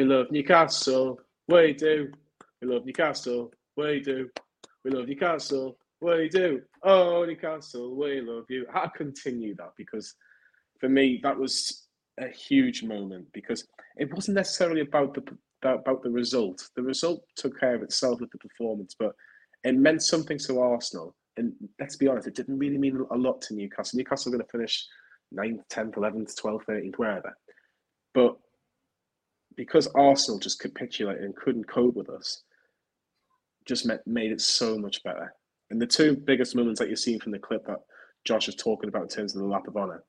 Newcastle, 0.03 1.21
we 1.49 1.73
do. 1.73 2.11
We 2.61 2.69
love 2.69 2.85
Newcastle, 2.85 3.53
we 3.77 4.01
do. 4.01 4.29
We 4.85 4.91
love 4.91 5.07
Newcastle, 5.07 5.77
we 6.01 6.29
do. 6.29 6.63
Oh, 6.83 7.25
Newcastle, 7.25 7.95
we 7.95 8.21
love 8.21 8.45
you. 8.49 8.67
I 8.75 8.89
continue 8.97 9.55
that 9.57 9.73
because 9.77 10.15
for 10.81 10.89
me 10.89 11.21
that 11.23 11.39
was 11.39 11.87
a 12.19 12.29
huge 12.29 12.83
moment 12.83 13.27
because 13.33 13.67
it 13.97 14.13
wasn't 14.13 14.37
necessarily 14.37 14.81
about 14.81 15.15
the 15.15 15.23
about 15.63 16.03
the 16.03 16.11
result. 16.11 16.69
The 16.77 16.83
result 16.83 17.25
took 17.37 17.59
care 17.59 17.75
of 17.75 17.83
itself 17.83 18.21
with 18.21 18.31
the 18.31 18.39
performance, 18.39 18.95
but 18.99 19.15
it 19.65 19.75
meant 19.77 20.03
something 20.03 20.39
to 20.39 20.61
Arsenal. 20.61 21.15
And 21.37 21.53
let's 21.81 21.97
be 21.97 22.07
honest, 22.07 22.29
it 22.29 22.35
didn't 22.35 22.59
really 22.59 22.79
mean 22.79 23.05
a 23.11 23.17
lot 23.17 23.41
to 23.43 23.55
Newcastle. 23.55 23.97
Newcastle 23.97 24.31
were 24.31 24.39
going 24.39 24.47
to 24.47 24.53
finish 24.53 24.87
9th, 25.35 25.63
10th, 25.71 25.95
11th, 25.95 26.41
12th, 26.41 26.67
13th, 26.69 26.97
wherever. 26.97 27.35
But 28.13 28.37
because 29.57 29.87
Arsenal 29.95 30.39
just 30.39 30.61
capitulated 30.61 31.25
and 31.25 31.37
couldn't 31.37 31.69
cope 31.69 31.95
with 31.95 32.11
us, 32.11 32.43
just 33.67 33.89
made 34.07 34.33
it 34.33 34.41
so 34.41 34.79
much 34.79 35.03
better. 35.03 35.35
And 35.71 35.81
the 35.81 35.87
two 35.87 36.17
biggest 36.17 36.55
moments 36.55 36.81
that 36.81 36.89
you've 36.89 36.99
seen 36.99 37.21
from 37.21 37.33
the 37.33 37.39
clip 37.39 37.67
that 37.67 37.81
Josh 38.25 38.49
is 38.49 38.55
talking 38.55 38.89
about 38.89 39.03
in 39.03 39.09
terms 39.09 39.35
of 39.35 39.43
the 39.43 39.49
lap 39.49 39.67
of 39.67 39.77
honour, 39.77 40.05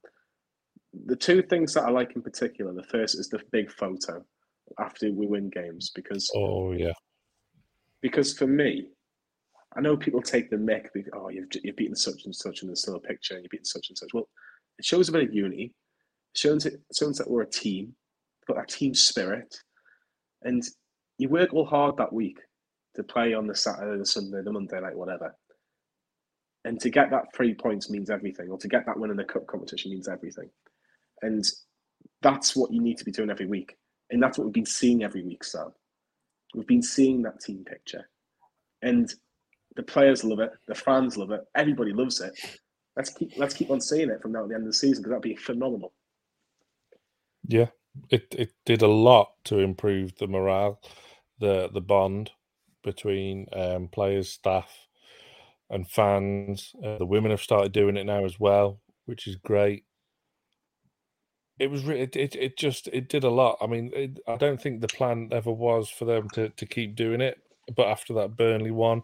the 1.05 1.15
two 1.15 1.41
things 1.41 1.73
that 1.73 1.83
I 1.83 1.89
like 1.89 2.15
in 2.15 2.21
particular, 2.21 2.73
the 2.73 2.83
first 2.83 3.15
is 3.15 3.29
the 3.29 3.39
big 3.51 3.71
photo 3.71 4.23
after 4.79 5.11
we 5.11 5.27
win 5.27 5.49
games 5.49 5.91
because 5.93 6.29
oh 6.35 6.71
yeah, 6.71 6.93
because 8.01 8.37
for 8.37 8.47
me, 8.47 8.89
I 9.75 9.81
know 9.81 9.97
people 9.97 10.21
take 10.21 10.49
the 10.49 10.55
mick. 10.55 10.87
Oh, 11.13 11.29
you've 11.29 11.47
you've 11.63 11.75
beaten 11.75 11.95
such 11.95 12.25
and 12.25 12.35
such, 12.35 12.61
and 12.61 12.69
there's 12.69 12.81
still 12.81 12.95
a 12.95 12.99
picture, 12.99 13.35
and 13.35 13.43
you've 13.43 13.51
beaten 13.51 13.65
such 13.65 13.89
and 13.89 13.97
such. 13.97 14.09
Well, 14.13 14.27
it 14.77 14.85
shows 14.85 15.09
a 15.09 15.11
bit 15.11 15.23
of 15.23 15.33
unity. 15.33 15.73
It 16.33 16.37
shows 16.37 16.65
it 16.65 16.81
shows 16.97 17.17
that 17.17 17.29
we're 17.29 17.43
a 17.43 17.49
team. 17.49 17.93
Got 18.47 18.57
that 18.57 18.69
team 18.69 18.93
spirit, 18.93 19.55
and 20.43 20.63
you 21.17 21.29
work 21.29 21.53
all 21.53 21.65
hard 21.65 21.97
that 21.97 22.13
week 22.13 22.39
to 22.95 23.03
play 23.03 23.33
on 23.33 23.47
the 23.47 23.55
Saturday, 23.55 23.97
the 23.97 24.05
Sunday, 24.05 24.41
the 24.43 24.51
Monday 24.51 24.79
like 24.79 24.95
whatever. 24.95 25.35
And 26.63 26.79
to 26.79 26.89
get 26.89 27.11
that 27.11 27.25
three 27.35 27.53
points 27.53 27.89
means 27.89 28.09
everything, 28.09 28.49
or 28.49 28.57
to 28.57 28.67
get 28.67 28.85
that 28.85 28.99
win 28.99 29.11
in 29.11 29.17
the 29.17 29.23
cup 29.23 29.45
competition 29.47 29.91
means 29.91 30.07
everything. 30.07 30.49
And 31.21 31.43
that's 32.21 32.55
what 32.55 32.71
you 32.71 32.81
need 32.81 32.97
to 32.97 33.05
be 33.05 33.11
doing 33.11 33.29
every 33.29 33.45
week. 33.45 33.77
And 34.09 34.21
that's 34.21 34.37
what 34.37 34.45
we've 34.45 34.53
been 34.53 34.65
seeing 34.65 35.03
every 35.03 35.23
week, 35.23 35.43
Sam. 35.43 35.71
We've 36.53 36.67
been 36.67 36.81
seeing 36.81 37.21
that 37.23 37.39
team 37.39 37.63
picture. 37.65 38.09
And 38.81 39.13
the 39.75 39.83
players 39.83 40.23
love 40.23 40.39
it, 40.39 40.51
the 40.67 40.75
fans 40.75 41.17
love 41.17 41.31
it, 41.31 41.41
everybody 41.55 41.93
loves 41.93 42.21
it. 42.21 42.33
Let's 42.95 43.09
keep 43.09 43.33
let's 43.37 43.53
keep 43.53 43.69
on 43.71 43.81
seeing 43.81 44.09
it 44.09 44.21
from 44.21 44.31
now 44.31 44.43
to 44.43 44.47
the 44.47 44.55
end 44.55 44.63
of 44.63 44.69
the 44.69 44.73
season 44.73 45.03
because 45.03 45.11
that'd 45.11 45.21
be 45.21 45.35
phenomenal. 45.35 45.93
Yeah. 47.47 47.67
It 48.09 48.27
it 48.37 48.51
did 48.65 48.81
a 48.81 48.87
lot 48.87 49.33
to 49.45 49.59
improve 49.59 50.17
the 50.17 50.27
morale, 50.27 50.81
the 51.39 51.69
the 51.73 51.81
bond 51.81 52.31
between 52.83 53.47
um, 53.53 53.87
players, 53.89 54.29
staff, 54.29 54.87
and 55.69 55.89
fans. 55.89 56.73
Uh, 56.83 56.97
the 56.99 57.05
women 57.05 57.31
have 57.31 57.41
started 57.41 57.71
doing 57.71 57.97
it 57.97 58.05
now 58.05 58.25
as 58.25 58.39
well, 58.39 58.81
which 59.05 59.27
is 59.27 59.35
great 59.37 59.85
it 61.59 61.67
was 61.71 61.87
it, 61.87 62.15
it 62.15 62.35
it 62.35 62.57
just 62.57 62.87
it 62.89 63.07
did 63.09 63.23
a 63.23 63.29
lot. 63.29 63.57
I 63.61 63.67
mean, 63.67 63.91
it, 63.93 64.19
I 64.27 64.35
don't 64.37 64.61
think 64.61 64.81
the 64.81 64.87
plan 64.89 65.29
ever 65.31 65.51
was 65.51 65.89
for 65.89 66.05
them 66.05 66.29
to 66.31 66.49
to 66.49 66.65
keep 66.65 66.95
doing 66.95 67.21
it, 67.21 67.39
but 67.75 67.87
after 67.87 68.13
that 68.15 68.35
Burnley 68.35 68.71
one, 68.71 69.03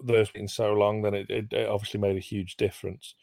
there's 0.00 0.30
been 0.30 0.48
so 0.48 0.72
long, 0.72 1.02
then 1.02 1.14
it, 1.14 1.30
it, 1.30 1.52
it 1.52 1.68
obviously 1.68 2.00
made 2.00 2.16
a 2.16 2.20
huge 2.20 2.56
difference. 2.56 3.14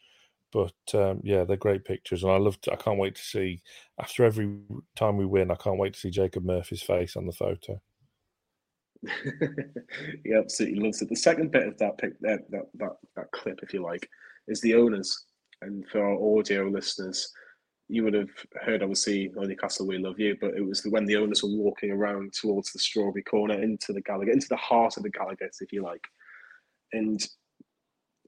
But 0.52 0.74
um, 0.94 1.20
yeah, 1.22 1.44
they're 1.44 1.56
great 1.56 1.84
pictures, 1.84 2.22
and 2.22 2.32
I 2.32 2.36
love. 2.36 2.60
To, 2.62 2.72
I 2.72 2.76
can't 2.76 2.98
wait 2.98 3.16
to 3.16 3.22
see 3.22 3.62
after 4.00 4.24
every 4.24 4.58
time 4.94 5.16
we 5.16 5.26
win. 5.26 5.50
I 5.50 5.56
can't 5.56 5.78
wait 5.78 5.94
to 5.94 6.00
see 6.00 6.10
Jacob 6.10 6.44
Murphy's 6.44 6.82
face 6.82 7.16
on 7.16 7.26
the 7.26 7.32
photo. 7.32 7.80
he 10.24 10.32
absolutely 10.32 10.80
loves 10.80 11.02
it. 11.02 11.08
The 11.08 11.16
second 11.16 11.50
bit 11.50 11.66
of 11.66 11.78
that 11.78 11.98
pic, 11.98 12.18
that, 12.20 12.50
that 12.50 12.66
that 12.74 12.92
that 13.16 13.30
clip, 13.32 13.60
if 13.62 13.74
you 13.74 13.82
like, 13.82 14.08
is 14.48 14.60
the 14.60 14.74
owners 14.74 15.26
and 15.62 15.86
for 15.88 16.02
our 16.02 16.38
audio 16.38 16.64
listeners, 16.64 17.32
you 17.88 18.02
would 18.02 18.14
have 18.14 18.30
heard 18.62 18.82
obviously 18.82 19.32
on 19.38 19.48
Newcastle 19.48 19.86
We 19.86 19.98
Love 19.98 20.18
You, 20.18 20.36
but 20.40 20.54
it 20.54 20.66
was 20.66 20.84
when 20.86 21.06
the 21.06 21.16
owners 21.16 21.42
were 21.42 21.50
walking 21.50 21.92
around 21.92 22.32
towards 22.32 22.72
the 22.72 22.78
strawberry 22.78 23.22
corner 23.22 23.60
into 23.60 23.92
the 23.92 24.02
Gallowgate, 24.02 24.32
into 24.32 24.48
the 24.48 24.56
heart 24.56 24.96
of 24.96 25.02
the 25.02 25.10
Gallowgate, 25.10 25.60
if 25.60 25.72
you 25.72 25.82
like. 25.82 26.02
And 26.92 27.24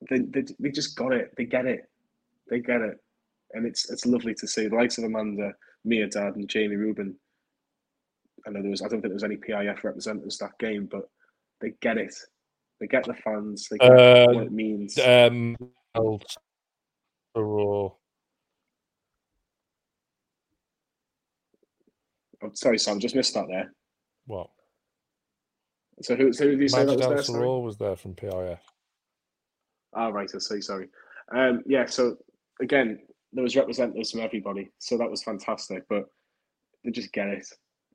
they, 0.09 0.21
they, 0.21 0.45
they 0.61 0.71
just 0.71 0.97
got 0.97 1.13
it. 1.13 1.35
They 1.37 1.45
get 1.45 1.67
it. 1.67 1.89
They 2.49 2.61
get 2.61 2.81
it. 2.81 2.99
And 3.53 3.67
it's 3.67 3.91
it's 3.91 4.07
lovely 4.07 4.35
to 4.35 4.47
see 4.47 4.69
the 4.69 4.77
likes 4.77 4.99
of 4.99 5.05
Amanda, 5.05 5.53
Mehrdad, 5.87 6.35
and 6.35 6.49
Jamie 6.49 6.77
Reuben. 6.77 7.17
I 8.47 8.51
know 8.51 8.61
there 8.63 8.71
was 8.71 8.83
I 8.83 8.89
don't 8.89 9.01
think 9.01 9.11
there 9.11 9.15
was 9.15 9.25
any 9.25 9.37
PIF 9.37 9.85
representatives 9.85 10.39
that 10.39 10.59
game, 10.59 10.87
but 10.91 11.09
they 11.61 11.73
get 11.81 11.97
it. 11.97 12.15
They 12.81 12.87
get 12.87 13.05
the 13.05 13.15
fans. 13.15 13.69
They 13.71 13.79
get 13.79 13.91
uh, 13.91 14.33
what 14.33 14.45
it 14.45 14.53
means. 14.53 14.99
Um, 14.99 15.57
or 15.95 16.21
I'm 22.43 22.55
sorry, 22.55 22.79
Sam, 22.79 23.01
just 23.01 23.17
missed 23.17 23.35
that 23.35 23.47
there. 23.49 23.73
What? 24.27 24.51
So 26.03 26.15
who, 26.15 26.33
so 26.33 26.45
who 26.45 26.51
did 26.53 26.61
you 26.61 26.69
say 26.69 26.85
that 26.85 26.97
was 26.97 27.27
there? 27.27 27.43
was 27.43 27.77
there 27.77 27.97
from 27.97 28.15
PIF. 28.15 28.59
Ah, 29.95 30.07
oh, 30.07 30.11
right. 30.11 30.31
I 30.33 30.39
see. 30.39 30.61
Sorry. 30.61 30.89
Um, 31.35 31.63
yeah. 31.67 31.87
So 31.87 32.19
again, 32.61 33.01
there 33.33 33.45
was 33.45 33.57
representatives 33.57 34.11
from 34.11 34.21
everybody, 34.21 34.71
so 34.79 34.97
that 34.97 35.11
was 35.11 35.23
fantastic. 35.23 35.85
But 35.89 36.07
they 36.85 36.91
just 36.91 37.13
get 37.13 37.29
it, 37.29 37.47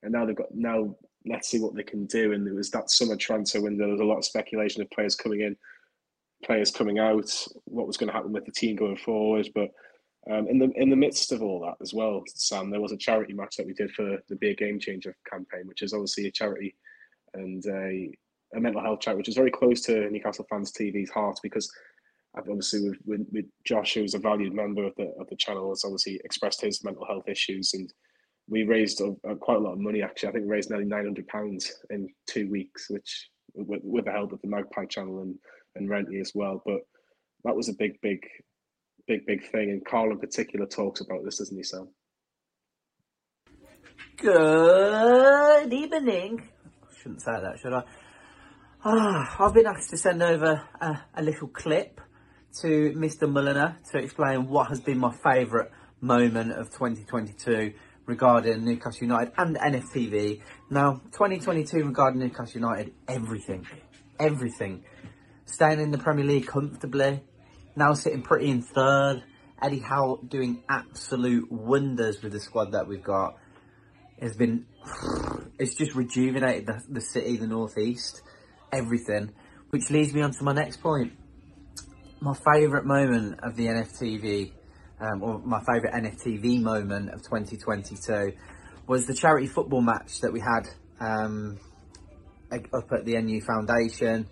and 0.04 0.12
now 0.12 0.26
they've 0.26 0.36
got 0.36 0.54
now. 0.54 0.96
Let's 1.26 1.48
see 1.48 1.62
what 1.62 1.74
they 1.74 1.84
can 1.84 2.06
do. 2.08 2.34
And 2.34 2.46
there 2.46 2.54
was 2.54 2.70
that 2.72 2.92
summer 2.92 3.16
transfer 3.16 3.62
window. 3.62 3.86
There 3.86 3.94
was 3.94 4.02
a 4.02 4.06
lot 4.06 4.18
of 4.18 4.26
speculation 4.26 4.82
of 4.82 4.92
players 4.92 5.16
coming 5.16 5.40
in 5.40 5.56
players 6.44 6.72
coming 6.72 7.00
out, 7.00 7.32
what 7.66 7.88
was 7.88 7.98
going 7.98 8.08
to 8.08 8.14
happen 8.14 8.32
with 8.32 8.46
the 8.46 8.52
team 8.52 8.76
going 8.76 8.98
forward. 8.98 9.50
But 9.56 9.70
um, 10.30 10.48
in 10.48 10.60
the 10.60 10.72
in 10.76 10.90
the 10.90 10.96
midst 10.96 11.32
of 11.32 11.42
all 11.42 11.62
that 11.62 11.76
as 11.82 11.94
well, 11.94 12.24
Sam, 12.28 12.70
there 12.70 12.82
was 12.82 12.92
a 12.92 12.98
charity 12.98 13.34
match 13.34 13.58
that 13.58 13.66
we 13.66 13.74
did 13.74 13.92
for 13.92 14.18
the 14.30 14.36
Be 14.36 14.52
a 14.52 14.56
Game 14.56 14.80
Changer 14.80 15.16
campaign, 15.30 15.66
which 15.66 15.82
is 15.82 15.94
obviously 15.94 16.28
a 16.28 16.32
charity 16.32 16.76
and 17.34 17.66
a, 17.66 18.12
a 18.56 18.60
mental 18.60 18.82
health 18.82 19.02
charity, 19.02 19.18
which 19.18 19.30
is 19.30 19.36
very 19.36 19.52
close 19.52 19.82
to 19.82 20.10
Newcastle 20.10 20.46
fans 20.50 20.72
TV's 20.72 21.10
heart 21.10 21.40
because 21.42 21.72
obviously 22.38 22.90
with, 22.90 22.98
with, 23.06 23.28
with 23.32 23.46
Josh, 23.66 23.94
who's 23.94 24.14
a 24.14 24.20
valued 24.20 24.54
member 24.54 24.86
of 24.86 24.94
the 24.98 25.14
of 25.20 25.28
the 25.30 25.36
channel, 25.38 25.70
has 25.70 25.84
obviously 25.86 26.20
expressed 26.24 26.62
his 26.62 26.84
mental 26.84 27.06
health 27.06 27.28
issues 27.28 27.72
and 27.74 27.92
we 28.50 28.64
raised 28.64 29.00
a, 29.02 29.16
a, 29.30 29.36
quite 29.36 29.58
a 29.58 29.62
lot 29.62 29.74
of 29.74 29.80
money 29.80 30.02
actually. 30.02 30.30
I 30.30 30.32
think 30.34 30.46
we 30.46 30.52
raised 30.52 30.70
nearly 30.70 30.86
nine 30.86 31.06
hundred 31.06 31.28
pounds 31.28 31.72
in 31.90 32.10
two 32.28 32.50
weeks, 32.50 32.90
which 32.90 33.30
with, 33.56 33.82
with 33.84 34.06
the 34.06 34.12
help 34.12 34.34
of 34.34 34.42
the 34.42 34.50
Magpie 34.50 34.86
channel 34.86 35.22
and 35.22 35.36
and 35.76 35.90
Renty 35.90 36.20
as 36.20 36.32
well. 36.36 36.62
But 36.66 36.82
that 37.44 37.56
was 37.56 37.70
a 37.70 37.74
big, 37.74 38.00
big, 38.02 38.20
big, 39.08 39.26
big 39.26 39.50
thing. 39.52 39.70
And 39.72 39.86
Carl 39.86 40.12
in 40.12 40.20
particular 40.20 40.66
talks 40.66 41.02
about 41.02 41.24
this, 41.24 41.38
doesn't 41.38 41.58
he, 41.58 41.64
Sam? 41.64 41.90
Good 44.18 45.74
evening. 45.74 46.50
I 46.84 46.96
shouldn't 46.98 47.22
say 47.22 47.32
that, 47.32 47.60
should 47.60 47.74
I? 47.74 47.84
Ah, 48.86 49.36
I've 49.40 49.54
been 49.54 49.66
asked 49.66 49.90
to 49.92 49.98
send 49.98 50.22
over 50.22 50.62
a, 50.80 51.02
a 51.16 51.24
little 51.24 51.48
clip 51.48 52.02
to 52.62 52.94
Mr. 52.96 53.24
Mulliner 53.24 53.76
to 53.92 53.98
explain 53.98 54.48
what 54.48 54.68
has 54.70 54.80
been 54.80 55.00
my 55.00 55.14
favourite 55.24 55.70
moment 56.02 56.52
of 56.52 56.68
2022 56.68 57.74
regarding 58.06 58.64
Newcastle 58.64 59.08
United 59.08 59.34
and 59.38 59.58
NFTV. 59.58 60.42
Now, 60.70 61.02
2022 61.12 61.86
regarding 61.86 62.20
Newcastle 62.20 62.62
United, 62.62 62.94
everything, 63.08 63.66
everything 64.20 64.84
staying 65.46 65.80
in 65.80 65.92
the 65.92 65.98
Premier 65.98 66.26
League 66.26 66.48
comfortably, 66.48 67.24
now 67.76 67.94
sitting 67.94 68.22
pretty 68.22 68.50
in 68.50 68.62
third. 68.62 69.24
Eddie 69.62 69.80
Howe 69.80 70.20
doing 70.28 70.62
absolute 70.70 71.50
wonders 71.50 72.22
with 72.22 72.34
the 72.34 72.40
squad 72.40 72.74
that 72.74 72.86
we've 72.86 73.04
got. 73.04 73.38
It's 74.18 74.36
been, 74.36 74.66
it's 75.60 75.76
just 75.76 75.96
rejuvenated 75.96 76.68
the, 76.68 76.84
the 76.90 77.02
city, 77.02 77.38
the 77.38 77.48
northeast, 77.48 78.22
everything. 78.74 79.32
Which 79.70 79.90
leads 79.90 80.14
me 80.14 80.22
on 80.22 80.34
to 80.34 80.44
my 80.44 80.54
next 80.54 80.82
point. 80.82 81.14
My 82.24 82.34
favourite 82.36 82.86
moment 82.86 83.42
of 83.44 83.58
the 83.58 83.66
NFTV, 83.66 84.54
um, 85.02 85.22
or 85.22 85.40
my 85.40 85.60
favourite 85.60 85.94
NFTV 85.94 86.62
moment 86.62 87.10
of 87.10 87.22
2022, 87.22 88.32
was 88.88 89.06
the 89.06 89.14
charity 89.14 89.48
football 89.48 89.82
match 89.82 90.22
that 90.22 90.32
we 90.32 90.40
had 90.40 90.70
um, 91.02 91.60
up 92.50 92.90
at 92.94 93.04
the 93.04 93.22
NU 93.22 93.42
Foundation 93.42 94.26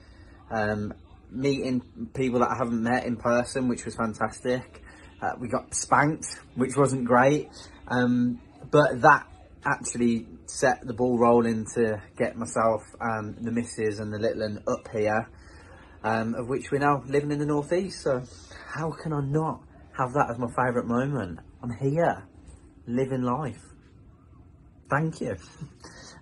um, 0.51 0.93
meeting 1.29 1.81
people 2.13 2.39
that 2.39 2.51
I 2.51 2.55
haven't 2.57 2.81
met 2.81 3.03
in 3.03 3.17
person, 3.17 3.67
which 3.67 3.83
was 3.83 3.93
fantastic. 3.97 4.81
Uh, 5.21 5.31
we 5.37 5.49
got 5.49 5.75
spanked, 5.75 6.27
which 6.55 6.77
wasn't 6.77 7.03
great, 7.03 7.49
um, 7.89 8.39
but 8.71 9.01
that 9.01 9.27
actually 9.65 10.27
set 10.45 10.79
the 10.87 10.93
ball 10.93 11.19
rolling 11.19 11.65
to 11.75 12.01
get 12.17 12.37
myself 12.37 12.83
and 13.01 13.35
the 13.43 13.51
missus 13.51 13.99
and 13.99 14.13
the 14.13 14.17
little 14.17 14.43
one 14.43 14.63
up 14.65 14.87
here, 14.93 15.27
um, 16.03 16.35
of 16.35 16.47
which 16.47 16.71
we're 16.71 16.79
now 16.79 17.03
living 17.07 17.31
in 17.31 17.39
the 17.39 17.45
northeast. 17.45 18.01
So 18.01 18.23
how 18.67 18.91
can 18.91 19.13
I 19.13 19.21
not 19.21 19.61
have 19.97 20.13
that 20.13 20.29
as 20.29 20.37
my 20.37 20.47
favourite 20.47 20.87
moment? 20.87 21.39
I'm 21.61 21.71
here, 21.71 22.23
living 22.87 23.21
life. 23.21 23.61
Thank 24.89 25.21
you. 25.21 25.35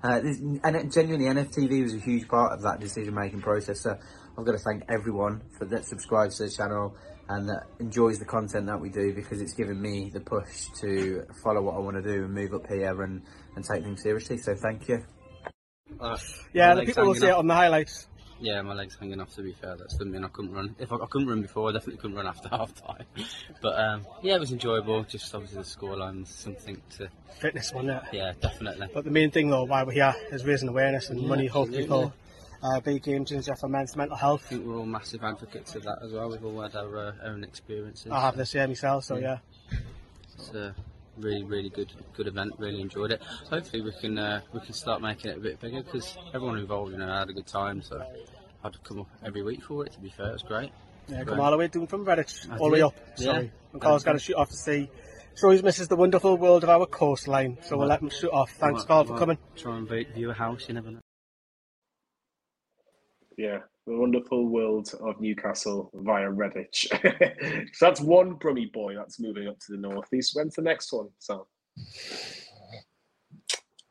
Uh, 0.01 0.21
and 0.63 0.93
genuinely, 0.93 1.25
NFTV 1.25 1.83
was 1.83 1.93
a 1.93 1.99
huge 1.99 2.25
part 2.29 2.53
of 2.53 2.61
that 2.61 2.79
decision 2.79 3.13
making 3.13 3.41
process. 3.41 3.81
So 3.81 3.97
I've 4.37 4.45
got 4.45 4.53
to 4.53 4.59
thank 4.59 4.83
everyone 4.87 5.41
for 5.57 5.65
that 5.65 5.83
subscribes 5.83 6.37
to 6.37 6.45
the 6.45 6.51
channel 6.51 6.95
and 7.27 7.49
that 7.49 7.63
enjoys 7.79 8.17
the 8.17 8.25
content 8.25 8.65
that 8.67 8.79
we 8.79 8.89
do 8.89 9.13
because 9.13 9.41
it's 9.41 9.53
given 9.53 9.81
me 9.81 10.09
the 10.11 10.21
push 10.21 10.67
to 10.81 11.23
follow 11.43 11.61
what 11.61 11.75
I 11.75 11.79
want 11.79 11.97
to 11.97 12.01
do 12.01 12.23
and 12.23 12.33
move 12.33 12.53
up 12.53 12.65
here 12.67 13.01
and, 13.01 13.21
and 13.55 13.65
take 13.65 13.83
things 13.83 14.01
seriously. 14.01 14.37
So 14.37 14.55
thank 14.55 14.87
you. 14.87 15.03
Uh, 15.99 16.17
yeah, 16.53 16.75
the 16.75 16.85
people 16.85 17.07
will 17.07 17.15
see 17.15 17.27
it 17.27 17.33
on 17.33 17.47
the 17.47 17.53
highlights. 17.53 18.07
Yeah, 18.41 18.61
my 18.61 18.73
legs 18.73 18.97
hanging 18.99 19.19
off. 19.19 19.35
To 19.35 19.41
be 19.41 19.53
fair, 19.53 19.75
that's 19.75 19.97
something 19.97 20.23
I 20.23 20.27
couldn't 20.29 20.53
run. 20.53 20.75
If 20.79 20.91
I, 20.91 20.95
I 20.95 21.05
couldn't 21.09 21.27
run 21.27 21.41
before, 21.41 21.69
I 21.69 21.73
definitely 21.73 21.97
couldn't 21.97 22.15
run 22.15 22.27
after 22.27 22.49
half 22.51 22.73
time. 22.73 23.05
but 23.61 23.79
um, 23.79 24.05
yeah, 24.21 24.35
it 24.35 24.39
was 24.39 24.51
enjoyable. 24.51 25.03
Just 25.03 25.33
obviously 25.33 25.59
the 25.59 25.63
scoreline 25.63 26.25
something 26.25 26.81
to 26.97 27.09
fitness, 27.39 27.73
wasn't 27.73 27.91
it? 27.91 28.03
Yeah, 28.13 28.33
definitely. 28.39 28.87
But 28.93 29.03
the 29.03 29.11
main 29.11 29.31
thing 29.31 29.49
though, 29.49 29.63
why 29.63 29.83
we're 29.83 29.93
here 29.93 30.15
is 30.31 30.45
raising 30.45 30.69
awareness 30.69 31.09
and 31.09 31.21
yeah, 31.21 31.27
money, 31.27 31.47
for 31.47 32.13
uh, 32.61 32.79
big 32.81 33.03
game 33.03 33.25
changer 33.25 33.55
for 33.55 33.67
men's 33.67 33.95
mental 33.95 34.17
health. 34.17 34.43
I 34.47 34.49
think 34.49 34.65
we're 34.65 34.77
all 34.77 34.85
massive 34.85 35.23
advocates 35.23 35.75
of 35.75 35.83
that 35.83 35.99
as 36.03 36.11
well. 36.11 36.29
We've 36.29 36.43
all 36.43 36.61
had 36.61 36.75
our 36.75 36.97
uh, 36.97 37.11
own 37.23 37.43
experiences. 37.43 38.11
I 38.11 38.21
have 38.21 38.35
this 38.35 38.53
year 38.53 38.67
myself, 38.67 39.05
so 39.05 39.17
yeah. 39.17 39.39
yeah. 40.53 40.71
A 40.71 40.73
really, 41.19 41.43
really 41.43 41.69
good, 41.69 41.91
good 42.15 42.27
event. 42.27 42.53
Really 42.57 42.81
enjoyed 42.81 43.11
it. 43.11 43.21
Hopefully, 43.49 43.81
we 43.81 43.91
can 43.91 44.17
uh, 44.17 44.41
we 44.53 44.59
can 44.61 44.73
start 44.73 45.01
making 45.01 45.31
it 45.31 45.37
a 45.37 45.41
bit 45.41 45.59
bigger 45.59 45.83
because 45.83 46.17
everyone 46.33 46.57
involved, 46.57 46.91
you 46.91 46.97
know, 46.97 47.07
had 47.07 47.29
a 47.29 47.33
good 47.33 47.47
time. 47.47 47.81
So 47.81 48.03
I'd 48.63 48.83
come 48.83 49.01
up 49.01 49.07
every 49.23 49.43
week 49.43 49.63
for 49.63 49.85
it. 49.85 49.93
To 49.93 49.99
be 49.99 50.09
fair, 50.09 50.29
it 50.29 50.33
was 50.33 50.43
great. 50.43 50.71
Yeah, 51.07 51.23
come 51.23 51.39
all 51.39 51.51
the 51.51 51.57
way 51.57 51.67
down 51.67 51.87
from 51.87 52.05
Redditch, 52.05 52.49
all 52.59 52.69
the 52.69 52.73
way 52.73 52.81
up. 52.81 52.95
Sorry, 53.15 53.45
yeah. 53.45 53.51
and 53.73 53.81
Carl's 53.81 54.03
got 54.03 54.13
to 54.13 54.19
shoot 54.19 54.35
off 54.35 54.49
to 54.49 54.57
sea. 54.57 54.89
So 55.35 55.49
he 55.51 55.61
misses 55.61 55.87
the 55.87 55.95
wonderful 55.95 56.37
world 56.37 56.63
of 56.63 56.69
our 56.69 56.85
coastline. 56.85 57.57
So 57.61 57.77
we'll 57.77 57.87
let 57.87 58.01
him 58.01 58.09
shoot 58.09 58.31
off. 58.31 58.51
Thanks, 58.51 58.83
Carl, 58.83 59.05
for 59.05 59.17
coming. 59.17 59.37
Try 59.55 59.77
and 59.77 59.87
view 59.87 60.31
a 60.31 60.33
house. 60.33 60.65
You 60.67 60.73
never 60.73 60.91
know. 60.91 60.99
Yeah, 63.37 63.59
the 63.89 63.97
wonderful 63.97 64.47
world 64.47 64.93
of 65.01 65.19
Newcastle 65.19 65.89
via 65.95 66.27
Redditch. 66.27 66.87
so 67.73 67.85
that's 67.85 67.99
one 67.99 68.35
Brummy 68.35 68.67
boy 68.67 68.95
that's 68.95 69.19
moving 69.19 69.47
up 69.47 69.57
to 69.61 69.71
the 69.71 69.79
northeast. 69.79 70.35
When's 70.35 70.53
the 70.53 70.61
next 70.61 70.93
one, 70.93 71.09
Sam? 71.17 71.41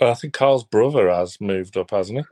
I 0.01 0.15
think 0.15 0.35
Carl's 0.35 0.63
brother 0.63 1.11
has 1.11 1.41
moved 1.41 1.77
up, 1.77 1.91
hasn't 1.91 2.25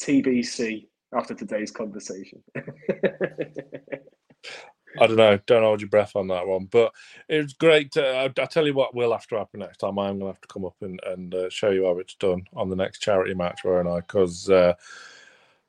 he? 0.00 0.22
TBC 0.22 0.86
after 1.14 1.34
today's 1.34 1.70
conversation. 1.70 2.42
I 5.00 5.06
don't 5.06 5.16
know. 5.16 5.38
Don't 5.46 5.64
hold 5.64 5.82
your 5.82 5.90
breath 5.90 6.16
on 6.16 6.28
that 6.28 6.46
one. 6.46 6.66
But 6.70 6.92
it's 7.28 7.52
great. 7.52 7.92
To, 7.92 8.08
I, 8.08 8.24
I, 8.24 8.46
tell 8.46 8.66
you 8.66 8.72
what 8.72 8.94
will 8.94 9.12
have 9.12 9.26
to 9.26 9.36
happen 9.36 9.60
next 9.60 9.78
time. 9.78 9.98
I'm 9.98 10.18
going 10.18 10.20
to 10.20 10.26
have 10.26 10.40
to 10.40 10.48
come 10.48 10.64
up 10.64 10.76
and, 10.80 10.98
and 11.04 11.34
uh, 11.34 11.50
show 11.50 11.70
you 11.70 11.84
how 11.84 11.98
it's 11.98 12.14
done 12.14 12.44
on 12.54 12.70
the 12.70 12.76
next 12.76 13.00
charity 13.00 13.34
match, 13.34 13.60
won't 13.64 13.88
I? 13.88 14.00
Because 14.00 14.48
uh, 14.48 14.74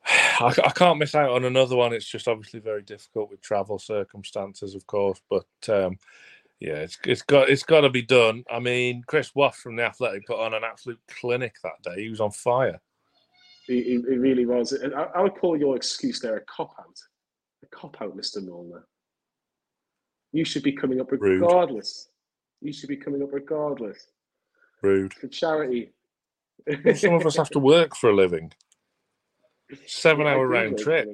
I, 0.05 0.53
I, 0.63 0.69
can't 0.69 0.99
miss 0.99 1.15
out 1.15 1.31
on 1.31 1.45
another 1.45 1.75
one. 1.75 1.93
It's 1.93 2.05
just 2.05 2.27
obviously 2.27 2.59
very 2.59 2.83
difficult 2.83 3.29
with 3.29 3.41
travel 3.41 3.79
circumstances, 3.79 4.75
of 4.75 4.85
course. 4.85 5.19
But 5.29 5.45
um, 5.69 5.97
yeah, 6.59 6.75
it's 6.75 6.97
it's 7.05 7.21
got 7.21 7.49
it's 7.49 7.63
got 7.63 7.81
to 7.81 7.89
be 7.89 8.01
done. 8.01 8.43
I 8.49 8.59
mean, 8.59 9.03
Chris 9.07 9.33
Waugh 9.33 9.51
from 9.51 9.75
the 9.75 9.83
Athletic 9.83 10.27
put 10.27 10.39
on 10.39 10.53
an 10.53 10.63
absolute 10.63 10.99
clinic 11.19 11.55
that 11.63 11.81
day. 11.83 12.03
He 12.03 12.09
was 12.09 12.21
on 12.21 12.31
fire. 12.31 12.79
He, 13.67 13.81
he 13.81 13.97
really 13.97 14.45
was. 14.45 14.77
I, 14.95 15.01
I, 15.15 15.21
would 15.21 15.35
call 15.35 15.57
your 15.57 15.75
excuse 15.75 16.19
there 16.19 16.37
a 16.37 16.41
cop 16.41 16.75
out. 16.79 16.99
A 17.63 17.67
cop 17.67 18.01
out, 18.01 18.15
Mister 18.15 18.41
Mulliner. 18.41 18.83
You 20.31 20.45
should 20.45 20.63
be 20.63 20.73
coming 20.73 21.01
up 21.01 21.11
regardless. 21.11 22.09
Rude. 22.61 22.67
You 22.67 22.73
should 22.73 22.89
be 22.89 22.97
coming 22.97 23.23
up 23.23 23.29
regardless. 23.31 24.07
Rude. 24.81 25.13
For 25.13 25.27
charity. 25.27 25.93
Well, 26.83 26.95
some 26.95 27.13
of 27.13 27.25
us 27.25 27.37
have 27.37 27.49
to 27.51 27.59
work 27.59 27.95
for 27.95 28.09
a 28.09 28.15
living. 28.15 28.51
Seven 29.88 30.28
hour 30.28 30.47
round 30.47 30.78
trip. 30.78 31.08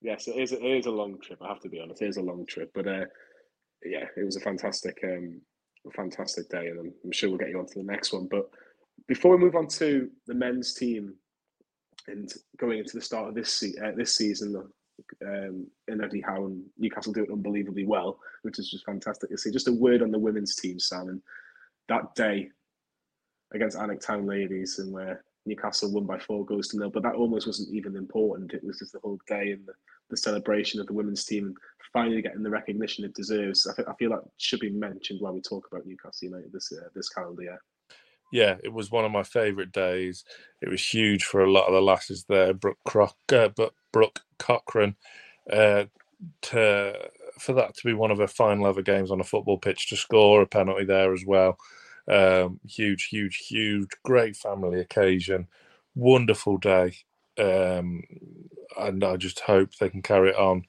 Yes, 0.00 0.26
it 0.26 0.36
is, 0.36 0.52
it 0.52 0.64
is 0.64 0.86
a 0.86 0.90
long 0.90 1.18
trip. 1.20 1.40
I 1.42 1.48
have 1.48 1.60
to 1.60 1.68
be 1.68 1.80
honest. 1.80 2.02
It 2.02 2.08
is 2.08 2.16
a 2.16 2.22
long 2.22 2.44
trip, 2.46 2.70
but 2.74 2.86
uh, 2.88 3.04
yeah, 3.84 4.04
it 4.16 4.24
was 4.24 4.36
a 4.36 4.40
fantastic, 4.40 4.98
um, 5.04 5.40
fantastic 5.94 6.48
day, 6.48 6.68
and 6.68 6.78
I'm, 6.78 6.94
I'm 7.04 7.12
sure 7.12 7.28
we'll 7.28 7.38
get 7.38 7.50
you 7.50 7.58
on 7.58 7.66
to 7.66 7.78
the 7.78 7.84
next 7.84 8.12
one. 8.12 8.26
But 8.28 8.50
before 9.06 9.32
we 9.32 9.44
move 9.44 9.54
on 9.54 9.68
to 9.68 10.10
the 10.26 10.34
men's 10.34 10.74
team 10.74 11.14
and 12.08 12.32
going 12.58 12.78
into 12.78 12.96
the 12.96 13.02
start 13.02 13.28
of 13.28 13.34
this 13.34 13.52
se- 13.52 13.76
uh, 13.82 13.92
this 13.96 14.16
season, 14.16 14.68
um, 15.24 15.66
in 15.88 16.02
Eddie 16.02 16.20
Howe 16.20 16.46
and 16.46 16.64
Newcastle 16.78 17.12
do 17.12 17.22
it 17.24 17.30
unbelievably 17.30 17.84
well, 17.84 18.18
which 18.42 18.58
is 18.58 18.70
just 18.70 18.84
fantastic 18.84 19.30
to 19.30 19.38
see. 19.38 19.50
Just 19.50 19.68
a 19.68 19.72
word 19.72 20.02
on 20.02 20.10
the 20.10 20.18
women's 20.18 20.56
team, 20.56 20.78
Sam, 20.78 21.08
and 21.08 21.22
that 21.88 22.14
day 22.14 22.50
against 23.52 23.76
Alnwick 23.76 24.00
Town 24.00 24.26
Ladies, 24.26 24.78
and 24.78 24.92
where 24.92 25.24
Newcastle 25.46 25.92
won 25.92 26.06
by 26.06 26.18
four 26.18 26.44
goals 26.44 26.68
to 26.68 26.78
nil, 26.78 26.90
but 26.90 27.02
that 27.02 27.14
almost 27.14 27.46
wasn't 27.46 27.74
even 27.74 27.96
important. 27.96 28.52
It 28.52 28.64
was 28.64 28.78
just 28.78 28.92
the 28.92 29.00
whole 29.00 29.18
day 29.26 29.52
and 29.52 29.66
the, 29.66 29.72
the 30.10 30.16
celebration 30.16 30.80
of 30.80 30.86
the 30.86 30.92
women's 30.92 31.24
team 31.24 31.54
finally 31.92 32.22
getting 32.22 32.42
the 32.42 32.50
recognition 32.50 33.04
it 33.04 33.14
deserves. 33.14 33.66
I, 33.66 33.74
th- 33.74 33.88
I 33.88 33.94
feel 33.94 34.10
that 34.10 34.22
should 34.38 34.60
be 34.60 34.70
mentioned 34.70 35.20
while 35.20 35.34
we 35.34 35.40
talk 35.40 35.66
about 35.70 35.86
Newcastle 35.86 36.28
United 36.28 36.52
this 36.52 36.72
uh, 36.72 36.88
this 36.94 37.08
calendar 37.08 37.42
year. 37.42 37.62
Yeah, 38.32 38.56
it 38.64 38.72
was 38.72 38.90
one 38.90 39.04
of 39.04 39.12
my 39.12 39.24
favourite 39.24 39.72
days. 39.72 40.24
It 40.62 40.70
was 40.70 40.84
huge 40.84 41.24
for 41.24 41.44
a 41.44 41.50
lot 41.50 41.66
of 41.66 41.74
the 41.74 41.82
lasses 41.82 42.24
there. 42.28 42.54
Brooke, 42.54 42.78
Croc, 42.86 43.14
uh, 43.30 43.50
Brooke 43.92 44.20
Cochrane, 44.38 44.96
uh, 45.52 45.84
to 46.42 47.10
for 47.38 47.52
that 47.54 47.76
to 47.76 47.84
be 47.84 47.92
one 47.92 48.10
of 48.10 48.18
her 48.18 48.28
final 48.28 48.66
ever 48.66 48.82
games 48.82 49.10
on 49.10 49.20
a 49.20 49.24
football 49.24 49.58
pitch 49.58 49.88
to 49.88 49.96
score 49.96 50.42
a 50.42 50.46
penalty 50.46 50.84
there 50.84 51.12
as 51.12 51.24
well. 51.26 51.58
Um, 52.08 52.60
huge, 52.66 53.04
huge, 53.04 53.46
huge, 53.48 53.88
great 54.04 54.36
family 54.36 54.80
occasion, 54.80 55.46
wonderful 55.94 56.56
day, 56.58 56.96
um, 57.38 58.02
and 58.78 59.04
I 59.04 59.16
just 59.16 59.40
hope 59.40 59.74
they 59.76 59.88
can 59.88 60.02
carry 60.02 60.30
it 60.30 60.36
on 60.36 60.64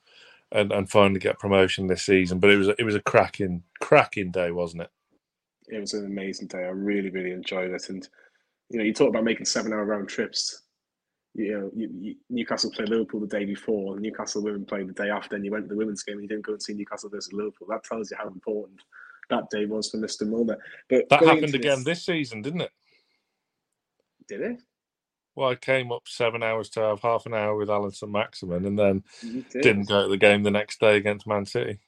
and, 0.51 0.71
and 0.71 0.89
finally 0.89 1.19
get 1.19 1.39
promotion 1.39 1.87
this 1.87 2.03
season. 2.03 2.39
But 2.39 2.51
it 2.51 2.57
was 2.57 2.67
it 2.67 2.83
was 2.83 2.95
a 2.95 3.01
cracking, 3.01 3.63
cracking 3.81 4.31
day, 4.31 4.51
wasn't 4.51 4.83
it? 4.83 4.91
It 5.69 5.79
was 5.79 5.93
an 5.93 6.05
amazing 6.05 6.47
day. 6.47 6.59
I 6.59 6.69
really, 6.69 7.09
really 7.09 7.31
enjoyed 7.31 7.71
it. 7.71 7.89
And 7.89 8.07
you 8.69 8.77
know, 8.77 8.85
you 8.85 8.93
talk 8.93 9.09
about 9.09 9.23
making 9.23 9.45
seven-hour 9.45 9.85
round 9.85 10.09
trips. 10.09 10.61
You 11.35 11.51
know, 11.53 11.71
you, 11.75 11.89
you, 11.99 12.15
Newcastle 12.29 12.69
played 12.69 12.89
Liverpool 12.89 13.21
the 13.21 13.27
day 13.27 13.45
before, 13.45 13.93
and 13.93 14.03
Newcastle 14.03 14.43
women 14.43 14.65
played 14.65 14.87
the 14.87 14.93
day 14.93 15.09
after, 15.09 15.35
and 15.35 15.43
you 15.43 15.51
went 15.51 15.65
to 15.65 15.69
the 15.69 15.75
women's 15.75 16.03
game 16.03 16.15
and 16.15 16.23
you 16.23 16.29
didn't 16.29 16.45
go 16.45 16.53
and 16.53 16.61
see 16.61 16.75
Newcastle 16.75 17.09
versus 17.09 17.33
Liverpool. 17.33 17.67
That 17.69 17.83
tells 17.83 18.11
you 18.11 18.17
how 18.17 18.27
important 18.27 18.81
that 19.33 19.49
day 19.49 19.65
was 19.65 19.89
for 19.89 19.97
Mr. 19.97 20.23
Mulliner. 20.23 20.57
But 20.89 21.09
that 21.09 21.23
happened 21.23 21.55
again 21.55 21.79
this, 21.79 22.05
this 22.05 22.05
season, 22.05 22.41
didn't 22.41 22.61
it? 22.61 22.71
Did 24.27 24.41
it? 24.41 24.59
Well, 25.35 25.49
I 25.49 25.55
came 25.55 25.91
up 25.91 26.03
seven 26.05 26.43
hours 26.43 26.69
to 26.71 26.81
have 26.81 27.01
half 27.01 27.25
an 27.25 27.33
hour 27.33 27.55
with 27.55 27.69
Allan 27.69 27.91
Saint-Maximin, 27.91 28.65
and 28.65 28.77
then 28.77 29.03
did. 29.51 29.77
not 29.77 29.87
go 29.87 30.03
to 30.03 30.09
the 30.09 30.17
game 30.17 30.43
the 30.43 30.51
next 30.51 30.79
day 30.79 30.95
against 30.97 31.25
Man 31.25 31.45
City. 31.45 31.79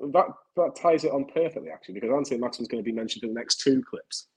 That 0.00 0.26
that 0.56 0.76
ties 0.76 1.04
it 1.04 1.12
on 1.12 1.26
perfectly, 1.26 1.70
actually, 1.70 1.94
because 1.94 2.10
Allan 2.10 2.24
Saint-Maximin 2.24 2.64
is 2.64 2.68
going 2.68 2.82
to 2.82 2.90
be 2.90 2.96
mentioned 2.96 3.24
in 3.24 3.34
the 3.34 3.38
next 3.38 3.60
two 3.60 3.82
clips. 3.82 4.28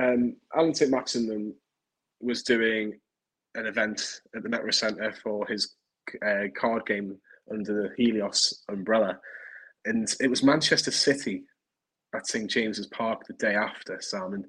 Um, 0.00 0.36
Allan 0.56 0.74
Saint-Maximin 0.74 1.54
was 2.20 2.42
doing 2.42 2.98
an 3.54 3.66
event 3.66 4.20
at 4.34 4.42
the 4.42 4.48
Metro 4.48 4.70
Centre 4.70 5.12
for 5.22 5.46
his 5.46 5.74
uh, 6.24 6.44
card 6.56 6.86
game 6.86 7.18
under 7.50 7.82
the 7.82 7.90
Helios 7.96 8.64
umbrella, 8.70 9.18
and 9.84 10.08
it 10.20 10.28
was 10.28 10.42
Manchester 10.42 10.90
City 10.90 11.44
at 12.14 12.26
St 12.26 12.50
James's 12.50 12.86
Park 12.88 13.26
the 13.26 13.34
day 13.34 13.54
after, 13.54 13.98
Sam. 14.00 14.34
And 14.34 14.44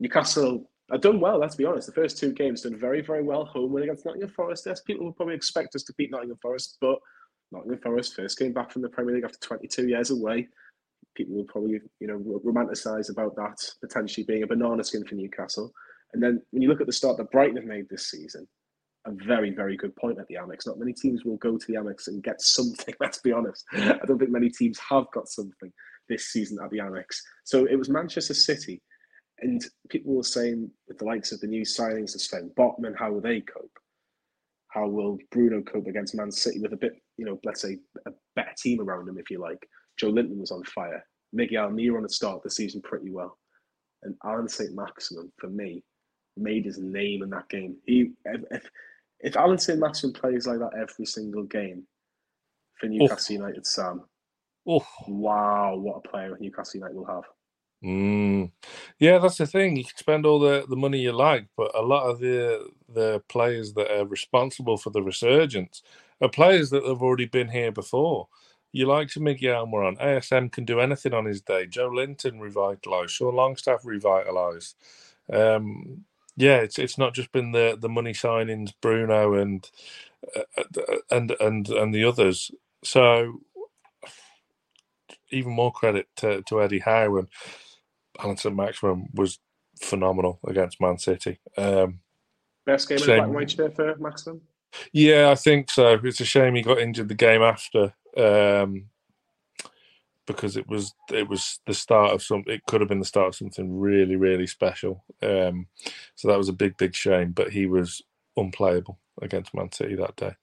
Newcastle 0.00 0.70
have 0.90 1.00
done 1.00 1.20
well, 1.20 1.38
let's 1.38 1.56
be 1.56 1.64
honest. 1.64 1.86
The 1.86 1.92
first 1.92 2.18
two 2.18 2.32
games 2.32 2.62
done 2.62 2.76
very, 2.76 3.00
very 3.00 3.22
well. 3.22 3.44
Home 3.46 3.72
win 3.72 3.84
against 3.84 4.04
Nottingham 4.04 4.30
Forest. 4.30 4.64
Yes, 4.66 4.80
people 4.80 5.06
would 5.06 5.16
probably 5.16 5.34
expect 5.34 5.74
us 5.74 5.82
to 5.84 5.94
beat 5.96 6.10
Nottingham 6.10 6.38
Forest, 6.42 6.78
but 6.80 6.98
Nottingham 7.52 7.80
Forest 7.80 8.14
first 8.14 8.38
came 8.38 8.52
back 8.52 8.70
from 8.70 8.82
the 8.82 8.88
Premier 8.88 9.14
League 9.14 9.24
after 9.24 9.38
22 9.40 9.88
years 9.88 10.10
away. 10.10 10.48
People 11.14 11.36
will 11.36 11.44
probably, 11.44 11.80
you 12.00 12.06
know, 12.08 12.18
romanticise 12.44 13.10
about 13.10 13.36
that 13.36 13.56
potentially 13.80 14.24
being 14.24 14.42
a 14.42 14.46
banana 14.46 14.82
skin 14.82 15.04
for 15.04 15.14
Newcastle. 15.14 15.72
And 16.12 16.22
then 16.22 16.42
when 16.50 16.62
you 16.62 16.68
look 16.68 16.80
at 16.80 16.86
the 16.86 16.92
start 16.92 17.16
that 17.18 17.30
Brighton 17.30 17.56
have 17.56 17.64
made 17.64 17.88
this 17.88 18.10
season, 18.10 18.46
a 19.06 19.12
very, 19.12 19.50
very 19.50 19.76
good 19.76 19.94
point 19.96 20.18
at 20.18 20.26
the 20.28 20.36
Amex. 20.36 20.66
Not 20.66 20.78
many 20.78 20.92
teams 20.92 21.24
will 21.24 21.36
go 21.36 21.58
to 21.58 21.66
the 21.66 21.78
Amex 21.78 22.08
and 22.08 22.22
get 22.22 22.40
something, 22.40 22.94
let's 23.00 23.20
be 23.20 23.32
honest. 23.32 23.64
I 23.72 23.98
don't 24.06 24.18
think 24.18 24.30
many 24.30 24.50
teams 24.50 24.78
have 24.88 25.04
got 25.12 25.28
something 25.28 25.72
this 26.08 26.26
season 26.26 26.58
at 26.62 26.70
the 26.70 26.78
Amex. 26.78 27.04
So 27.44 27.66
it 27.66 27.76
was 27.76 27.88
Manchester 27.88 28.34
City. 28.34 28.80
And 29.40 29.64
people 29.88 30.14
were 30.14 30.22
saying, 30.22 30.70
with 30.88 30.98
the 30.98 31.04
likes 31.04 31.32
of 31.32 31.40
the 31.40 31.46
new 31.46 31.62
signings 31.62 32.14
of 32.14 32.20
Sven 32.20 32.50
Botman, 32.56 32.96
how 32.96 33.12
will 33.12 33.20
they 33.20 33.40
cope? 33.40 33.78
How 34.68 34.88
will 34.88 35.18
Bruno 35.30 35.62
cope 35.62 35.86
against 35.86 36.14
Man 36.14 36.30
City 36.30 36.60
with 36.60 36.72
a 36.72 36.76
bit, 36.76 36.94
you 37.16 37.24
know, 37.24 37.38
let's 37.44 37.60
say 37.60 37.78
a 38.06 38.10
better 38.36 38.54
team 38.56 38.80
around 38.80 39.08
him, 39.08 39.18
if 39.18 39.30
you 39.30 39.40
like? 39.40 39.68
Joelinton 40.00 40.38
was 40.38 40.50
on 40.50 40.64
fire. 40.64 41.04
Miguel 41.32 41.68
Almiron 41.68 42.02
had 42.02 42.10
started 42.10 42.40
the 42.44 42.50
season 42.50 42.80
pretty 42.82 43.10
well. 43.10 43.38
And 44.02 44.14
Allan 44.24 44.48
Saint-Maximin, 44.48 45.32
for 45.38 45.48
me, 45.48 45.82
made 46.36 46.64
his 46.64 46.78
name 46.78 47.22
in 47.22 47.30
that 47.30 47.48
game. 47.48 47.76
He, 47.86 48.12
if, 48.24 48.40
if 48.50 48.70
Allan 49.36 49.58
Saint-Maximin 49.58 50.12
plays 50.12 50.46
like 50.46 50.58
that 50.58 50.78
every 50.78 51.06
single 51.06 51.44
game 51.44 51.86
for 52.78 52.86
Newcastle 52.86 53.34
Oof. 53.34 53.40
United, 53.40 53.66
Sam, 53.66 54.02
Oof. 54.70 54.86
wow, 55.08 55.76
what 55.76 56.02
a 56.04 56.08
player 56.08 56.36
Newcastle 56.38 56.78
United 56.78 56.96
will 56.96 57.06
have. 57.06 57.24
Mm. 57.84 58.50
Yeah, 58.98 59.18
that's 59.18 59.36
the 59.36 59.46
thing. 59.46 59.76
You 59.76 59.84
can 59.84 59.96
spend 59.96 60.24
all 60.24 60.40
the, 60.40 60.64
the 60.68 60.76
money 60.76 61.00
you 61.00 61.12
like, 61.12 61.46
but 61.56 61.70
a 61.74 61.82
lot 61.82 62.04
of 62.08 62.18
the 62.18 62.70
the 62.88 63.22
players 63.28 63.74
that 63.74 63.90
are 63.90 64.06
responsible 64.06 64.76
for 64.78 64.90
the 64.90 65.02
resurgence 65.02 65.82
are 66.20 66.28
players 66.28 66.70
that 66.70 66.84
have 66.84 67.02
already 67.02 67.26
been 67.26 67.48
here 67.48 67.72
before. 67.72 68.28
You 68.72 68.86
like 68.86 69.08
to 69.10 69.20
Miguel 69.20 69.66
Almiron. 69.66 70.00
ASM 70.00 70.50
can 70.50 70.64
do 70.64 70.80
anything 70.80 71.12
on 71.12 71.26
his 71.26 71.40
day. 71.40 71.66
Joelinton 71.66 72.40
revitalised. 72.40 73.10
Sean 73.10 73.34
Longstaff 73.34 73.82
revitalised. 73.82 74.74
Um, 75.32 76.04
yeah, 76.36 76.56
it's 76.56 76.78
it's 76.78 76.98
not 76.98 77.14
just 77.14 77.32
been 77.32 77.52
the 77.52 77.76
the 77.80 77.88
money 77.88 78.12
signings, 78.12 78.72
Bruno 78.80 79.34
and 79.34 79.68
uh, 80.36 80.42
and 81.10 81.34
and 81.40 81.68
and 81.68 81.94
the 81.94 82.04
others. 82.04 82.50
So 82.82 83.40
even 85.30 85.52
more 85.52 85.72
credit 85.72 86.06
to, 86.16 86.42
to 86.42 86.62
Eddie 86.62 86.78
Howe 86.78 87.16
and 87.16 87.28
Allan 88.18 88.36
Saint-Maximin 88.36 89.08
was 89.14 89.38
phenomenal 89.80 90.38
against 90.46 90.80
Man 90.80 90.98
City. 90.98 91.40
Um, 91.56 92.00
Best 92.64 92.88
game 92.88 92.98
shame. 92.98 93.24
in 93.24 93.32
the 93.32 93.38
black 93.46 93.58
and 93.58 93.74
for 93.74 93.96
Maximin? 93.96 94.40
Yeah, 94.92 95.30
I 95.30 95.34
think 95.34 95.70
so. 95.70 95.98
It's 96.02 96.20
a 96.20 96.24
shame 96.24 96.54
he 96.54 96.62
got 96.62 96.78
injured 96.78 97.08
the 97.08 97.14
game 97.14 97.42
after. 97.42 97.94
Um, 98.16 98.86
because 100.26 100.56
it 100.56 100.68
was 100.68 100.94
it 101.10 101.28
was 101.28 101.60
the 101.66 101.74
start 101.74 102.12
of 102.12 102.22
some 102.22 102.44
it 102.46 102.64
could 102.66 102.80
have 102.80 102.88
been 102.88 102.98
the 102.98 103.04
start 103.04 103.28
of 103.28 103.34
something 103.34 103.78
really 103.78 104.16
really 104.16 104.46
special. 104.46 105.04
Um, 105.22 105.66
so 106.14 106.28
that 106.28 106.38
was 106.38 106.48
a 106.48 106.54
big 106.54 106.76
big 106.76 106.94
shame 106.94 107.32
but 107.32 107.50
he 107.50 107.66
was 107.66 108.02
unplayable 108.36 108.98
against 109.22 109.54
man 109.54 109.70
city 109.72 109.94
that 109.96 110.16
day. 110.16 110.34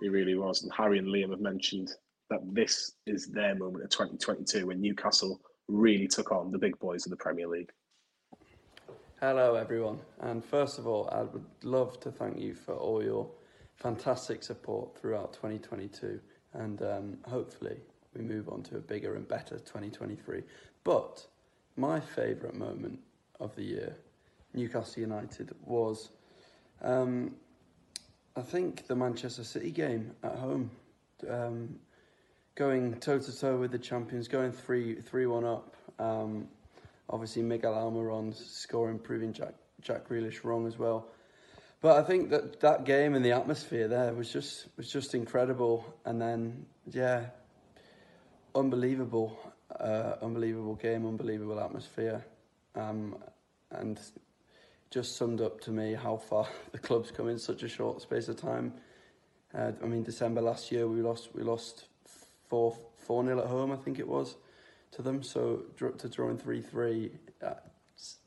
He 0.00 0.08
really 0.08 0.34
was. 0.34 0.62
And 0.62 0.72
harry 0.72 0.98
and 0.98 1.08
liam 1.08 1.30
have 1.30 1.40
mentioned 1.40 1.92
that 2.30 2.40
this 2.52 2.92
is 3.06 3.26
their 3.28 3.54
moment 3.54 3.84
of 3.84 3.90
2022 3.90 4.66
when 4.66 4.80
newcastle 4.80 5.40
really 5.68 6.08
took 6.08 6.32
on 6.32 6.50
the 6.50 6.58
big 6.58 6.78
boys 6.78 7.06
of 7.06 7.10
the 7.10 7.16
premier 7.16 7.48
league. 7.48 7.70
Hello 9.20 9.54
everyone. 9.54 9.98
And 10.20 10.44
first 10.44 10.78
of 10.78 10.86
all 10.86 11.08
i 11.12 11.22
would 11.22 11.44
love 11.62 12.00
to 12.00 12.10
thank 12.10 12.38
you 12.38 12.54
for 12.54 12.74
all 12.74 13.02
your 13.02 13.28
fantastic 13.76 14.42
support 14.42 14.98
throughout 14.98 15.34
2022 15.34 16.18
and 16.54 16.80
um, 16.82 17.18
hopefully 17.26 17.76
we 18.16 18.22
move 18.22 18.48
on 18.48 18.62
to 18.64 18.76
a 18.76 18.80
bigger 18.80 19.14
and 19.14 19.26
better 19.28 19.58
2023. 19.58 20.42
But 20.84 21.26
my 21.76 22.00
favourite 22.00 22.54
moment 22.54 23.00
of 23.40 23.54
the 23.56 23.62
year, 23.62 23.96
Newcastle 24.54 25.02
United, 25.02 25.54
was 25.64 26.10
um, 26.82 27.34
I 28.36 28.42
think 28.42 28.86
the 28.86 28.96
Manchester 28.96 29.44
City 29.44 29.70
game 29.70 30.12
at 30.22 30.36
home. 30.36 30.70
Um, 31.28 31.76
going 32.54 32.94
toe 33.00 33.18
to 33.18 33.38
toe 33.38 33.56
with 33.56 33.70
the 33.70 33.78
champions, 33.78 34.28
going 34.28 34.52
3 34.52 35.00
3 35.00 35.26
1 35.26 35.44
up. 35.44 35.76
Um, 35.98 36.48
obviously, 37.08 37.42
Miguel 37.42 37.74
Almiron 37.74 38.34
scoring, 38.34 38.98
proving 38.98 39.32
Jack, 39.32 39.54
Jack 39.80 40.08
Grealish 40.08 40.44
wrong 40.44 40.66
as 40.66 40.78
well. 40.78 41.08
But 41.80 41.98
I 41.98 42.02
think 42.02 42.30
that 42.30 42.60
that 42.60 42.84
game 42.84 43.14
and 43.14 43.24
the 43.24 43.32
atmosphere 43.32 43.88
there 43.88 44.12
was 44.12 44.32
just 44.32 44.66
was 44.76 44.90
just 44.90 45.14
incredible. 45.14 45.84
And 46.04 46.20
then, 46.20 46.66
yeah, 46.90 47.26
unbelievable, 48.56 49.38
uh, 49.78 50.14
unbelievable 50.22 50.74
game, 50.74 51.06
unbelievable 51.06 51.60
atmosphere, 51.60 52.24
um, 52.74 53.16
and 53.70 54.00
just 54.90 55.16
summed 55.16 55.40
up 55.40 55.60
to 55.60 55.70
me 55.70 55.94
how 55.94 56.16
far 56.16 56.48
the 56.72 56.78
club's 56.78 57.10
come 57.10 57.28
in 57.28 57.38
such 57.38 57.62
a 57.62 57.68
short 57.68 58.00
space 58.00 58.28
of 58.28 58.36
time. 58.36 58.72
Uh, 59.54 59.72
I 59.82 59.86
mean, 59.86 60.02
December 60.02 60.40
last 60.40 60.72
year 60.72 60.88
we 60.88 61.00
lost 61.02 61.28
we 61.34 61.42
lost 61.42 61.86
four 62.48 62.76
four 62.96 63.22
nil 63.22 63.40
at 63.40 63.46
home, 63.46 63.70
I 63.70 63.76
think 63.76 63.98
it 63.98 64.08
was, 64.08 64.36
to 64.92 65.02
them. 65.02 65.22
So 65.22 65.62
to 65.78 66.08
drawing 66.08 66.38
three 66.38 66.62
three, 66.62 67.12
uh, 67.42 67.54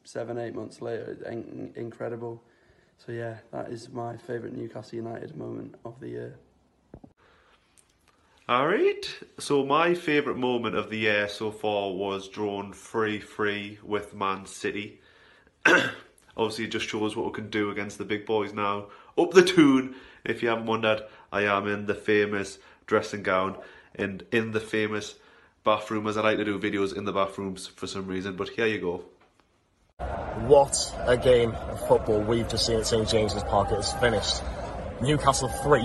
seven 0.04 0.38
eight 0.38 0.56
months 0.56 0.82
later, 0.82 1.18
in- 1.30 1.74
incredible. 1.76 2.44
So 2.98 3.12
yeah, 3.12 3.38
that 3.52 3.72
is 3.72 3.89
my 3.89 4.18
favourite 4.18 4.56
Newcastle 4.56 4.98
United 4.98 5.36
moment 5.36 5.76
of 5.86 6.00
the 6.00 6.10
year. 6.10 6.39
All 8.49 8.65
right. 8.65 9.07
So 9.38 9.63
my 9.63 9.93
favourite 9.93 10.39
moment 10.39 10.75
of 10.75 10.89
the 10.89 10.97
year 10.97 11.29
so 11.29 11.51
far 11.51 11.91
was 11.91 12.27
drawn 12.27 12.73
3-3 12.73 13.83
with 13.83 14.15
Man 14.15 14.47
City. 14.47 15.01
Obviously, 16.35 16.65
it 16.65 16.71
just 16.71 16.89
shows 16.89 17.15
what 17.15 17.27
we 17.27 17.31
can 17.31 17.51
do 17.51 17.69
against 17.69 17.99
the 17.99 18.05
big 18.05 18.25
boys 18.25 18.51
now. 18.51 18.88
Up 19.15 19.29
the 19.33 19.43
tune. 19.43 19.93
If 20.25 20.41
you 20.41 20.49
haven't 20.49 20.65
wondered, 20.65 21.03
I 21.31 21.43
am 21.43 21.67
in 21.67 21.85
the 21.85 21.93
famous 21.93 22.57
dressing 22.88 23.21
gown 23.21 23.55
and 23.93 24.23
in 24.31 24.49
the 24.49 24.59
famous 24.59 25.13
bathroom, 25.63 26.07
as 26.07 26.17
I 26.17 26.21
like 26.21 26.38
to 26.38 26.43
do 26.43 26.57
videos 26.57 26.97
in 26.97 27.05
the 27.05 27.13
bathrooms 27.13 27.67
for 27.67 27.85
some 27.85 28.07
reason. 28.07 28.35
But 28.35 28.49
here 28.49 28.65
you 28.65 28.81
go. 28.81 29.05
What 30.47 30.91
a 31.05 31.17
game 31.17 31.51
of 31.51 31.88
football 31.88 32.21
we've 32.21 32.49
just 32.49 32.65
seen 32.65 32.77
at 32.77 32.88
St 32.88 33.07
James's 33.07 33.43
Park. 33.43 33.67
It's 33.73 33.93
finished. 33.93 34.41
Newcastle 35.03 35.49
3, 35.49 35.83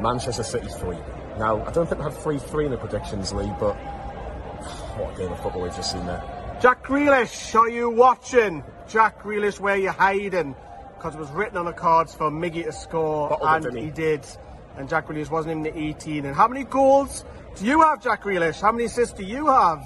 Manchester 0.00 0.42
City 0.42 0.68
3. 0.68 0.96
Now, 1.40 1.64
I 1.64 1.70
don't 1.70 1.88
think 1.88 2.00
we 2.00 2.04
had 2.04 2.12
3 2.12 2.38
3 2.38 2.64
in 2.66 2.70
the 2.70 2.76
predictions 2.76 3.32
league, 3.32 3.58
but 3.58 3.72
what 4.98 5.14
a 5.14 5.18
game 5.18 5.32
of 5.32 5.40
football 5.40 5.62
we've 5.62 5.74
just 5.74 5.90
seen 5.90 6.04
there. 6.04 6.22
Jack 6.60 6.84
Grealish, 6.84 7.58
are 7.58 7.70
you 7.70 7.88
watching? 7.88 8.62
Jack 8.86 9.22
Grealish, 9.22 9.58
where 9.58 9.78
you 9.78 9.88
hiding? 9.88 10.54
Because 10.98 11.14
it 11.14 11.18
was 11.18 11.30
written 11.30 11.56
on 11.56 11.64
the 11.64 11.72
cards 11.72 12.14
for 12.14 12.30
Miggy 12.30 12.64
to 12.64 12.72
score, 12.72 13.30
Bottled 13.30 13.64
and 13.64 13.78
it, 13.78 13.82
he 13.84 13.90
did. 13.90 14.26
And 14.76 14.86
Jack 14.86 15.06
Grealish 15.06 15.30
wasn't 15.30 15.52
in 15.52 15.62
the 15.62 15.78
18. 15.78 16.26
And 16.26 16.36
how 16.36 16.46
many 16.46 16.64
goals 16.64 17.24
do 17.56 17.64
you 17.64 17.80
have, 17.80 18.02
Jack 18.02 18.22
Grealish? 18.24 18.60
How 18.60 18.70
many 18.70 18.84
assists 18.84 19.14
do 19.14 19.24
you 19.24 19.46
have? 19.46 19.82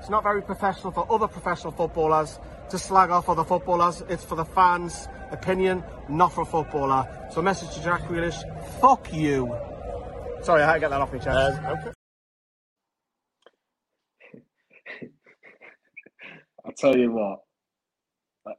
It's 0.00 0.10
not 0.10 0.24
very 0.24 0.42
professional 0.42 0.90
for 0.90 1.06
other 1.08 1.28
professional 1.28 1.72
footballers 1.72 2.40
to 2.70 2.78
slag 2.78 3.10
off 3.10 3.28
other 3.28 3.44
footballers. 3.44 4.02
It's 4.08 4.24
for 4.24 4.34
the 4.34 4.44
fans' 4.44 5.06
opinion, 5.30 5.84
not 6.08 6.32
for 6.32 6.40
a 6.40 6.46
footballer. 6.46 7.06
So, 7.32 7.42
message 7.42 7.72
to 7.76 7.84
Jack 7.84 8.02
Grealish: 8.08 8.42
fuck 8.80 9.14
you. 9.14 9.56
Sorry, 10.46 10.62
I 10.62 10.66
had 10.66 10.74
to 10.74 10.80
get 10.80 10.90
that 10.90 11.00
off 11.00 11.12
my 11.12 11.18
chest. 11.18 11.60
Uh, 11.60 11.70
okay. 11.72 11.90
I'll 16.64 16.72
tell 16.72 16.96
you 16.96 17.10
what. 17.10 17.40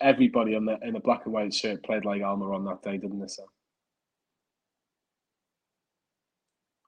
Everybody 0.02 0.56
in 0.56 0.66
the 0.66 0.78
in 0.82 0.96
the 0.96 1.00
black 1.00 1.22
and 1.24 1.34
white 1.34 1.54
shirt 1.54 1.82
played 1.84 2.04
like 2.04 2.22
Almiron 2.22 2.66
that 2.66 2.82
day, 2.82 2.98
didn't 2.98 3.22
they, 3.22 3.28
Sam? 3.28 3.46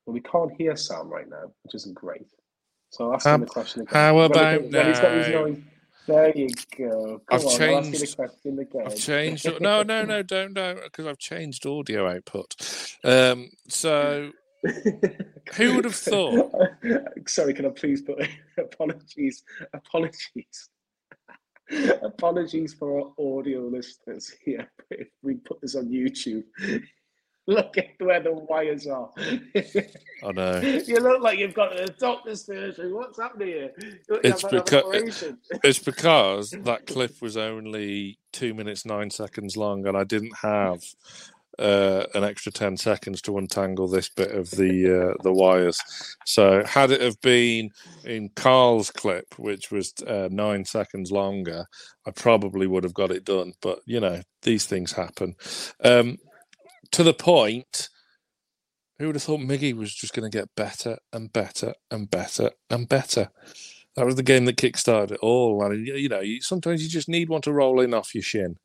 Well, 0.05 0.15
we 0.15 0.19
can't 0.19 0.51
hear 0.57 0.75
Sam 0.75 1.07
right 1.07 1.29
now, 1.29 1.53
which 1.63 1.75
isn't 1.75 1.95
great. 1.95 2.27
So 2.89 3.05
I'll 3.05 3.13
ask 3.13 3.25
um, 3.25 3.35
him 3.35 3.47
the 3.47 3.53
question 3.53 3.83
again. 3.83 3.93
How 3.93 4.19
about 4.19 4.63
when, 4.63 4.69
now? 4.69 5.55
There 6.07 6.35
you 6.35 6.49
go. 6.77 7.21
Come 7.25 7.39
I've 7.39 7.45
on, 7.45 7.57
changed. 7.57 8.19
I've 8.19 8.97
changed. 8.97 9.47
no, 9.62 9.81
no, 9.81 10.03
no, 10.03 10.23
don't, 10.23 10.53
don't, 10.53 10.83
because 10.83 11.05
I've 11.05 11.19
changed 11.19 11.65
audio 11.65 12.05
output. 12.05 12.55
Um, 13.05 13.51
so 13.69 14.33
who 15.56 15.76
would 15.76 15.86
have 15.86 15.95
thought? 15.95 16.52
Sorry, 17.28 17.54
can 17.54 17.65
I 17.65 17.69
please 17.69 18.02
put 18.02 18.28
apologies? 18.58 19.43
Apologies. 19.74 20.69
apologies 22.02 22.74
for 22.74 23.00
our 23.00 23.38
audio 23.38 23.62
listeners 23.62 24.34
here. 24.43 24.69
If 24.89 25.08
we 25.22 25.36
put 25.36 25.62
this 25.62 25.76
on 25.76 25.88
YouTube, 25.89 26.43
look 27.48 27.78
at 27.78 27.89
where 28.00 28.19
the 28.19 28.34
wires 28.34 28.88
are. 28.88 29.12
Oh, 29.17 29.62
I 30.26 30.32
know. 30.32 30.60
You 30.60 31.00
look 31.00 31.22
like 31.22 31.38
you've 31.38 31.54
got 31.54 31.80
a 31.80 31.86
doctor's 32.00 32.45
surgery. 32.45 32.91
What's 32.91 33.19
happening 33.19 33.48
here? 33.50 33.72
It's 34.24 34.43
because, 34.43 35.24
it's 35.63 35.80
because 35.80 36.52
that 36.52 36.88
clip 36.88 37.22
was 37.22 37.38
only 37.38 38.17
two 38.34 38.56
minutes, 38.56 38.86
nine 38.86 39.12
seconds 39.12 39.56
long, 39.56 39.86
and 39.86 39.95
I 39.95 40.06
didn't 40.06 40.38
have 40.41 40.84
uh, 41.60 42.06
an 42.15 42.24
extra 42.24 42.52
10 42.52 42.78
seconds 42.78 43.22
to 43.22 43.38
untangle 43.38 43.88
this 43.88 44.10
bit 44.10 44.32
of 44.32 44.50
the 44.52 45.12
uh, 45.12 45.13
the 45.24 45.34
wires. 45.34 45.80
So 46.26 46.63
had 46.65 46.91
it 46.91 47.02
have 47.02 47.19
been 47.22 47.69
in 48.06 48.30
Carl's 48.36 48.89
clip, 48.89 49.26
which 49.38 49.69
was 49.69 49.93
uh, 50.08 50.30
nine 50.32 50.63
seconds 50.65 51.12
longer, 51.12 51.65
I 52.08 52.12
probably 52.12 52.65
would 52.65 52.84
have 52.84 52.93
got 52.93 53.12
it 53.12 53.26
done. 53.26 53.54
But 53.62 53.80
you 53.86 54.00
know, 54.00 54.22
these 54.43 54.65
things 54.65 54.93
happen. 54.93 55.36
Um, 55.84 56.17
to 56.91 57.04
the 57.04 57.13
point, 57.13 57.89
who 58.98 59.08
would 59.08 59.15
have 59.15 59.24
thought 59.24 59.41
Miggy 59.41 59.76
was 59.76 59.93
just 59.93 60.13
going 60.13 60.30
to 60.30 60.38
get 60.38 60.50
better 60.56 60.98
and 61.12 61.32
better 61.32 61.74
and 61.91 62.10
better 62.10 62.52
and 62.69 62.88
better? 62.88 63.30
That 63.95 64.06
was 64.06 64.15
the 64.15 64.24
game 64.24 64.45
that 64.45 64.56
kickstarted 64.56 65.12
it 65.12 65.19
all. 65.19 65.62
And 65.63 65.86
you 65.86 66.08
know, 66.08 66.24
sometimes 66.39 66.82
you 66.82 66.89
just 66.89 67.10
need 67.10 67.28
one 67.28 67.41
to 67.41 67.52
roll 67.52 67.82
in 67.82 67.93
off 67.93 68.15
your 68.15 68.24
shin 68.24 68.56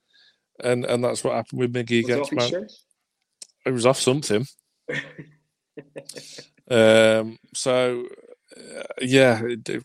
and 0.63 0.85
and 0.85 1.03
that's 1.03 1.25
what 1.25 1.35
happened 1.35 1.61
with 1.61 1.73
Miggy 1.73 2.01
against 2.01 2.33
Man. 2.33 2.69
It 3.65 3.73
was 3.73 3.87
off 3.87 3.98
something. 4.00 4.46
um, 6.71 7.38
so 7.54 8.06
uh, 8.56 8.83
yeah, 9.00 9.42
it, 9.44 9.69
it, 9.69 9.83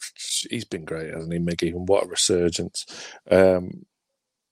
he's 0.50 0.66
been 0.66 0.86
great, 0.86 1.14
hasn't 1.14 1.34
he, 1.34 1.40
Miggy? 1.40 1.74
And 1.74 1.88
what 1.88 2.06
a 2.06 2.08
resurgence! 2.08 2.86
Um, 3.30 3.86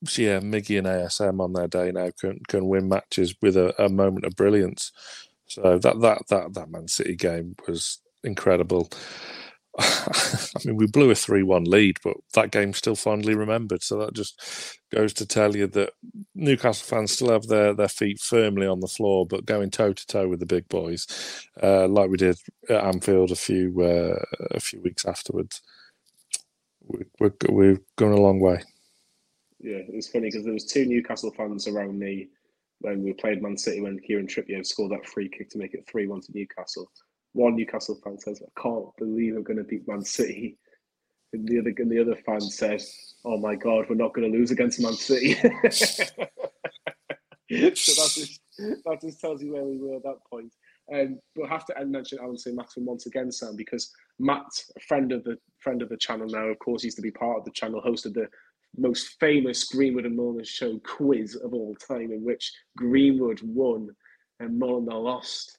so 0.06 0.22
yeah, 0.22 0.40
Miggy 0.40 0.78
and 0.78 0.88
ASM 0.88 1.42
on 1.42 1.54
their 1.54 1.68
day 1.68 1.92
now 1.92 2.10
can 2.20 2.40
can 2.48 2.68
win 2.68 2.88
matches 2.90 3.36
with 3.42 3.58
a, 3.58 3.74
a 3.84 3.90
moment 3.90 4.26
of 4.26 4.36
brilliance. 4.36 4.92
So 5.48 5.78
that 5.80 6.02
that 6.02 6.22
that 6.30 6.54
that 6.54 6.70
Man 6.70 6.88
City 6.88 7.16
game 7.16 7.56
was 7.68 8.00
incredible. 8.24 8.90
I 9.80 10.60
mean, 10.66 10.76
we 10.76 10.88
blew 10.88 11.12
a 11.12 11.16
3 11.16 11.44
1 11.44 11.66
lead, 11.66 11.98
but 12.04 12.18
that 12.34 12.52
game's 12.52 12.78
still 12.78 12.96
fondly 12.96 13.36
remembered. 13.36 13.84
So 13.84 14.00
that 14.00 14.14
just 14.14 14.80
goes 14.92 15.14
to 15.14 15.26
tell 15.26 15.56
you 15.56 15.68
that 15.68 15.92
Newcastle 16.34 16.86
fans 16.88 17.12
still 17.12 17.32
have 17.32 17.48
their, 17.48 17.74
their 17.74 17.88
feet 17.88 18.20
firmly 18.20 18.66
on 18.66 18.80
the 18.80 18.88
floor, 18.88 19.26
but 19.28 19.46
going 19.46 19.70
toe 19.70 19.94
to 19.94 20.08
toe 20.08 20.28
with 20.28 20.40
the 20.40 20.46
big 20.46 20.68
boys, 20.68 21.06
uh, 21.62 21.88
like 21.88 22.10
we 22.10 22.18
did 22.18 22.38
at 22.70 22.84
Anfield 22.84 23.32
a 23.32 23.36
few 23.36 23.82
uh, 23.82 24.24
a 24.52 24.60
few 24.60 24.82
weeks 24.82 25.06
afterwards. 25.06 25.62
We, 26.84 27.04
we're, 27.20 27.34
we're 27.50 27.82
going 27.98 28.18
a 28.18 28.22
long 28.22 28.40
way. 28.40 28.64
Yeah, 29.60 29.78
it 29.78 29.96
was 29.96 30.08
funny 30.08 30.28
because 30.28 30.44
there 30.44 30.54
was 30.54 30.66
two 30.66 30.86
Newcastle 30.86 31.34
fans 31.36 31.68
around 31.68 32.00
me 32.00 32.30
when 32.80 33.04
we 33.04 33.14
played 33.14 33.42
Man 33.42 33.58
City 33.58 33.82
when 33.82 34.00
Kieran 34.00 34.28
Trippier 34.28 34.66
scored 34.66 34.92
that 34.92 35.06
free 35.06 35.30
kick 35.30 35.50
to 35.52 35.58
make 35.58 35.74
it 35.74 35.88
three 35.88 36.08
one 36.08 36.22
to 36.22 36.32
Newcastle. 36.34 36.90
One 37.38 37.56
Newcastle 37.56 38.00
fan 38.04 38.18
says, 38.18 38.42
"I 38.42 38.62
can't 38.62 38.88
believe 38.98 39.36
we're 39.36 39.42
going 39.42 39.58
to 39.58 39.64
beat 39.64 39.88
Man 39.88 40.04
City." 40.04 40.58
And 41.34 41.48
the 41.48 41.60
other 41.60 41.74
and 41.78 41.92
the 41.92 42.02
other 42.02 42.16
fan 42.26 42.42
says, 42.42 43.14
"Oh 43.24 43.38
my 43.38 43.54
God, 43.56 43.86
we're 43.88 43.96
not 43.96 44.14
going 44.16 44.32
to 44.32 44.38
lose 44.38 44.50
against 44.50 44.82
Man 44.82 44.94
City." 44.94 45.34
so 45.74 46.06
that 47.50 48.12
just 48.16 48.42
that 48.58 48.98
just 49.02 49.22
tells 49.22 49.44
you 49.44 49.54
where 49.54 49.66
we 49.66 49.78
were 49.78 49.98
at 49.98 50.04
that 50.04 50.18
point. 50.30 50.52
Um, 50.92 51.20
I 51.44 51.48
have 51.48 51.66
to 51.66 51.86
mention 51.86 52.18
Allan 52.20 52.38
Saint-Maximin 52.38 52.88
once 52.88 53.06
again, 53.06 53.32
Sam, 53.32 53.56
because 53.56 53.92
Matt, 54.18 54.48
a 54.76 54.80
friend 54.80 55.12
of 55.12 55.24
the 55.24 55.38
friend 55.60 55.84
of 55.84 55.90
the 55.90 55.98
channel 55.98 56.28
now, 56.28 56.46
of 56.46 56.58
course, 56.58 56.84
used 56.84 56.98
to 56.98 57.04
be 57.04 57.12
part 57.12 57.38
of 57.38 57.46
the 57.46 57.52
channel, 57.52 57.82
hosted 57.86 58.16
the 58.16 58.28
most 58.78 59.16
famous 59.20 59.66
Greenwood 59.66 60.08
and 60.08 60.18
Mulliner 60.18 60.46
show 60.46 60.80
quiz 60.80 61.36
of 61.36 61.54
all 61.54 61.76
time, 61.76 62.12
in 62.12 62.24
which 62.24 62.52
Greenwood 62.76 63.42
won 63.44 63.90
and 64.40 64.60
Mulliner 64.60 65.04
lost. 65.04 65.57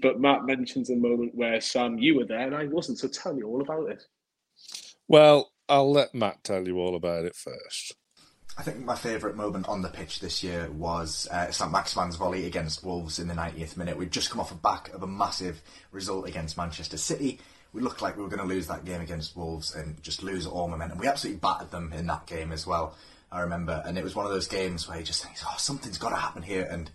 But 0.00 0.20
Matt 0.20 0.44
mentions 0.44 0.90
a 0.90 0.96
moment 0.96 1.34
where 1.34 1.60
Sam, 1.60 1.98
you 1.98 2.16
were 2.16 2.24
there 2.24 2.46
and 2.46 2.54
I 2.54 2.66
wasn't, 2.66 2.98
so 2.98 3.08
tell 3.08 3.34
me 3.34 3.42
all 3.42 3.60
about 3.60 3.90
it. 3.90 4.02
Well, 5.08 5.52
I'll 5.68 5.90
let 5.90 6.14
Matt 6.14 6.44
tell 6.44 6.66
you 6.66 6.78
all 6.78 6.96
about 6.96 7.24
it 7.24 7.34
first. 7.34 7.94
I 8.58 8.62
think 8.62 8.78
my 8.78 8.96
favourite 8.96 9.36
moment 9.36 9.68
on 9.68 9.82
the 9.82 9.88
pitch 9.88 10.20
this 10.20 10.42
year 10.42 10.70
was 10.70 11.28
uh, 11.30 11.50
Saint-Maximin's 11.50 12.16
volley 12.16 12.46
against 12.46 12.82
Wolves 12.82 13.18
in 13.18 13.28
the 13.28 13.34
90th 13.34 13.76
minute. 13.76 13.98
We'd 13.98 14.10
just 14.10 14.30
come 14.30 14.40
off 14.40 14.48
the 14.48 14.54
back 14.54 14.92
of 14.94 15.02
a 15.02 15.06
massive 15.06 15.60
result 15.92 16.26
against 16.26 16.56
Manchester 16.56 16.96
City. 16.96 17.38
We 17.74 17.82
looked 17.82 18.00
like 18.00 18.16
we 18.16 18.22
were 18.22 18.30
going 18.30 18.40
to 18.40 18.46
lose 18.48 18.66
that 18.68 18.86
game 18.86 19.02
against 19.02 19.36
Wolves 19.36 19.74
and 19.74 20.02
just 20.02 20.22
lose 20.22 20.46
all 20.46 20.68
momentum. 20.68 20.96
We 20.96 21.06
absolutely 21.06 21.40
battered 21.40 21.70
them 21.70 21.92
in 21.92 22.06
that 22.06 22.26
game 22.26 22.50
as 22.50 22.66
well. 22.66 22.96
I 23.30 23.40
remember, 23.40 23.82
and 23.84 23.98
it 23.98 24.04
was 24.04 24.14
one 24.14 24.24
of 24.24 24.32
those 24.32 24.48
games 24.48 24.88
where 24.88 24.98
you 24.98 25.04
just 25.04 25.22
think, 25.22 25.36
"Oh, 25.44 25.56
something's 25.58 25.98
got 25.98 26.10
to 26.10 26.16
happen 26.16 26.42
here," 26.42 26.66
and 26.70 26.90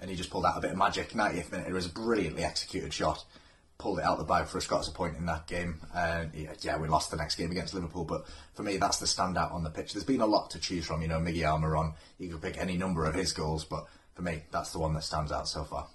and 0.00 0.10
he 0.10 0.16
just 0.16 0.30
pulled 0.30 0.46
out 0.46 0.56
a 0.56 0.60
bit 0.60 0.70
of 0.70 0.76
magic. 0.76 1.10
90th 1.10 1.50
minute, 1.52 1.68
it 1.68 1.72
was 1.72 1.86
a 1.86 1.90
brilliantly 1.90 2.44
executed 2.44 2.92
shot 2.92 3.24
pulled 3.78 4.00
it 4.00 4.04
out 4.04 4.18
the 4.18 4.24
bag 4.24 4.46
for 4.46 4.58
a 4.58 4.60
Scots 4.60 4.88
point 4.88 5.16
in 5.16 5.26
that 5.26 5.46
game. 5.46 5.80
And 5.94 6.32
yeah, 6.60 6.76
we 6.78 6.88
lost 6.88 7.10
the 7.12 7.16
next 7.16 7.36
game 7.36 7.52
against 7.52 7.74
Liverpool, 7.74 8.04
but 8.04 8.26
for 8.54 8.64
me, 8.64 8.76
that's 8.76 8.98
the 8.98 9.06
standout 9.06 9.52
on 9.52 9.62
the 9.62 9.70
pitch. 9.70 9.92
There's 9.92 10.04
been 10.04 10.20
a 10.20 10.26
lot 10.26 10.50
to 10.50 10.58
choose 10.58 10.84
from. 10.84 11.00
You 11.00 11.08
know, 11.08 11.20
Miggy 11.20 11.42
Almiron, 11.42 11.94
you 12.18 12.28
could 12.28 12.42
pick 12.42 12.58
any 12.58 12.76
number 12.76 13.06
of 13.06 13.14
his 13.14 13.32
goals, 13.32 13.64
but 13.64 13.86
for 14.14 14.22
me, 14.22 14.42
that's 14.50 14.72
the 14.72 14.80
one 14.80 14.94
that 14.94 15.04
stands 15.04 15.30
out 15.30 15.48
so 15.48 15.62
far. 15.62 15.86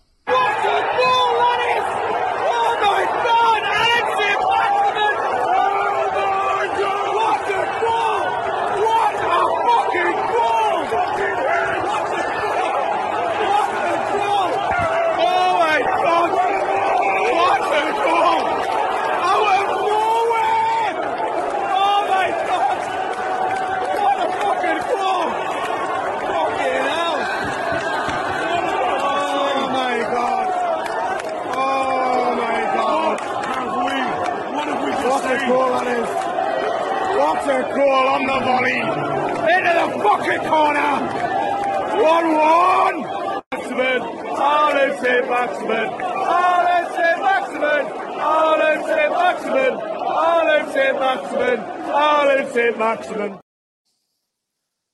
1 42.13 42.35
1. 42.35 43.41
Maximin. 43.51 44.01
Allan 44.37 44.97
St. 45.01 45.29
Maximin. 45.29 45.89
Allan 45.99 46.85
St. 46.93 47.19
Maximin. 47.19 47.85
Allan 48.19 48.83
St. 48.85 49.11
Maximin. 49.11 49.73
Allan 49.73 50.71
St. 50.71 50.99
Maximin. 50.99 51.59
Allan 51.89 52.51
St. 52.51 52.77
Maximin. 52.77 53.39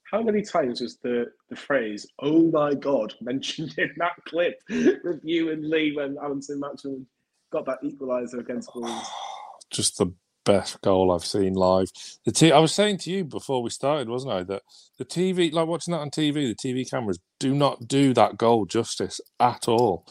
How 0.09 0.23
many 0.23 0.41
times 0.43 0.79
was 0.79 0.97
the, 1.03 1.25
the 1.49 1.57
phrase 1.57 2.07
"Oh 2.19 2.49
my 2.51 2.73
God" 2.73 3.13
mentioned 3.21 3.75
in 3.77 3.91
that 3.97 4.15
clip 4.25 4.61
with 4.69 5.19
you 5.21 5.51
and 5.51 5.69
Lee 5.69 5.93
when 5.93 6.17
Allan 6.23 6.41
Saint-Maximin 6.41 7.05
got 7.51 7.65
that 7.65 7.79
equaliser 7.83 8.39
against 8.39 8.73
Wolves? 8.73 9.09
Just 9.69 9.97
the 9.97 10.13
best 10.45 10.81
goal 10.81 11.11
I've 11.11 11.25
seen 11.25 11.53
live. 11.53 11.89
The 12.25 12.31
t- 12.31 12.51
I 12.51 12.59
was 12.59 12.73
saying 12.73 12.99
to 12.99 13.11
you 13.11 13.23
before 13.23 13.61
we 13.61 13.69
started, 13.69 14.09
wasn't 14.09 14.33
I, 14.33 14.43
that 14.43 14.63
the 14.97 15.05
TV, 15.05 15.51
like 15.51 15.67
watching 15.67 15.91
that 15.93 15.99
on 16.01 16.09
TV, 16.11 16.33
the 16.33 16.55
TV 16.55 16.89
cameras 16.89 17.19
do 17.39 17.53
not 17.53 17.87
do 17.87 18.13
that 18.13 18.37
goal 18.37 18.65
justice 18.65 19.21
at 19.39 19.67
all. 19.67 20.05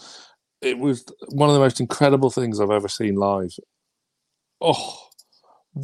It 0.61 0.79
was 0.79 1.05
one 1.29 1.49
of 1.49 1.55
the 1.55 1.61
most 1.61 1.81
incredible 1.81 2.31
things 2.31 2.61
I've 2.61 2.70
ever 2.70 2.89
seen 2.89 3.16
live. 3.16 3.53
Oh, 4.61 5.07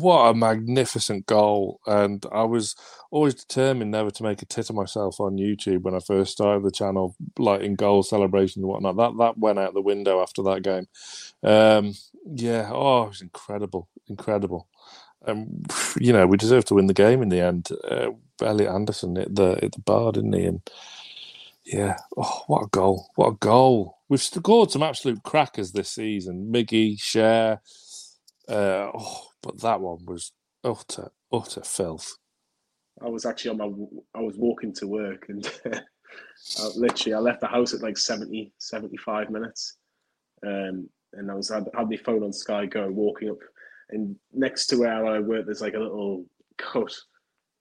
what 0.01 0.29
a 0.29 0.35
magnificent 0.35 1.27
goal! 1.27 1.81
And 1.87 2.25
I 2.33 2.43
was 2.43 2.75
always 3.11 3.35
determined 3.35 3.93
never 3.93 4.11
to 4.11 4.23
make 4.25 4.43
a 4.43 4.47
tit 4.47 4.69
of 4.69 4.77
myself 4.77 5.21
on 5.21 5.37
YouTube 5.37 5.83
when 5.83 5.95
I 5.95 6.01
first 6.01 6.33
started 6.33 6.65
the 6.65 6.73
channel, 6.73 7.15
like 7.39 7.63
in 7.63 7.77
goal 7.77 8.03
celebrations 8.03 8.57
and 8.63 8.67
whatnot. 8.67 8.97
That 8.97 9.17
that 9.19 9.39
went 9.39 9.61
out 9.61 9.75
the 9.75 9.81
window 9.81 10.21
after 10.21 10.43
that 10.43 10.63
game. 10.63 10.89
Um, 11.45 11.95
yeah, 12.27 12.71
oh, 12.73 13.05
it 13.05 13.09
was 13.11 13.23
incredible, 13.23 13.89
incredible. 14.09 14.67
Um, 15.27 15.63
you 16.01 16.13
know, 16.13 16.27
we 16.27 16.37
deserved 16.37 16.69
to 16.69 16.75
win 16.75 16.89
the 16.89 16.95
game 16.95 17.23
in 17.23 17.29
the 17.29 17.41
end. 17.41 17.69
Uh, 17.89 18.11
Elliot 18.43 18.73
Anderson 18.73 19.15
hit 19.15 19.35
the 19.35 19.59
hit 19.61 19.73
the 19.73 19.81
bar, 19.81 20.11
didn't 20.11 20.33
he? 20.33 20.45
And 20.45 20.61
yeah, 21.65 21.99
oh, 22.17 22.43
what 22.49 22.65
a 22.65 22.69
goal! 22.73 23.11
What 23.15 23.29
a 23.29 23.37
goal! 23.37 23.99
We've 24.09 24.21
scored 24.21 24.73
some 24.73 24.83
absolute 24.83 25.23
crackers 25.23 25.71
this 25.71 25.91
season. 25.91 26.51
Miggy, 26.53 26.99
Schär, 26.99 27.61
uh, 28.49 28.91
oh, 28.93 29.29
but 29.45 29.61
that 29.61 29.81
one 29.81 30.05
was 30.07 30.33
utter, 30.65 31.11
utter 31.33 31.63
filth. 31.63 32.17
I 33.05 33.09
was 33.09 33.27
actually 33.27 33.51
on 33.51 33.59
my, 33.59 34.19
I 34.19 34.23
was 34.23 34.37
walking 34.37 34.73
to 34.75 34.87
work 34.87 35.27
and 35.29 35.47
I, 35.67 36.67
literally 36.77 37.15
I 37.15 37.19
left 37.19 37.41
the 37.41 37.47
house 37.47 37.75
at 37.75 37.83
like 37.83 37.99
70, 37.99 38.53
75 38.59 39.31
minutes. 39.31 39.77
Um, 40.47 40.89
and 41.13 41.31
I 41.31 41.35
was 41.35 41.51
had, 41.51 41.69
had 41.77 41.91
my 41.91 41.97
phone 41.97 42.23
on 42.23 42.33
Sky 42.33 42.67
Go, 42.67 42.89
walking 42.89 43.31
up, 43.31 43.39
and 43.91 44.17
next 44.33 44.67
to 44.67 44.79
where 44.79 45.07
I 45.07 45.21
work, 45.21 45.45
there's 45.45 45.61
like 45.61 45.75
a 45.75 45.79
little 45.79 46.25
cut. 46.59 46.93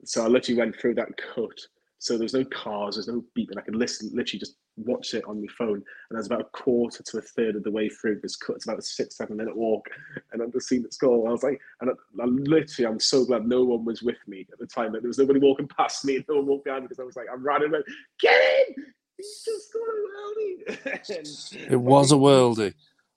So 0.06 0.24
I 0.24 0.28
literally 0.28 0.60
went 0.60 0.80
through 0.80 0.96
that 0.96 1.10
cut. 1.36 1.60
So 2.00 2.18
there's 2.18 2.34
no 2.34 2.46
cars, 2.46 2.96
there's 2.96 3.08
no 3.08 3.24
beeping. 3.38 3.58
I 3.58 3.62
could 3.62 3.76
listen, 3.76 4.10
literally 4.14 4.40
just 4.40 4.56
watch 4.78 5.14
it 5.14 5.24
on 5.26 5.42
my 5.42 5.48
phone. 5.58 5.84
And 6.10 6.16
I 6.16 6.18
was 6.18 6.28
about 6.28 6.42
a 6.42 6.46
quarter 6.46 7.04
to 7.04 7.18
a 7.18 7.22
third 7.22 7.56
of 7.56 7.64
the 7.64 7.72
way 7.72 7.90
through 7.90 8.20
this 8.20 8.36
cut. 8.36 8.56
It's 8.56 8.66
about 8.66 8.80
a 8.80 8.84
six, 8.84 9.18
seven 9.18 9.38
minute 9.38 9.56
walk. 9.56 9.88
And 10.32 10.42
I've 10.42 10.52
just 10.52 10.68
seen 10.68 10.84
it 10.84 10.94
score. 10.94 11.28
I 11.28 11.32
was 11.32 11.44
like, 11.44 11.60
and 11.82 11.92
I, 11.92 12.24
I, 12.24 12.26
literally, 12.26 12.88
I'm 12.88 13.00
so 13.00 13.26
glad 13.26 13.46
no 13.48 13.64
one 13.64 13.86
was 13.86 14.02
with 14.02 14.18
me 14.28 14.46
at 14.52 14.60
the 14.60 14.68
time. 14.68 14.94
That 14.94 15.02
there 15.02 15.10
was 15.10 15.20
nobody 15.20 15.40
walking 15.40 15.68
past 15.68 16.06
me 16.06 16.18
and 16.18 16.26
no 16.30 16.36
one 16.36 16.48
walked 16.48 16.66
behind 16.66 16.84
me 16.84 16.88
because 16.88 17.00
I 17.00 17.06
was 17.06 17.16
like, 17.16 17.28
I'm 17.32 17.44
running, 17.44 17.72
like, 17.72 17.86
get 18.20 18.40
in! 18.68 18.86
He's 19.18 19.44
just 19.46 19.74
got 19.74 19.82
a 19.82 20.90
worldie. 20.90 21.70
it 21.72 21.78
was 21.78 22.12
a 22.12 22.16
worldie. 22.16 22.74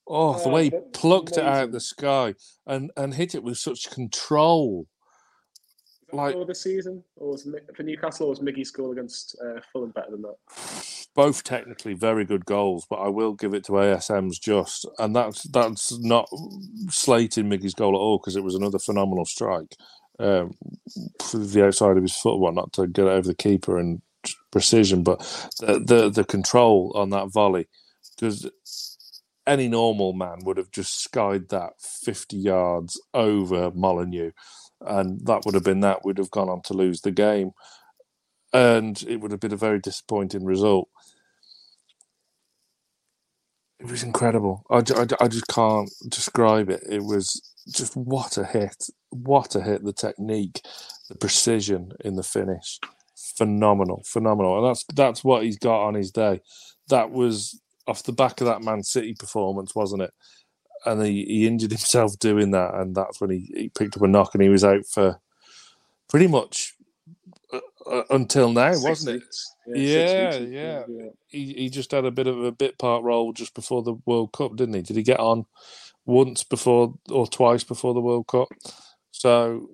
Oh, 0.09 0.39
the 0.39 0.45
oh, 0.45 0.53
way 0.53 0.65
he 0.65 0.71
plucked 0.93 1.37
amazing. 1.37 1.45
it 1.45 1.49
out 1.49 1.65
of 1.65 1.73
the 1.73 1.81
sky 1.81 2.35
and, 2.67 2.93
and 2.97 3.15
hit 3.15 3.35
it 3.35 3.43
with 3.43 3.59
such 3.59 3.91
control. 3.91 4.87
Like 6.13 6.35
for 6.35 6.45
the 6.45 6.55
season, 6.55 7.03
or 7.17 7.33
was 7.33 7.49
for 7.75 7.83
Newcastle, 7.83 8.27
or 8.27 8.31
was 8.31 8.41
Miggy's 8.41 8.71
goal 8.71 8.93
against 8.93 9.37
uh, 9.45 9.61
Fulham 9.73 9.91
better 9.91 10.13
than 10.13 10.23
that? 10.23 10.37
Both 11.15 11.43
technically 11.43 11.95
very 11.95 12.25
good 12.25 12.45
goals, 12.45 12.87
but 12.89 12.97
I 12.97 13.09
will 13.09 13.33
give 13.33 13.55
it 13.55 13.65
to 13.65 13.73
ASM's 13.73 14.39
just, 14.39 14.87
and 14.99 15.17
that's 15.17 15.43
that's 15.45 15.99
not 15.99 16.29
slating 16.91 17.51
Miggy's 17.51 17.75
goal 17.75 17.95
at 17.95 17.99
all 17.99 18.19
because 18.19 18.37
it 18.37 18.45
was 18.45 18.55
another 18.55 18.79
phenomenal 18.79 19.25
strike 19.25 19.75
um, 20.19 20.57
the 21.33 21.65
outside 21.67 21.97
of 21.97 22.03
his 22.03 22.17
foot, 22.17 22.39
what 22.39 22.55
not 22.55 22.73
to 22.75 22.87
get 22.87 23.07
over 23.07 23.29
the 23.29 23.35
keeper 23.35 23.79
and 23.79 24.01
precision, 24.51 25.03
but 25.03 25.19
the 25.61 25.83
the, 25.85 26.11
the 26.11 26.25
control 26.25 26.93
on 26.95 27.11
that 27.11 27.33
volley 27.33 27.69
because 28.19 28.51
any 29.47 29.69
normal 29.69 30.13
man 30.13 30.39
would 30.43 30.57
have 30.57 30.71
just 30.71 31.01
skied 31.03 31.49
that 31.51 31.75
50 31.81 32.37
yards 32.37 33.01
over 33.15 33.71
Molineux, 33.73 34.33
and 34.81 35.25
that 35.27 35.45
would 35.45 35.55
have 35.55 35.65
been 35.65 35.81
that. 35.81 36.05
We'd 36.05 36.19
have 36.19 36.31
gone 36.31 36.49
on 36.49 36.63
to 36.63 36.75
lose 36.75 37.01
the 37.01 37.11
game, 37.11 37.53
and 38.53 39.03
it 39.09 39.21
would 39.21 39.31
have 39.31 39.41
been 39.41 39.53
a 39.53 39.57
very 39.57 39.79
disappointing 39.79 40.45
result. 40.45 40.89
It 43.79 43.91
was 43.91 44.03
incredible. 44.03 44.65
I, 44.71 44.79
I, 44.79 45.07
I 45.21 45.29
just 45.29 45.49
can't 45.49 45.91
describe 46.09 46.71
it. 46.71 46.83
It 46.89 47.05
was 47.05 47.43
just 47.75 47.95
what 47.95 48.39
a 48.39 48.45
hit. 48.45 48.87
What 49.11 49.55
a 49.55 49.63
hit. 49.63 49.85
The 49.85 49.93
technique, 49.93 50.63
the 51.09 51.15
precision 51.17 51.93
in 52.05 52.17
the 52.17 52.23
finish. 52.23 52.79
Phenomenal, 53.37 54.03
phenomenal. 54.07 54.59
And 54.59 54.67
that's 54.67 54.85
that's 54.95 55.23
what 55.23 55.45
he's 55.45 55.59
got 55.59 55.87
on 55.87 55.95
his 55.95 56.11
day. 56.11 56.41
That 56.89 57.11
was 57.11 57.61
off 57.87 58.03
the 58.03 58.13
back 58.13 58.41
of 58.41 58.47
that 58.47 58.63
Man 58.63 58.83
City 58.83 59.15
performance, 59.15 59.75
wasn't 59.75 60.03
it? 60.03 60.11
And 60.85 61.05
he, 61.05 61.25
he 61.25 61.47
injured 61.47 61.71
himself 61.73 62.19
doing 62.19 62.53
that, 62.53 62.75
and 62.75 62.95
that's 62.95 63.21
when 63.21 63.31
he, 63.31 63.51
he 63.55 63.69
picked 63.71 63.97
up 63.97 64.03
a 64.03 64.09
knock 64.09 64.35
and 64.35 64.43
he 64.43 64.49
was 64.49 64.65
out 64.65 64.87
for 64.87 65.21
pretty 66.09 66.29
much 66.29 66.75
uh, 67.53 68.03
until 68.11 68.53
now, 68.53 68.73
six 68.73 68.85
wasn't 68.85 69.23
it? 69.23 69.37
Yeah, 69.67 70.35
yeah, 70.35 70.39
yeah. 70.39 70.83
yeah. 70.89 71.09
He 71.29 71.53
he 71.55 71.71
just 71.71 71.91
had 71.91 72.05
a 72.05 72.11
bit 72.11 72.27
of 72.27 72.43
a 72.43 72.53
bit 72.53 72.79
part 72.79 73.05
role 73.05 73.33
just 73.33 73.55
before 73.55 73.83
the 73.83 73.95
World 74.07 74.33
Cup, 74.33 74.57
didn't 74.57 74.75
he? 74.75 74.83
Did 74.83 74.97
he 74.97 75.03
get 75.03 75.21
on 75.21 75.47
once 76.05 76.45
before 76.45 76.95
or 77.11 77.27
twice 77.27 77.65
before 77.65 77.95
the 77.95 78.01
World 78.01 78.27
Cup? 78.27 78.49
So 79.11 79.71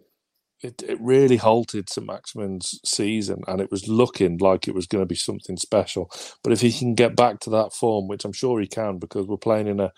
it, 0.62 0.82
it 0.86 1.00
really 1.00 1.36
halted 1.36 1.90
St 1.90 2.06
Maximin's 2.06 2.78
season, 2.84 3.42
and 3.48 3.60
it 3.60 3.70
was 3.70 3.88
looking 3.88 4.38
like 4.38 4.68
it 4.68 4.74
was 4.74 4.86
going 4.86 5.02
to 5.02 5.06
be 5.06 5.14
something 5.14 5.56
special. 5.56 6.10
But 6.42 6.52
if 6.52 6.60
he 6.60 6.72
can 6.72 6.94
get 6.94 7.16
back 7.16 7.40
to 7.40 7.50
that 7.50 7.72
form, 7.72 8.08
which 8.08 8.24
I'm 8.24 8.32
sure 8.32 8.60
he 8.60 8.68
can, 8.68 8.98
because 8.98 9.26
we're 9.26 9.36
playing 9.36 9.66
in 9.66 9.80
a 9.80 9.92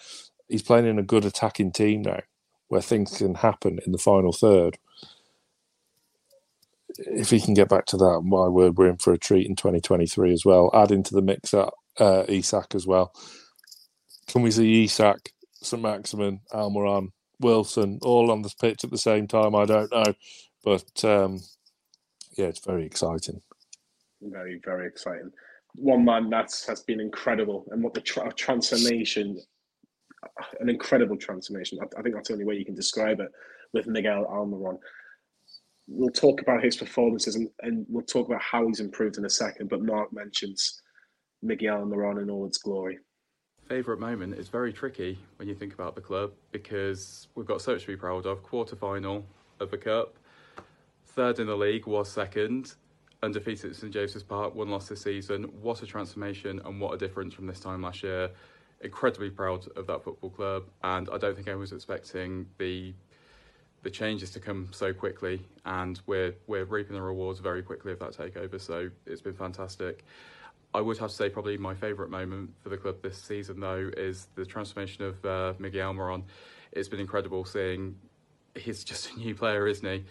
he's 0.54 0.62
playing 0.62 0.86
in 0.86 1.00
a 1.00 1.02
good 1.02 1.24
attacking 1.24 1.72
team 1.72 2.02
now, 2.02 2.20
where 2.68 2.80
things 2.80 3.18
can 3.18 3.34
happen 3.34 3.80
in 3.84 3.90
the 3.90 3.98
final 3.98 4.32
third. 4.32 4.78
If 6.96 7.30
he 7.30 7.40
can 7.40 7.54
get 7.54 7.68
back 7.68 7.86
to 7.86 7.96
that, 7.96 8.22
my 8.24 8.46
word, 8.46 8.78
we're 8.78 8.88
in 8.88 8.98
for 8.98 9.12
a 9.12 9.18
treat 9.18 9.48
in 9.48 9.56
2023 9.56 10.32
as 10.32 10.44
well. 10.44 10.70
Add 10.72 10.92
into 10.92 11.12
the 11.12 11.22
mix 11.22 11.52
uh, 11.52 11.70
Isak 12.28 12.76
as 12.76 12.86
well. 12.86 13.12
Can 14.28 14.42
we 14.42 14.52
see 14.52 14.84
Isak, 14.84 15.32
St 15.54 15.82
Maximin, 15.82 16.40
Almiron, 16.52 17.08
Wilson 17.40 17.98
all 18.02 18.30
on 18.30 18.42
the 18.42 18.52
pitch 18.60 18.84
at 18.84 18.92
the 18.92 18.98
same 18.98 19.26
time? 19.26 19.56
I 19.56 19.64
don't 19.64 19.90
know. 19.90 20.14
But 20.62 21.04
um, 21.04 21.40
yeah, 22.38 22.46
it's 22.46 22.64
very 22.64 22.86
exciting. 22.86 23.42
Very, 24.22 24.60
very 24.64 24.86
exciting. 24.86 25.32
One 25.74 26.04
man 26.04 26.30
that 26.30 26.52
has 26.68 26.82
been 26.82 27.00
incredible, 27.00 27.66
and 27.72 27.82
what 27.82 27.94
the 27.94 28.00
tra- 28.00 28.32
transformation, 28.34 29.36
an 30.60 30.68
incredible 30.68 31.16
transformation. 31.16 31.78
I, 31.80 31.98
I, 31.98 32.02
think 32.02 32.14
that's 32.14 32.28
the 32.28 32.34
only 32.34 32.44
way 32.44 32.56
you 32.56 32.64
can 32.64 32.74
describe 32.74 33.20
it 33.20 33.28
with 33.72 33.86
Miguel 33.86 34.26
Almiron. 34.26 34.78
We'll 35.86 36.10
talk 36.10 36.40
about 36.40 36.64
his 36.64 36.76
performances 36.76 37.36
and, 37.36 37.48
and 37.60 37.84
we'll 37.88 38.04
talk 38.04 38.28
about 38.28 38.40
how 38.40 38.66
he's 38.66 38.80
improved 38.80 39.18
in 39.18 39.24
a 39.24 39.30
second. 39.30 39.68
But 39.68 39.82
Mark 39.82 40.12
mentions 40.12 40.80
Miguel 41.42 41.84
Almiron 41.84 42.22
in 42.22 42.30
all 42.30 42.46
its 42.46 42.58
glory. 42.58 42.98
Favourite 43.68 44.00
moment 44.00 44.34
is 44.34 44.48
very 44.48 44.72
tricky 44.72 45.18
when 45.36 45.48
you 45.48 45.54
think 45.54 45.72
about 45.72 45.94
the 45.94 46.00
club 46.00 46.32
because 46.52 47.28
we've 47.34 47.46
got 47.46 47.62
so 47.62 47.72
much 47.72 47.82
to 47.82 47.86
be 47.88 47.96
proud 47.96 48.26
of. 48.26 48.42
Quarter 48.42 48.76
final 48.76 49.24
of 49.60 49.70
the 49.70 49.78
cup, 49.78 50.16
third 51.06 51.38
in 51.38 51.46
the 51.46 51.56
league, 51.56 51.86
was 51.86 52.10
second, 52.10 52.74
undefeated 53.22 53.70
at 53.70 53.76
St 53.76 53.92
James's 53.92 54.22
Park, 54.22 54.54
one 54.54 54.68
loss 54.68 54.88
this 54.88 55.00
season. 55.00 55.44
What 55.62 55.82
a 55.82 55.86
transformation 55.86 56.60
and 56.64 56.78
what 56.78 56.92
a 56.92 56.98
difference 56.98 57.32
from 57.32 57.46
this 57.46 57.58
time 57.58 57.82
last 57.82 58.02
year. 58.02 58.30
Incredibly 58.84 59.30
proud 59.30 59.66
of 59.76 59.86
that 59.86 60.04
football 60.04 60.30
club, 60.30 60.64
and 60.82 61.08
I 61.12 61.18
don't 61.18 61.34
think 61.34 61.48
anyone 61.48 61.62
was 61.62 61.72
expecting 61.72 62.46
the 62.58 62.94
the 63.82 63.90
changes 63.90 64.30
to 64.30 64.40
come 64.40 64.68
so 64.72 64.92
quickly, 64.92 65.40
and 65.64 66.00
we're 66.06 66.34
we're 66.46 66.64
reaping 66.64 66.94
the 66.94 67.02
rewards 67.02 67.40
very 67.40 67.62
quickly 67.62 67.92
of 67.92 67.98
that 67.98 68.12
takeover. 68.12 68.60
So 68.60 68.90
it's 69.06 69.20
been 69.22 69.34
fantastic. 69.34 70.04
I 70.74 70.80
would 70.80 70.98
have 70.98 71.10
to 71.10 71.16
say 71.16 71.28
probably 71.28 71.56
my 71.56 71.74
favourite 71.74 72.10
moment 72.10 72.50
for 72.62 72.68
the 72.68 72.76
club 72.76 72.96
this 73.02 73.16
season 73.16 73.60
though 73.60 73.90
is 73.96 74.28
the 74.34 74.44
transformation 74.44 75.04
of 75.04 75.24
uh, 75.24 75.54
Miguel 75.58 75.94
Almiron. 75.94 76.24
It's 76.72 76.88
been 76.88 77.00
incredible 77.00 77.44
seeing 77.44 77.96
he's 78.54 78.84
just 78.84 79.12
a 79.12 79.18
new 79.18 79.34
player, 79.34 79.66
isn't 79.66 79.86
he? 79.86 80.04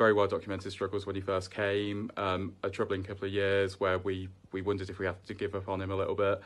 very 0.00 0.14
well 0.14 0.26
documented 0.26 0.72
struggles 0.72 1.04
when 1.04 1.14
he 1.14 1.20
first 1.20 1.50
came. 1.50 2.10
Um, 2.16 2.54
a 2.62 2.70
troubling 2.70 3.02
couple 3.02 3.26
of 3.26 3.34
years 3.34 3.78
where 3.78 3.98
we 3.98 4.30
we 4.50 4.62
wondered 4.62 4.88
if 4.88 4.98
we 4.98 5.04
had 5.04 5.22
to 5.26 5.34
give 5.34 5.54
up 5.54 5.68
on 5.68 5.78
him 5.82 5.90
a 5.90 5.94
little 5.94 6.14
bit, 6.14 6.40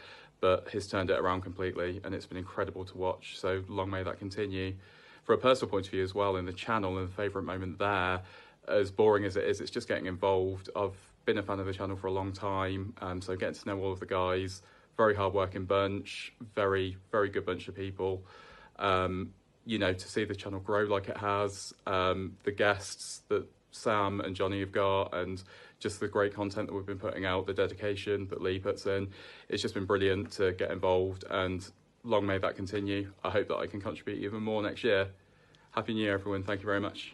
but 0.44 0.68
he's 0.70 0.86
turned 0.86 1.08
it 1.08 1.18
around 1.18 1.40
completely, 1.40 2.02
and 2.04 2.14
it's 2.14 2.26
been 2.26 2.36
incredible 2.36 2.84
to 2.84 2.98
watch. 2.98 3.38
So 3.38 3.64
long 3.66 3.88
may 3.88 4.02
that 4.02 4.18
continue. 4.18 4.74
For 5.22 5.32
a 5.32 5.38
personal 5.38 5.70
point 5.70 5.86
of 5.86 5.92
view 5.92 6.02
as 6.02 6.14
well, 6.14 6.36
in 6.36 6.44
the 6.44 6.52
channel 6.52 6.98
and 6.98 7.08
the 7.08 7.12
favourite 7.14 7.46
moment 7.46 7.78
there, 7.78 8.20
as 8.68 8.90
boring 8.90 9.24
as 9.24 9.38
it 9.38 9.44
is, 9.44 9.62
it's 9.62 9.70
just 9.70 9.88
getting 9.88 10.04
involved. 10.04 10.68
I've 10.76 10.98
been 11.24 11.38
a 11.38 11.42
fan 11.42 11.60
of 11.60 11.64
the 11.64 11.72
channel 11.72 11.96
for 11.96 12.08
a 12.08 12.12
long 12.12 12.30
time, 12.30 12.92
um, 13.00 13.22
so 13.22 13.34
getting 13.36 13.54
to 13.54 13.68
know 13.68 13.80
all 13.80 13.90
of 13.90 14.00
the 14.00 14.04
guys. 14.04 14.60
Very 14.98 15.14
hard 15.14 15.32
working 15.32 15.64
bunch, 15.64 16.34
very 16.54 16.98
very 17.10 17.30
good 17.30 17.46
bunch 17.46 17.66
of 17.68 17.74
people. 17.74 18.22
Um, 18.78 19.32
you 19.64 19.78
know, 19.78 19.94
to 19.94 20.08
see 20.08 20.26
the 20.26 20.34
channel 20.34 20.60
grow 20.60 20.82
like 20.82 21.08
it 21.08 21.16
has, 21.16 21.72
um, 21.86 22.36
the 22.42 22.52
guests 22.52 23.22
that 23.28 23.46
Sam 23.70 24.20
and 24.20 24.36
Jonny 24.36 24.60
have 24.60 24.72
got, 24.72 25.14
and 25.14 25.42
just 25.84 26.00
the 26.00 26.08
great 26.08 26.32
content 26.32 26.66
that 26.66 26.74
we've 26.74 26.86
been 26.86 26.98
putting 26.98 27.26
out, 27.26 27.46
the 27.46 27.52
dedication 27.52 28.26
that 28.28 28.40
Lee 28.40 28.58
puts 28.58 28.86
in, 28.86 29.06
it's 29.50 29.60
just 29.60 29.74
been 29.74 29.84
brilliant 29.84 30.32
to 30.32 30.52
get 30.52 30.70
involved. 30.70 31.24
And 31.28 31.70
long 32.04 32.24
may 32.24 32.38
that 32.38 32.56
continue. 32.56 33.12
I 33.22 33.28
hope 33.28 33.48
that 33.48 33.56
I 33.56 33.66
can 33.66 33.82
contribute 33.82 34.24
even 34.24 34.42
more 34.42 34.62
next 34.62 34.82
year. 34.82 35.10
Happy 35.72 35.92
New 35.92 36.00
Year, 36.02 36.14
everyone. 36.14 36.42
Thank 36.42 36.62
you 36.62 36.66
very 36.66 36.80
much. 36.80 37.12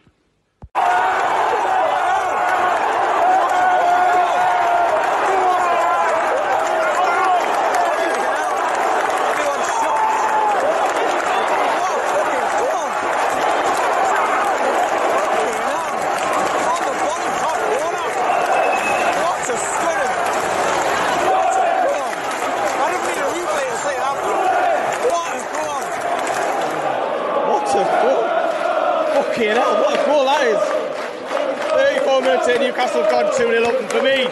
Newcastle 32.71 33.03
gone 33.03 33.27
2 33.35 33.51
0 33.51 33.63
up, 33.63 33.79
and 33.81 33.89
for 33.91 34.01
me, 34.01 34.23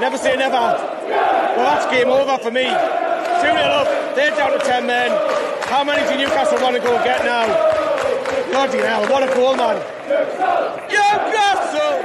never 0.00 0.18
say 0.18 0.36
never. 0.36 0.54
Well, 0.54 1.64
that's 1.64 1.86
game 1.90 2.08
over 2.08 2.36
for 2.38 2.50
me. 2.50 2.64
2 2.64 2.70
0 2.70 3.56
up, 3.56 4.14
they're 4.14 4.36
down 4.36 4.52
to 4.52 4.58
10 4.58 4.86
men. 4.86 5.10
How 5.68 5.82
many 5.82 6.06
do 6.08 6.18
Newcastle 6.18 6.60
want 6.60 6.76
to 6.76 6.82
go 6.82 6.94
and 6.94 7.04
get 7.04 7.24
now? 7.24 7.46
Bloody 8.58 8.78
hell, 8.78 9.06
what 9.06 9.22
a 9.22 9.32
goal, 9.32 9.54
man. 9.54 9.76
Newcastle! 10.90 12.02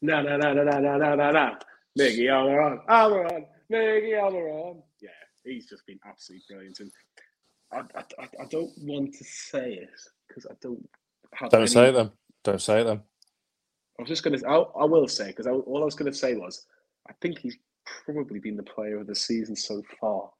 Na 0.00 0.22
na 0.22 0.36
na 0.36 0.52
na 0.54 0.62
na 0.62 0.78
na 0.78 0.96
na 0.96 1.14
na 1.16 1.30
na. 1.32 1.58
Miggy 1.98 2.30
Almiron, 2.30 2.86
Almiron, 2.86 3.46
Miggy 3.68 4.14
Almiron 4.14 4.82
he's 5.42 5.66
just 5.66 5.84
been 5.86 5.98
absolutely 6.06 6.44
brilliant. 6.48 6.78
And 6.78 6.92
I, 7.72 7.78
I, 7.98 8.28
I 8.42 8.46
don't 8.48 8.70
want 8.78 9.12
to 9.14 9.24
say 9.24 9.72
it 9.72 9.90
because 10.28 10.46
I 10.46 10.54
don't 10.60 10.88
have. 11.34 11.50
Don't 11.50 11.62
any... 11.62 11.68
say 11.68 11.90
them. 11.90 12.12
Don't 12.44 12.62
say 12.62 12.84
them. 12.84 13.02
I 13.98 14.02
was 14.02 14.08
just 14.08 14.22
going 14.22 14.38
to. 14.38 14.46
I 14.46 14.84
will 14.84 15.08
say 15.08 15.26
because 15.26 15.48
all 15.48 15.82
I 15.82 15.84
was 15.84 15.96
going 15.96 16.12
to 16.12 16.16
say 16.16 16.36
was 16.36 16.64
I 17.08 17.12
think 17.20 17.38
he's 17.38 17.56
probably 18.04 18.38
been 18.38 18.56
the 18.56 18.62
player 18.62 18.98
of 18.98 19.06
the 19.06 19.14
season 19.14 19.56
so 19.56 19.82
far. 20.00 20.30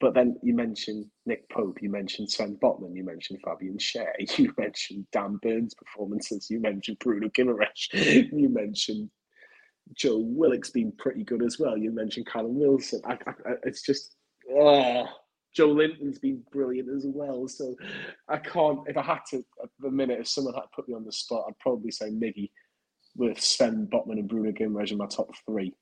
But 0.00 0.14
then 0.14 0.36
you 0.42 0.54
mentioned 0.54 1.06
Nick 1.24 1.48
Pope, 1.50 1.78
you 1.80 1.88
mentioned 1.88 2.30
Sven 2.30 2.58
Botman, 2.62 2.94
you 2.94 3.04
mentioned 3.04 3.40
Fabian 3.44 3.78
Schär, 3.78 4.08
you 4.38 4.52
mentioned 4.58 5.06
Dan 5.12 5.38
Burn's 5.42 5.74
performances, 5.74 6.50
you 6.50 6.60
mentioned 6.60 6.98
Bruno 6.98 7.28
Guimaraes, 7.28 7.88
you 8.32 8.48
mentioned 8.48 9.10
Joe 9.92 10.18
Willock's 10.18 10.70
been 10.70 10.92
pretty 10.92 11.24
good 11.24 11.42
as 11.42 11.58
well. 11.58 11.76
You 11.76 11.90
mentioned 11.92 12.26
Callum 12.26 12.58
Wilson. 12.58 13.00
I, 13.04 13.18
I, 13.26 13.32
it's 13.64 13.82
just, 13.82 14.16
ah, 14.50 14.54
oh, 14.56 15.06
Joelinton's 15.56 16.18
been 16.18 16.42
brilliant 16.50 16.88
as 16.88 17.04
well. 17.06 17.46
So 17.48 17.74
I 18.28 18.38
can't, 18.38 18.80
if 18.88 18.96
I 18.96 19.02
had 19.02 19.20
to, 19.30 19.44
at 19.62 19.68
the 19.78 19.90
minute, 19.90 20.20
if 20.20 20.28
someone 20.28 20.54
had 20.54 20.72
put 20.74 20.88
me 20.88 20.94
on 20.94 21.04
the 21.04 21.12
spot, 21.12 21.44
I'd 21.48 21.58
probably 21.60 21.90
say 21.90 22.10
Miggy 22.10 22.50
with 23.16 23.40
Sven 23.40 23.88
Botman 23.92 24.18
and 24.18 24.28
Bruno 24.28 24.52
Guimaraes 24.52 24.90
in 24.90 24.98
my 24.98 25.06
top 25.06 25.30
three. 25.46 25.72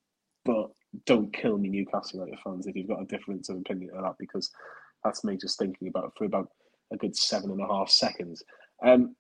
But 0.45 0.71
don't 1.07 1.33
kill 1.33 1.59
me, 1.59 1.69
Newcastle 1.69 2.21
United 2.21 2.39
fans, 2.45 2.67
if 2.67 2.77
you've 2.77 2.89
got 2.89 3.03
a 3.03 3.07
difference 3.07 3.49
of 3.49 3.57
opinion 3.57 3.91
on 3.97 4.03
that, 4.03 4.17
because 4.19 4.51
that's 5.05 5.25
me 5.25 5.37
just 5.37 5.59
thinking 5.59 5.89
about 5.89 6.05
it 6.05 6.11
for 6.17 6.25
about 6.25 6.49
a 6.93 6.97
good 6.97 7.17
seven 7.17 7.51
and 7.51 7.61
a 7.61 7.67
half 7.67 7.89
seconds. 7.89 8.43
Um, 8.85 9.17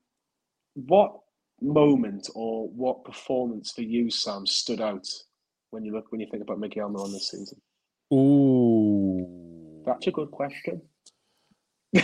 what 0.74 1.12
moment 1.60 2.28
or 2.34 2.68
what 2.68 3.04
performance 3.04 3.72
for 3.72 3.82
you, 3.82 4.10
Sam, 4.10 4.46
stood 4.46 4.80
out 4.80 5.06
when 5.70 5.84
you 5.84 5.92
look 5.92 6.10
when 6.10 6.20
you 6.20 6.26
think 6.30 6.42
about 6.42 6.58
Miguel 6.58 6.94
on 7.00 7.12
this 7.12 7.30
season? 7.30 7.60
Ooh, 8.12 9.82
that's 9.86 10.06
a 10.06 10.10
good 10.10 10.30
question. 10.30 10.82
uh, 11.96 12.00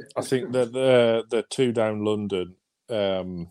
I 0.16 0.22
think 0.22 0.52
that 0.52 0.72
the 0.72 1.24
the 1.30 1.44
two 1.50 1.72
down 1.72 2.04
London, 2.04 2.54
um, 2.88 3.48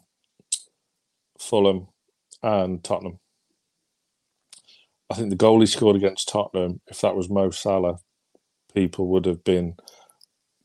Fulham, 1.46 1.88
and 2.44 2.84
Tottenham. 2.84 3.20
I 5.10 5.16
think 5.16 5.30
the 5.30 5.38
goal 5.38 5.62
he 5.62 5.68
scored 5.68 5.96
against 5.96 6.30
Tottenham, 6.30 6.82
if 6.88 7.02
that 7.02 7.16
was 7.16 7.30
Mo 7.30 7.52
Salah, 7.52 8.00
people 8.74 9.08
would 9.10 9.26
have 9.26 9.44
been 9.44 9.76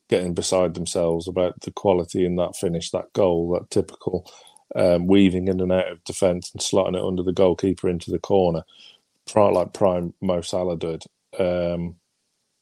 getting 0.09 0.35
beside 0.35 0.75
themselves 0.75 1.29
about 1.29 1.61
the 1.63 1.73
quality 1.73 2.27
in 2.27 2.37
that 2.37 2.57
finish, 2.57 2.91
that 2.91 3.13
goal, 3.15 3.53
that 3.53 3.71
typical 3.71 4.31
um, 4.77 5.09
weaving 5.09 5.49
in 5.49 5.61
and 5.61 5.73
out 5.73 5.91
of 5.93 6.05
defence 6.05 6.53
and 6.55 6.63
slotting 6.63 6.97
it 6.97 7.05
under 7.05 7.25
the 7.25 7.33
goalkeeper 7.33 7.89
into 7.89 8.11
the 8.13 8.21
corner, 8.21 8.65
like 9.55 9.75
prime 9.75 10.15
Mo 10.21 10.41
Salah 10.43 10.79
did. 10.79 11.05
Um, 11.39 11.97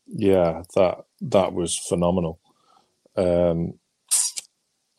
yeah, 0.06 0.62
that 0.76 1.04
that 1.22 1.52
was 1.54 1.76
phenomenal. 1.78 2.40
Um, 3.16 3.74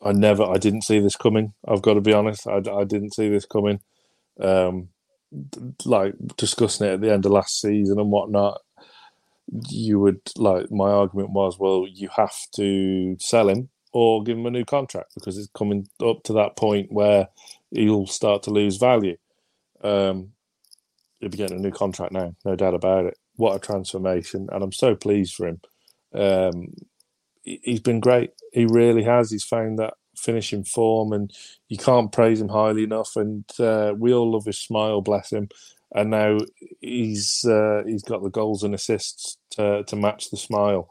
I 0.02 0.12
never, 0.12 0.44
I 0.44 0.58
didn't 0.58 0.82
see 0.82 1.00
this 1.00 1.16
coming. 1.16 1.54
I've 1.66 1.82
got 1.82 1.94
to 1.94 2.00
be 2.00 2.12
honest. 2.12 2.46
I, 2.46 2.58
I 2.72 2.84
didn't 2.84 3.14
see 3.14 3.28
this 3.28 3.46
coming. 3.46 3.80
Um, 4.40 4.88
like 5.84 6.14
discussing 6.36 6.86
it 6.86 6.94
at 6.94 7.00
the 7.00 7.12
end 7.12 7.26
of 7.26 7.32
last 7.32 7.60
season 7.60 7.98
and 7.98 8.10
whatnot, 8.10 8.60
you 9.68 9.98
would 10.00 10.20
like 10.36 10.70
my 10.70 10.90
argument 10.90 11.30
was, 11.32 11.58
well, 11.58 11.86
you 11.92 12.08
have 12.16 12.34
to 12.56 13.16
sell 13.18 13.48
him 13.48 13.68
or 13.92 14.22
give 14.22 14.38
him 14.38 14.46
a 14.46 14.50
new 14.50 14.64
contract 14.64 15.12
because 15.14 15.36
it's 15.36 15.50
coming 15.54 15.88
up 16.04 16.22
to 16.24 16.32
that 16.32 16.56
point 16.56 16.88
where 16.90 17.28
he'll 17.70 18.06
start 18.06 18.42
to 18.44 18.50
lose 18.50 18.76
value. 18.76 19.16
Um, 19.82 20.32
he'll 21.20 21.30
be 21.30 21.38
getting 21.38 21.58
a 21.58 21.62
new 21.62 21.72
contract 21.72 22.12
now, 22.12 22.34
no 22.44 22.56
doubt 22.56 22.74
about 22.74 23.06
it. 23.06 23.18
What 23.36 23.56
a 23.56 23.58
transformation! 23.58 24.48
And 24.52 24.62
I'm 24.62 24.72
so 24.72 24.94
pleased 24.94 25.34
for 25.34 25.48
him. 25.48 25.60
Um, 26.14 26.74
he's 27.62 27.80
been 27.80 28.00
great. 28.00 28.30
He 28.52 28.66
really 28.66 29.02
has. 29.04 29.30
He's 29.30 29.44
found 29.44 29.78
that 29.78 29.94
finishing 30.16 30.64
form, 30.64 31.12
and 31.12 31.32
you 31.68 31.78
can't 31.78 32.12
praise 32.12 32.40
him 32.40 32.48
highly 32.48 32.84
enough. 32.84 33.16
And 33.16 33.44
uh, 33.58 33.94
we 33.96 34.12
all 34.12 34.32
love 34.32 34.44
his 34.44 34.58
smile, 34.58 35.00
bless 35.00 35.32
him. 35.32 35.48
And 35.92 36.10
now 36.10 36.38
he's 36.80 37.44
uh, 37.44 37.82
he's 37.84 38.02
got 38.02 38.22
the 38.22 38.30
goals 38.30 38.62
and 38.62 38.74
assists 38.74 39.38
to 39.52 39.82
to 39.84 39.96
match 39.96 40.30
the 40.30 40.36
smile, 40.36 40.88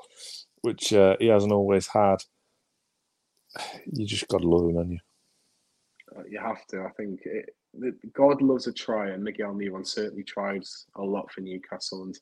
which 0.62 0.92
uh, 0.94 1.16
he 1.20 1.28
hasn't 1.28 1.54
always 1.54 1.88
had. 1.88 2.18
You 3.92 4.06
just 4.06 4.28
got 4.28 4.42
to 4.42 4.48
love 4.48 4.70
him, 4.70 4.76
haven't 4.76 4.92
you? 4.92 5.00
Uh, 6.16 6.24
you 6.30 6.40
have 6.40 6.66
to. 6.68 6.82
I 6.82 6.90
think 6.98 7.22
it, 7.26 7.56
God 8.14 8.42
loves 8.42 8.68
a 8.68 8.74
try, 8.74 9.10
and 9.10 9.24
Miguel 9.24 9.54
Almiron 9.54 9.88
certainly 9.88 10.24
tries 10.24 10.86
a 10.96 11.02
lot 11.02 11.32
for 11.32 11.42
Newcastle. 11.42 12.04
And 12.04 12.20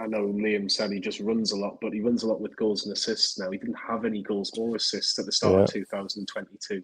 I 0.00 0.06
know 0.06 0.26
Liam 0.26 0.70
said 0.70 0.90
he 0.90 1.00
just 1.00 1.20
runs 1.20 1.52
a 1.52 1.56
lot, 1.56 1.78
but 1.80 1.92
he 1.92 2.00
runs 2.00 2.22
a 2.22 2.28
lot 2.28 2.40
with 2.40 2.56
goals 2.56 2.84
and 2.84 2.92
assists 2.92 3.38
now. 3.38 3.50
He 3.50 3.58
didn't 3.58 3.76
have 3.76 4.04
any 4.04 4.22
goals 4.22 4.52
or 4.56 4.76
assists 4.76 5.18
at 5.18 5.26
the 5.26 5.32
start 5.32 5.54
yeah. 5.54 5.62
of 5.62 5.72
2022. 5.72 6.82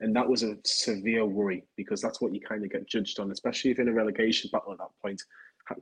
And 0.00 0.16
that 0.16 0.28
was 0.28 0.42
a 0.42 0.56
severe 0.64 1.26
worry 1.26 1.64
because 1.76 2.00
that's 2.00 2.20
what 2.20 2.34
you 2.34 2.40
kind 2.40 2.64
of 2.64 2.70
get 2.70 2.88
judged 2.88 3.20
on, 3.20 3.30
especially 3.30 3.70
if 3.70 3.78
in 3.78 3.88
a 3.88 3.92
relegation 3.92 4.48
battle 4.52 4.72
at 4.72 4.78
that 4.78 4.90
point. 5.02 5.22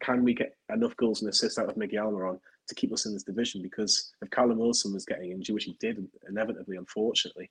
Can 0.00 0.24
we 0.24 0.34
get 0.34 0.56
enough 0.72 0.96
goals 0.96 1.22
and 1.22 1.30
assists 1.30 1.58
out 1.58 1.70
of 1.70 1.76
Miguel 1.76 2.12
Almiron 2.12 2.38
to 2.68 2.74
keep 2.74 2.92
us 2.92 3.06
in 3.06 3.14
this 3.14 3.22
division? 3.22 3.62
Because 3.62 4.12
if 4.20 4.30
Callum 4.30 4.58
Wilson 4.58 4.92
was 4.92 5.04
getting 5.04 5.30
injured, 5.30 5.54
which 5.54 5.64
he 5.64 5.76
did 5.80 6.04
inevitably, 6.28 6.76
unfortunately, 6.76 7.50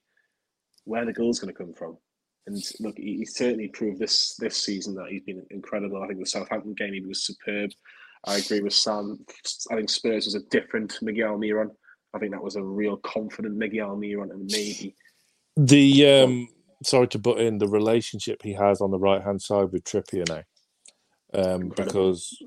where 0.83 1.05
the 1.05 1.13
goals 1.13 1.39
going 1.39 1.53
to 1.53 1.57
come 1.57 1.73
from? 1.73 1.97
And 2.47 2.61
look, 2.79 2.97
he, 2.97 3.17
he, 3.17 3.25
certainly 3.25 3.67
proved 3.67 3.99
this 3.99 4.35
this 4.37 4.55
season 4.55 4.95
that 4.95 5.09
he's 5.09 5.23
been 5.23 5.45
incredible. 5.49 6.01
I 6.01 6.07
think 6.07 6.19
the 6.19 6.25
Southampton 6.25 6.73
game 6.75 6.93
he 6.93 7.01
was 7.01 7.23
superb. 7.23 7.71
I 8.25 8.37
agree 8.37 8.61
with 8.61 8.73
Sam. 8.73 9.19
I 9.71 9.75
think 9.75 9.89
Spurs 9.89 10.25
was 10.25 10.35
a 10.35 10.43
different 10.49 10.97
Miguel 11.01 11.37
Almiron. 11.37 11.69
I 12.13 12.19
think 12.19 12.31
that 12.31 12.43
was 12.43 12.55
a 12.55 12.63
real 12.63 12.97
confident 12.97 13.55
Miguel 13.55 13.89
Almiron, 13.89 14.31
and 14.31 14.49
maybe 14.51 14.95
the 15.57 16.07
um, 16.07 16.47
sorry 16.83 17.07
to 17.09 17.19
butt 17.19 17.39
in 17.39 17.57
the 17.57 17.67
relationship 17.67 18.41
he 18.43 18.53
has 18.53 18.79
on 18.79 18.91
the 18.91 18.99
right 18.99 19.23
hand 19.23 19.41
side 19.41 19.71
with 19.71 19.83
Trippier 19.83 20.27
now. 20.29 20.43
Um, 21.33 21.73
because 21.75 22.41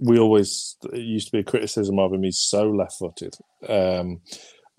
we 0.00 0.18
always 0.18 0.76
it 0.92 1.00
used 1.00 1.26
to 1.26 1.32
be 1.32 1.40
a 1.40 1.44
criticism 1.44 1.98
of 1.98 2.14
him. 2.14 2.22
He's 2.22 2.38
so 2.38 2.70
left 2.70 2.94
footed 2.98 3.34
um, 3.68 4.22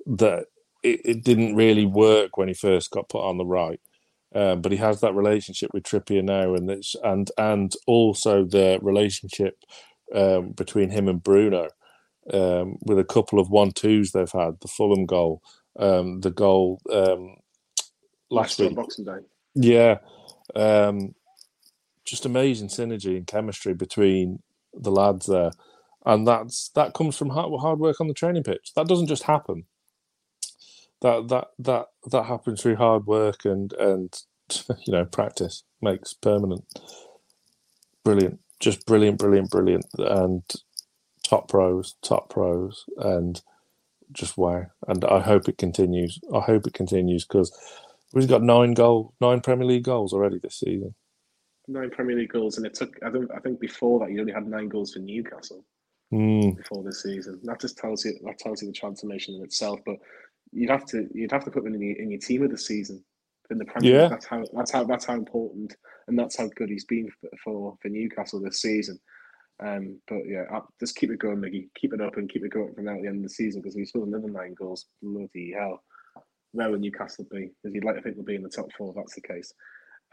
that 0.08 0.46
it, 0.82 1.02
it, 1.06 1.24
didn't 1.24 1.56
really 1.56 1.86
work 1.86 2.36
when 2.36 2.48
he 2.48 2.56
first 2.56 2.90
got 2.90 3.10
put 3.10 3.24
on 3.24 3.38
the 3.38 3.46
right. 3.46 3.80
Um, 4.34 4.62
but 4.62 4.72
he 4.72 4.80
has 4.80 5.02
that 5.02 5.14
relationship 5.14 5.70
with 5.72 5.84
Trippier 5.84 6.24
now, 6.24 6.56
and 6.56 6.70
it's 6.72 6.96
and 7.04 7.30
and 7.38 7.72
also 7.86 8.44
the 8.44 8.80
relationship 8.82 9.56
um, 10.14 10.52
between 10.52 10.90
him 10.90 11.08
and 11.08 11.22
Bruno, 11.24 11.70
um, 12.32 12.78
with 12.86 13.00
a 13.00 13.04
couple 13.04 13.40
of 13.40 13.50
one 13.50 13.72
twos 13.72 14.12
they've 14.12 14.32
had. 14.32 14.60
The 14.62 14.68
Fulham 14.68 15.06
goal, 15.06 15.42
um, 15.80 16.22
the 16.22 16.32
goal 16.32 16.82
um, 16.92 17.38
last 18.30 18.60
week, 18.60 18.76
Boxing 18.76 19.06
Day. 19.06 19.20
Yeah, 19.56 19.98
um, 20.56 21.16
just 22.06 22.26
amazing 22.26 22.70
synergy 22.70 23.18
and 23.18 23.28
chemistry 23.28 23.74
between 23.74 24.42
the 24.74 24.92
lads 24.92 25.28
there, 25.28 25.52
and 26.06 26.28
that's 26.28 26.70
that 26.76 26.94
comes 26.94 27.18
from 27.18 27.30
hard, 27.30 27.52
hard 27.60 27.80
work 27.80 28.02
on 28.02 28.08
the 28.08 28.14
training 28.14 28.44
pitch. 28.44 28.72
That 28.76 28.88
doesn't 28.88 29.08
just 29.08 29.24
happen. 29.24 29.66
That 31.02 31.28
that 31.30 31.48
that 31.60 31.86
that 32.12 32.24
happens 32.26 32.62
through 32.62 32.78
hard 32.78 33.06
work 33.06 33.46
and 33.46 33.74
and 33.74 34.14
you 34.86 34.94
know 34.94 35.06
practice 35.06 35.64
makes 35.82 36.14
permanent. 36.14 36.66
Brilliant 38.04 38.40
just 38.64 38.86
brilliant, 38.86 39.20
brilliant, 39.20 39.52
brilliant, 39.52 39.86
and 39.98 40.42
top 41.24 41.50
pros, 41.50 41.96
top 42.02 42.30
pros, 42.30 42.86
and 42.98 43.42
just 44.12 44.38
wow. 44.38 44.66
And 44.88 45.04
I 45.06 45.20
hope 45.20 45.50
it 45.50 45.58
continues. 45.58 46.20
I 46.34 46.40
hope 46.40 46.66
it 46.66 46.74
continues 46.74 47.26
because 47.26 47.52
we've 48.14 48.28
got 48.28 48.42
nine 48.42 48.74
goal, 48.74 49.14
nine 49.20 49.42
Premier 49.42 49.68
League 49.68 49.84
goals 49.84 50.14
already 50.14 50.40
this 50.40 50.60
season. 50.60 50.96
Nine 51.68 51.90
Premier 51.90 52.16
League 52.16 52.32
goals, 52.32 52.58
and 52.58 52.66
it 52.66 52.74
took. 52.74 52.98
I 53.06 53.12
think. 53.12 53.30
I 53.36 53.40
think 53.40 53.60
before 53.60 54.00
that, 54.00 54.12
you 54.12 54.22
only 54.22 54.34
had 54.34 54.48
nine 54.48 54.70
goals 54.70 54.94
for 54.94 55.00
Newcastle 55.00 55.66
mm. 56.14 56.56
before 56.56 56.84
this 56.84 57.04
season. 57.04 57.40
That 57.44 57.60
just 57.60 57.78
tells 57.78 58.06
you. 58.06 58.14
That 58.24 58.40
tells 58.40 58.62
you 58.62 58.68
the 58.68 58.74
transformation 58.74 59.36
in 59.36 59.44
itself. 59.44 59.80
But 59.86 59.98
you'd 60.52 60.70
have 60.70 60.86
to. 60.88 61.08
You'd 61.14 61.32
have 61.32 61.44
to 61.46 61.52
put 61.52 61.64
them 61.64 61.76
in 61.76 61.82
your, 61.82 61.98
in 61.98 62.12
your 62.12 62.20
team 62.20 62.44
of 62.44 62.52
the 62.52 62.58
season 62.58 63.04
in 63.50 63.58
the 63.58 63.66
Premier. 63.66 63.94
Yeah. 63.94 64.08
That's 64.08 64.26
how. 64.26 64.44
That's 64.54 64.72
how. 64.72 64.84
That's 64.86 65.06
how 65.06 65.16
important 65.16 65.76
and 66.08 66.18
that's 66.18 66.38
how 66.38 66.50
good 66.56 66.70
he's 66.70 66.86
been 66.86 67.10
for 67.44 67.76
for 67.82 67.90
Newcastle 67.90 68.42
this 68.42 68.62
season. 68.62 69.00
Um, 69.64 70.00
but 70.08 70.20
yeah, 70.28 70.44
just 70.80 70.96
keep 70.96 71.12
it 71.12 71.20
going, 71.20 71.38
Miggy. 71.38 71.70
Keep 71.76 71.94
it 71.94 72.02
up 72.02 72.18
and 72.18 72.30
keep 72.30 72.44
it 72.44 72.52
going 72.52 72.74
from 72.74 72.86
now 72.86 72.96
at 72.96 73.02
the 73.02 73.08
end 73.08 73.18
of 73.18 73.24
the 73.24 73.30
season 73.30 73.62
because 73.62 73.76
we 73.76 73.86
still 73.86 74.04
another 74.04 74.30
nine 74.30 74.56
goals. 74.58 74.88
Bloody 75.02 75.54
hell! 75.58 75.84
Where 76.52 76.70
will 76.70 76.80
Newcastle 76.80 77.26
be? 77.32 77.52
Because 77.62 77.74
you'd 77.74 77.86
like 77.86 77.96
to 77.96 78.02
think 78.02 78.16
they'll 78.16 78.26
be 78.26 78.36
in 78.36 78.44
the 78.44 78.50
top 78.50 78.72
four. 78.78 78.90
If 78.90 78.96
that's 78.96 79.16
the 79.16 79.22
case. 79.22 79.54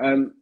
Um, 0.03 0.34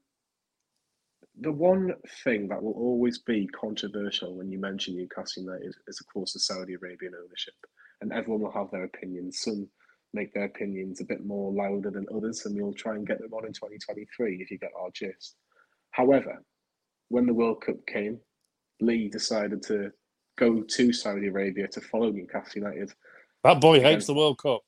the 1.40 1.53
one 1.53 1.92
thing 2.24 2.49
that 2.49 2.62
will 2.62 2.72
always 2.72 3.18
be 3.18 3.49
controversial 3.49 4.36
when 4.36 4.51
you 4.51 4.59
mention 4.59 4.96
Newcastle 4.96 5.44
United 5.44 5.72
is, 5.86 6.01
of 6.01 6.12
course, 6.12 6.32
the 6.32 6.40
Saudi 6.40 6.74
Arabian 6.74 7.12
ownership, 7.14 7.55
and 8.01 8.12
everyone 8.12 8.42
will 8.42 8.53
have 8.53 8.70
their 8.72 8.84
opinions. 8.84 9.40
Some 9.40 9.68
make 10.14 10.32
their 10.32 10.44
opinions 10.44 11.00
a 11.00 11.04
bit 11.04 11.24
more 11.24 11.52
louder 11.52 11.90
than 11.90 12.06
others, 12.14 12.44
and 12.46 12.56
we'll 12.56 12.72
try 12.72 12.94
and 12.94 13.06
get 13.06 13.20
them 13.20 13.32
on 13.32 13.46
in 13.46 13.52
2023 13.52 14.36
if 14.40 14.50
you 14.50 14.59
get 14.59 14.70
our 14.78 14.90
gist. 14.92 15.36
However, 15.90 16.42
when 17.09 17.26
the 17.26 17.34
World 17.34 17.62
Cup 17.62 17.86
came, 17.86 18.18
Lee 18.80 19.09
decided 19.09 19.62
to 19.64 19.90
go 20.38 20.62
to 20.62 20.92
Saudi 20.92 21.26
Arabia 21.26 21.68
to 21.68 21.80
follow 21.80 22.11
Newcastle 22.11 22.62
United. 22.62 22.92
That 23.44 23.61
boy 23.61 23.80
hates 23.80 24.06
the 24.06 24.14
World 24.14 24.38
Cup. 24.38 24.62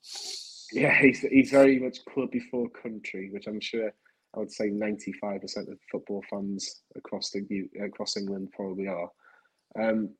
Yeah, 0.72 1.00
he's, 1.00 1.20
he's 1.20 1.50
very 1.50 1.78
much 1.78 2.04
club 2.04 2.30
before 2.30 2.68
country, 2.70 3.30
which 3.32 3.46
I'm 3.46 3.60
sure 3.60 3.92
I 4.34 4.38
would 4.38 4.52
say 4.52 4.70
95% 4.70 5.72
of 5.72 5.78
football 5.90 6.22
fans 6.30 6.82
across 6.96 7.30
the 7.30 7.68
across 7.82 8.16
England 8.16 8.50
probably 8.52 8.86
are. 8.86 9.10
Um, 9.78 10.10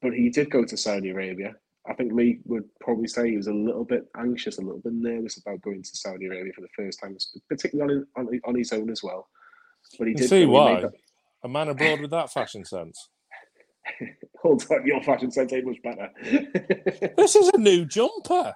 but 0.00 0.12
he 0.12 0.30
did 0.30 0.50
go 0.50 0.64
to 0.64 0.76
Saudi 0.76 1.10
Arabia 1.10 1.54
I 1.86 1.94
think 1.94 2.12
Lee 2.12 2.40
would 2.46 2.64
probably 2.80 3.08
say 3.08 3.30
he 3.30 3.36
was 3.36 3.46
a 3.46 3.52
little 3.52 3.84
bit 3.84 4.06
anxious, 4.16 4.58
a 4.58 4.62
little 4.62 4.80
bit 4.80 4.94
nervous 4.94 5.36
about 5.36 5.60
going 5.60 5.82
to 5.82 5.90
Saudi 5.92 6.26
Arabia 6.26 6.52
for 6.54 6.62
the 6.62 6.68
first 6.74 6.98
time, 7.00 7.16
particularly 7.48 8.04
on, 8.16 8.26
on, 8.26 8.40
on 8.46 8.54
his 8.54 8.72
own 8.72 8.90
as 8.90 9.02
well. 9.02 9.28
But 9.98 10.08
he 10.08 10.14
did. 10.14 10.28
See 10.28 10.46
why 10.46 10.80
that... 10.80 10.92
a 11.42 11.48
man 11.48 11.68
abroad 11.68 12.00
with 12.00 12.10
that 12.10 12.32
fashion 12.32 12.64
sense. 12.64 13.10
Hold 14.42 14.64
on, 14.70 14.86
your 14.86 15.02
fashion 15.02 15.30
sense 15.30 15.52
ain't 15.52 15.66
much 15.66 15.82
better. 15.82 16.10
this 17.16 17.36
is 17.36 17.48
a 17.48 17.58
new 17.58 17.84
jumper. 17.84 18.54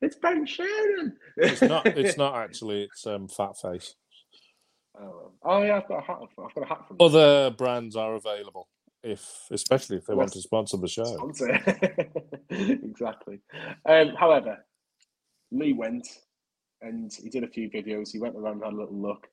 It's 0.00 0.16
Ben 0.16 0.46
Sherman. 0.46 1.16
it's 1.36 1.62
not. 1.62 1.86
It's 1.86 2.16
not 2.18 2.36
actually. 2.36 2.84
It's 2.84 3.04
um, 3.04 3.26
Fat 3.26 3.58
Face. 3.60 3.96
Oh, 4.96 5.32
oh 5.42 5.62
yeah, 5.64 5.78
I've 5.78 5.88
got 5.88 5.98
a 5.98 6.02
hat. 6.02 6.18
I've 6.22 6.54
got 6.54 6.64
a 6.64 6.66
hat 6.66 6.86
from. 6.86 6.96
Other 7.00 7.50
brands 7.50 7.96
are 7.96 8.14
available 8.14 8.68
if 9.02 9.46
especially 9.50 9.96
if 9.98 10.06
they 10.06 10.14
want 10.14 10.32
to 10.32 10.40
sponsor 10.40 10.76
the 10.76 10.88
show. 10.88 11.04
Sponsor. 11.04 11.60
exactly. 12.50 13.40
Um, 13.88 14.14
however, 14.18 14.64
Lee 15.50 15.72
went 15.72 16.06
and 16.80 17.12
he 17.12 17.28
did 17.28 17.44
a 17.44 17.48
few 17.48 17.70
videos. 17.70 18.10
He 18.12 18.18
went 18.18 18.36
around, 18.36 18.62
had 18.62 18.72
a 18.72 18.76
little 18.76 19.00
look, 19.00 19.28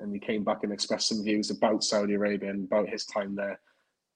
and 0.00 0.12
he 0.12 0.18
came 0.18 0.44
back 0.44 0.58
and 0.62 0.72
expressed 0.72 1.08
some 1.08 1.22
views 1.24 1.50
about 1.50 1.84
Saudi 1.84 2.14
Arabia 2.14 2.50
and 2.50 2.64
about 2.64 2.88
his 2.88 3.04
time 3.06 3.34
there 3.34 3.60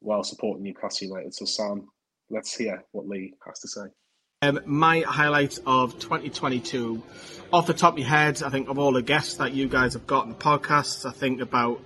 while 0.01 0.23
supporting 0.23 0.65
Newcastle 0.65 1.09
United. 1.09 1.35
So, 1.35 1.45
Sam, 1.45 1.89
let's 2.31 2.55
hear 2.57 2.85
what 2.93 3.07
Lee 3.07 3.35
has 3.47 3.61
to 3.61 3.69
say. 3.69 3.83
Um, 4.43 4.61
my 4.65 5.01
highlight 5.01 5.59
of 5.67 5.99
2022, 5.99 7.03
off 7.53 7.67
the 7.67 7.75
top 7.75 7.95
of 7.95 7.99
your 7.99 8.09
head, 8.09 8.43
I 8.43 8.49
think 8.49 8.71
of 8.71 8.79
all 8.79 8.93
the 8.93 9.03
guests 9.03 9.35
that 9.35 9.53
you 9.53 9.69
guys 9.69 9.93
have 9.93 10.07
got 10.07 10.25
in 10.25 10.31
the 10.31 10.39
podcasts, 10.39 11.05
I 11.05 11.13
think 11.13 11.43
about 11.43 11.83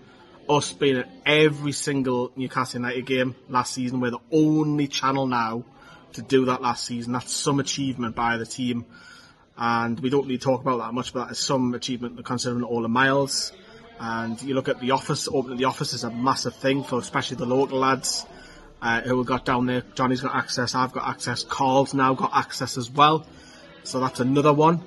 us 0.48 0.72
being 0.72 0.98
at 0.98 1.08
every 1.24 1.72
single 1.72 2.32
Newcastle 2.36 2.80
United 2.80 3.06
game 3.06 3.34
last 3.48 3.74
season. 3.74 4.00
We're 4.00 4.10
the 4.10 4.18
only 4.32 4.88
channel 4.88 5.26
now 5.26 5.64
to 6.14 6.22
do 6.22 6.46
that 6.46 6.62
last 6.62 6.84
season. 6.84 7.12
That's 7.12 7.32
some 7.32 7.60
achievement 7.60 8.14
by 8.14 8.36
the 8.36 8.46
team. 8.46 8.86
And 9.56 9.98
we 10.00 10.10
don't 10.10 10.24
really 10.24 10.38
talk 10.38 10.60
about 10.60 10.78
that 10.78 10.92
much, 10.94 11.12
but 11.12 11.26
that 11.26 11.32
is 11.32 11.38
some 11.38 11.74
achievement 11.74 12.24
considering 12.24 12.64
all 12.64 12.82
the 12.82 12.88
miles. 12.88 13.52
And 14.00 14.40
you 14.42 14.54
look 14.54 14.68
at 14.68 14.80
the 14.80 14.90
office, 14.90 15.28
opening 15.28 15.58
the 15.58 15.64
office 15.64 15.92
is 15.92 16.04
a 16.04 16.10
massive 16.10 16.56
thing 16.56 16.84
for 16.84 16.98
especially 16.98 17.36
the 17.36 17.46
local 17.46 17.78
lads. 17.78 18.26
uh, 18.84 19.00
who 19.00 19.24
got 19.24 19.44
down 19.46 19.66
there. 19.66 19.80
Jonny's 19.80 20.20
got 20.20 20.36
access, 20.36 20.74
I've 20.74 20.92
got 20.92 21.08
access, 21.08 21.42
Carl's 21.42 21.94
now 21.94 22.14
got 22.14 22.32
access 22.34 22.76
as 22.76 22.90
well. 22.90 23.26
So 23.82 23.98
that's 23.98 24.20
another 24.20 24.52
one. 24.52 24.82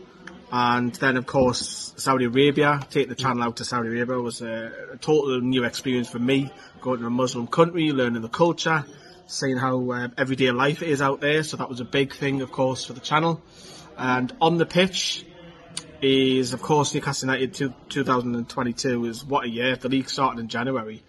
And 0.52 0.94
then, 0.96 1.18
of 1.18 1.26
course, 1.26 1.94
Saudi 1.98 2.26
Arabia, 2.26 2.80
take 2.90 3.10
the 3.10 3.16
channel 3.16 3.44
out 3.44 3.58
to 3.58 3.66
Saudi 3.66 3.90
Arabia 3.90 4.18
was 4.20 4.42
a, 4.42 4.72
a 4.94 4.98
total 4.98 5.42
new 5.42 5.66
experience 5.66 6.08
for 6.08 6.20
me. 6.20 6.52
Going 6.80 7.02
to 7.02 7.08
a 7.08 7.10
Muslim 7.10 7.48
country, 7.48 7.92
learning 7.92 8.22
the 8.22 8.30
culture, 8.30 8.86
seeing 9.26 9.58
how 9.58 9.92
uh, 9.92 10.08
everyday 10.18 10.52
life 10.52 10.82
is 10.82 11.02
out 11.02 11.20
there. 11.20 11.44
So 11.44 11.58
that 11.58 11.68
was 11.68 11.82
a 11.82 11.86
big 11.86 12.14
thing, 12.14 12.42
of 12.42 12.52
course, 12.52 12.86
for 12.86 12.94
the 12.94 13.02
channel. 13.02 13.42
And 13.98 14.34
on 14.40 14.58
the 14.58 14.66
pitch 14.66 15.26
is, 16.02 16.54
of 16.54 16.62
course, 16.62 16.94
Newcastle 16.94 17.30
United 17.30 17.74
2022 17.90 19.06
is 19.06 19.26
what 19.26 19.46
a 19.46 19.50
year. 19.50 19.76
The 19.76 19.90
league 19.90 20.10
started 20.10 20.40
in 20.40 20.48
January. 20.48 21.04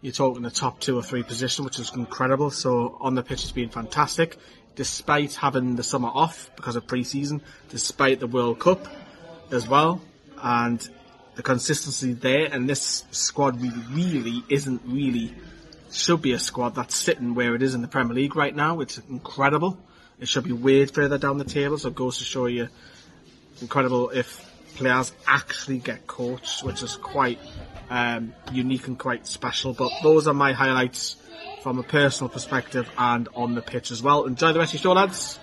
You're 0.00 0.12
talking 0.12 0.42
the 0.42 0.50
top 0.50 0.80
two 0.80 0.96
or 0.96 1.02
three 1.02 1.22
position, 1.22 1.66
which 1.66 1.78
is 1.78 1.92
incredible. 1.94 2.50
So 2.50 2.96
on 3.00 3.14
the 3.14 3.22
pitch, 3.22 3.42
it's 3.42 3.52
been 3.52 3.68
fantastic 3.68 4.38
despite 4.74 5.34
having 5.34 5.76
the 5.76 5.82
summer 5.82 6.08
off 6.08 6.50
because 6.56 6.76
of 6.76 6.86
pre-season, 6.86 7.42
despite 7.68 8.20
the 8.20 8.26
World 8.26 8.58
Cup 8.58 8.86
as 9.50 9.68
well, 9.68 10.00
and 10.42 10.88
the 11.34 11.42
consistency 11.42 12.12
there. 12.12 12.46
And 12.46 12.68
this 12.68 13.04
squad 13.10 13.60
really, 13.60 13.82
really 13.90 14.42
isn't 14.48 14.82
really 14.84 15.34
should 15.90 16.22
be 16.22 16.32
a 16.32 16.38
squad 16.38 16.74
that's 16.74 16.94
sitting 16.94 17.34
where 17.34 17.54
it 17.54 17.62
is 17.62 17.74
in 17.74 17.82
the 17.82 17.88
Premier 17.88 18.14
League 18.14 18.34
right 18.34 18.54
now. 18.54 18.80
It's 18.80 18.98
incredible. 19.10 19.78
It 20.18 20.28
should 20.28 20.44
be 20.44 20.52
way 20.52 20.86
further 20.86 21.18
down 21.18 21.38
the 21.38 21.44
table. 21.44 21.78
So 21.78 21.88
it 21.88 21.94
goes 21.94 22.18
to 22.18 22.24
show 22.24 22.46
you 22.46 22.68
incredible 23.60 24.10
if 24.10 24.48
players 24.74 25.12
actually 25.26 25.78
get 25.78 26.06
coached, 26.06 26.64
which 26.64 26.82
is 26.82 26.96
quite 26.96 27.38
um, 27.90 28.34
unique 28.52 28.86
and 28.86 28.98
quite 28.98 29.26
special. 29.26 29.72
But 29.72 29.90
those 30.02 30.26
are 30.26 30.34
my 30.34 30.52
highlights 30.52 31.16
from 31.62 31.78
a 31.78 31.82
personal 31.82 32.28
perspective 32.28 32.90
and 32.98 33.28
on 33.34 33.54
the 33.54 33.62
pitch 33.62 33.90
as 33.90 34.02
well. 34.02 34.24
Enjoy 34.24 34.52
the 34.52 34.58
rest 34.58 34.74
of 34.74 34.82
your 34.82 34.90
show, 34.90 34.92
lads. 34.92 35.38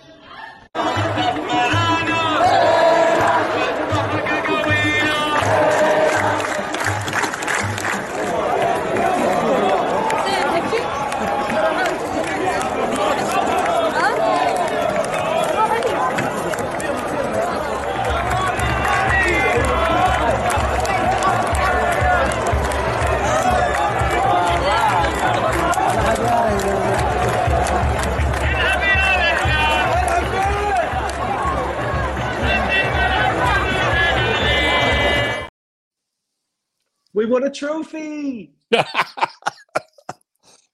Won 37.29 37.43
a 37.43 37.51
trophy. 37.51 38.51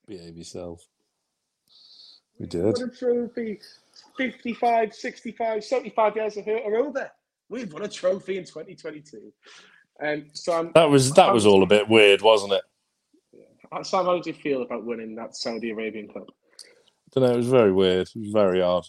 Behave 0.08 0.38
yourself. 0.38 0.88
We 2.40 2.48
did. 2.48 2.64
We 2.64 2.72
won 2.72 2.84
a 2.84 2.96
trophy. 2.96 3.60
55, 4.18 4.94
65, 4.94 5.64
75 5.64 6.16
years 6.16 6.38
of 6.38 6.46
hurt 6.46 6.64
are 6.66 6.76
over. 6.76 7.12
We've 7.50 7.72
won 7.72 7.84
a 7.84 7.88
trophy 7.88 8.38
in 8.38 8.46
2022. 8.46 9.32
Um, 10.02 10.26
Sam, 10.34 10.72
that 10.76 10.90
was 10.90 11.12
that 11.14 11.34
was 11.34 11.46
all 11.46 11.64
a 11.64 11.68
bit 11.68 11.88
weird, 11.88 12.22
wasn't 12.22 12.54
it? 12.54 12.64
Sam, 13.84 14.06
how 14.06 14.16
did 14.16 14.26
you 14.26 14.34
feel 14.34 14.62
about 14.62 14.86
winning 14.86 15.16
that 15.16 15.36
Saudi 15.36 15.72
Arabian 15.72 16.08
club? 16.08 16.28
I 16.30 17.20
don't 17.20 17.24
know. 17.24 17.34
It 17.34 17.38
was 17.38 17.48
very 17.48 17.72
weird. 17.72 18.08
It 18.16 18.20
was 18.20 18.32
very 18.32 18.62
odd 18.62 18.86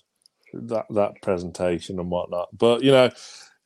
that 0.53 0.87
that 0.91 1.23
presentation 1.23 1.99
and 1.99 2.11
whatnot. 2.11 2.49
But 2.57 2.83
you 2.83 2.91
know, 2.91 3.11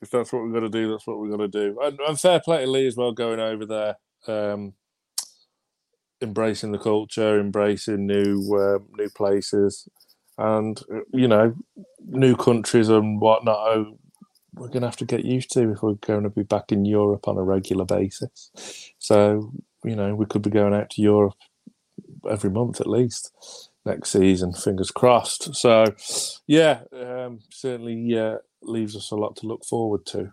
if 0.02 0.10
that's 0.10 0.32
what 0.32 0.42
we've 0.42 0.52
got 0.52 0.60
to 0.60 0.68
do, 0.68 0.90
that's 0.90 1.06
what 1.06 1.18
we've 1.18 1.30
got 1.30 1.38
to 1.38 1.48
do. 1.48 1.78
And, 1.82 1.98
and 2.00 2.20
fair 2.20 2.40
play 2.40 2.64
to 2.64 2.70
Lee 2.70 2.86
as 2.86 2.96
well, 2.96 3.12
going 3.12 3.40
over 3.40 3.66
there, 3.66 3.96
um, 4.26 4.74
embracing 6.22 6.72
the 6.72 6.78
culture, 6.78 7.38
embracing 7.38 8.06
new 8.06 8.54
uh, 8.54 8.78
new 8.96 9.10
places, 9.10 9.88
and 10.38 10.80
you 11.12 11.28
know, 11.28 11.54
new 12.06 12.36
countries 12.36 12.88
and 12.88 13.20
whatnot. 13.20 13.58
Oh, 13.58 13.98
we're 14.54 14.68
going 14.68 14.80
to 14.80 14.88
have 14.88 14.96
to 14.96 15.04
get 15.04 15.24
used 15.24 15.52
to 15.52 15.70
if 15.70 15.82
we're 15.82 15.94
going 15.94 16.24
to 16.24 16.30
be 16.30 16.42
back 16.42 16.72
in 16.72 16.84
Europe 16.84 17.28
on 17.28 17.38
a 17.38 17.42
regular 17.42 17.84
basis. 17.84 18.50
So 18.98 19.52
you 19.84 19.96
know, 19.96 20.14
we 20.14 20.26
could 20.26 20.42
be 20.42 20.50
going 20.50 20.74
out 20.74 20.90
to 20.90 21.02
Europe 21.02 21.34
every 22.28 22.50
month 22.50 22.80
at 22.80 22.86
least 22.86 23.32
next 23.84 24.10
season. 24.10 24.52
Fingers 24.52 24.90
crossed. 24.90 25.54
So, 25.54 25.86
yeah, 26.46 26.80
um, 26.92 27.40
certainly 27.50 28.18
uh, 28.18 28.38
leaves 28.62 28.96
us 28.96 29.10
a 29.10 29.16
lot 29.16 29.36
to 29.36 29.46
look 29.46 29.64
forward 29.64 30.04
to. 30.06 30.32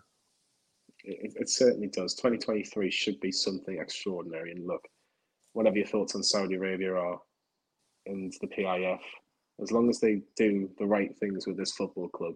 It, 1.03 1.33
it, 1.35 1.49
certainly 1.49 1.87
does. 1.87 2.15
2023 2.15 2.91
should 2.91 3.19
be 3.19 3.31
something 3.31 3.77
extraordinary. 3.79 4.51
And 4.51 4.65
look, 4.65 4.85
whatever 5.53 5.77
your 5.77 5.87
thoughts 5.87 6.15
on 6.15 6.23
Saudi 6.23 6.55
Arabia 6.55 6.93
are 6.93 7.19
and 8.05 8.33
the 8.41 8.47
PIF, 8.47 8.99
as 9.61 9.71
long 9.71 9.89
as 9.89 9.99
they 9.99 10.21
do 10.35 10.69
the 10.77 10.85
right 10.85 11.15
things 11.17 11.47
with 11.47 11.57
this 11.57 11.71
football 11.71 12.09
club, 12.09 12.35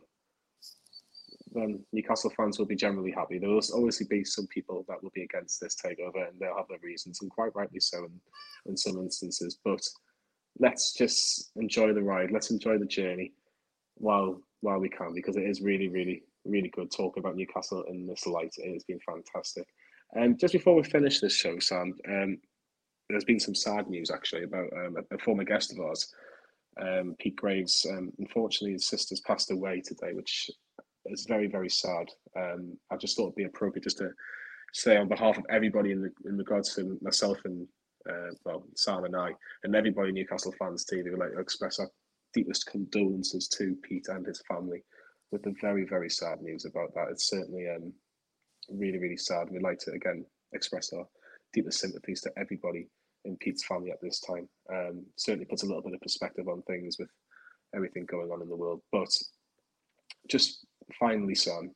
then 1.53 1.83
Newcastle 1.91 2.31
fans 2.35 2.57
will 2.57 2.65
be 2.65 2.75
generally 2.75 3.11
happy. 3.11 3.37
There 3.37 3.49
will 3.49 3.61
obviously 3.73 4.07
be 4.09 4.23
some 4.23 4.47
people 4.47 4.85
that 4.87 5.03
will 5.03 5.11
be 5.13 5.23
against 5.23 5.59
this 5.59 5.75
takeover, 5.75 6.29
and 6.29 6.39
they'll 6.39 6.55
have 6.55 6.67
their 6.69 6.79
reasons, 6.81 7.19
and 7.21 7.29
quite 7.29 7.53
rightly 7.55 7.79
so 7.79 8.05
in, 8.05 8.19
in 8.67 8.77
some 8.77 8.97
instances. 8.97 9.59
But 9.63 9.81
let's 10.59 10.93
just 10.93 11.51
enjoy 11.57 11.93
the 11.93 12.01
ride. 12.01 12.31
Let's 12.31 12.51
enjoy 12.51 12.77
the 12.77 12.85
journey 12.85 13.33
while 13.95 14.41
while 14.61 14.79
we 14.79 14.89
can, 14.89 15.13
because 15.13 15.35
it 15.35 15.43
is 15.43 15.61
really, 15.61 15.89
really, 15.89 16.23
really 16.45 16.69
good 16.69 16.91
talking 16.91 17.21
about 17.21 17.35
Newcastle 17.35 17.83
in 17.83 18.07
this 18.07 18.25
light. 18.25 18.53
It 18.57 18.73
has 18.73 18.83
been 18.83 18.99
fantastic. 18.99 19.67
And 20.13 20.33
um, 20.33 20.37
just 20.37 20.53
before 20.53 20.75
we 20.75 20.83
finish 20.83 21.19
this 21.19 21.35
show, 21.35 21.57
Sam, 21.59 21.93
um, 22.07 22.37
there's 23.09 23.23
been 23.23 23.39
some 23.39 23.55
sad 23.55 23.87
news 23.87 24.11
actually 24.11 24.43
about 24.43 24.69
um, 24.73 24.95
a, 24.97 25.15
a, 25.15 25.17
former 25.19 25.43
guest 25.43 25.71
of 25.71 25.79
ours, 25.79 26.13
um, 26.81 27.15
Pete 27.19 27.35
Graves. 27.35 27.85
Um, 27.89 28.11
unfortunately, 28.19 28.73
his 28.73 28.87
sister's 28.87 29.21
passed 29.21 29.51
away 29.51 29.81
today, 29.81 30.13
which 30.13 30.49
is 31.05 31.25
very, 31.25 31.47
very 31.47 31.69
sad. 31.69 32.07
Um, 32.37 32.77
I 32.91 32.97
just 32.97 33.15
thought 33.15 33.27
it'd 33.27 33.35
be 33.35 33.45
appropriate 33.45 33.83
just 33.83 33.97
to 33.99 34.11
say 34.73 34.97
on 34.97 35.07
behalf 35.07 35.37
of 35.37 35.45
everybody 35.49 35.91
in, 35.91 36.01
the, 36.01 36.11
in 36.25 36.37
regards 36.37 36.75
to 36.75 36.97
myself 37.01 37.37
and 37.45 37.67
uh, 38.09 38.33
well, 38.45 38.63
Sam 38.75 39.03
and 39.05 39.15
I, 39.15 39.31
and 39.63 39.75
everybody 39.75 40.11
Newcastle 40.11 40.53
fans 40.57 40.85
too, 40.85 41.03
they 41.03 41.09
would 41.09 41.19
like 41.19 41.33
to 41.33 41.39
express 41.39 41.79
our 41.79 41.89
deepest 42.33 42.65
condolences 42.65 43.47
to 43.49 43.75
Pete 43.83 44.07
and 44.07 44.25
his 44.25 44.41
family 44.47 44.83
with 45.31 45.43
the 45.43 45.55
very, 45.61 45.85
very 45.85 46.09
sad 46.09 46.41
news 46.41 46.65
about 46.65 46.93
that. 46.93 47.07
It's 47.09 47.29
certainly 47.29 47.67
um, 47.69 47.93
really, 48.69 48.97
really 48.97 49.17
sad. 49.17 49.49
We'd 49.49 49.61
like 49.61 49.79
to 49.79 49.91
again 49.91 50.25
express 50.53 50.91
our 50.93 51.05
deepest 51.53 51.79
sympathies 51.79 52.21
to 52.21 52.31
everybody 52.37 52.87
in 53.25 53.37
Pete's 53.37 53.65
family 53.65 53.91
at 53.91 54.01
this 54.01 54.19
time. 54.19 54.47
Um, 54.71 55.05
certainly 55.15 55.45
puts 55.45 55.63
a 55.63 55.65
little 55.65 55.81
bit 55.81 55.93
of 55.93 56.01
perspective 56.01 56.47
on 56.47 56.61
things 56.63 56.97
with 56.99 57.09
everything 57.75 58.05
going 58.05 58.31
on 58.31 58.41
in 58.41 58.49
the 58.49 58.55
world. 58.55 58.81
But 58.91 59.09
just 60.29 60.65
finally, 60.99 61.35
son, 61.35 61.71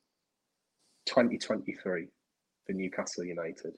2023 1.05 2.07
for 2.65 2.73
Newcastle 2.73 3.23
United. 3.23 3.73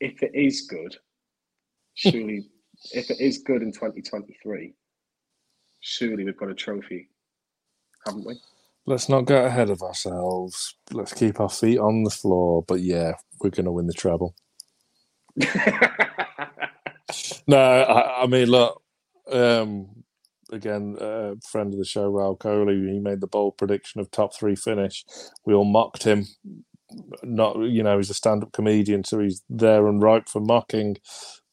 If 0.00 0.22
it 0.22 0.32
is 0.34 0.62
good, 0.62 0.96
surely 1.94 2.48
if 2.92 3.10
it 3.10 3.20
is 3.20 3.38
good 3.38 3.62
in 3.62 3.72
2023, 3.72 4.74
surely 5.80 6.24
we've 6.24 6.36
got 6.36 6.50
a 6.50 6.54
trophy, 6.54 7.08
haven't 8.06 8.26
we? 8.26 8.34
Let's 8.86 9.08
not 9.08 9.22
get 9.22 9.46
ahead 9.46 9.70
of 9.70 9.82
ourselves. 9.82 10.74
Let's 10.90 11.14
keep 11.14 11.40
our 11.40 11.48
feet 11.48 11.78
on 11.78 12.02
the 12.02 12.10
floor. 12.10 12.62
But 12.66 12.80
yeah, 12.80 13.14
we're 13.40 13.50
going 13.50 13.64
to 13.64 13.72
win 13.72 13.86
the 13.86 13.94
treble. 13.94 14.34
no, 17.46 17.58
I, 17.58 18.22
I, 18.22 18.26
mean, 18.26 18.48
look, 18.48 18.82
um, 19.32 20.04
again, 20.52 20.96
uh, 21.00 21.36
friend 21.50 21.72
of 21.72 21.78
the 21.78 21.86
show, 21.86 22.12
Raul 22.12 22.38
Coley, 22.38 22.92
he 22.92 22.98
made 22.98 23.22
the 23.22 23.26
bold 23.26 23.56
prediction 23.56 24.00
of 24.00 24.10
top 24.10 24.36
three 24.36 24.54
finish. 24.54 25.04
We 25.46 25.54
all 25.54 25.64
mocked 25.64 26.04
him. 26.04 26.26
Not, 27.22 27.56
you 27.58 27.82
know, 27.82 27.96
he's 27.96 28.10
a 28.10 28.14
stand 28.14 28.42
up 28.42 28.52
comedian, 28.52 29.04
so 29.04 29.18
he's 29.18 29.42
there 29.48 29.86
and 29.86 30.02
ripe 30.02 30.28
for 30.28 30.40
mocking 30.40 30.98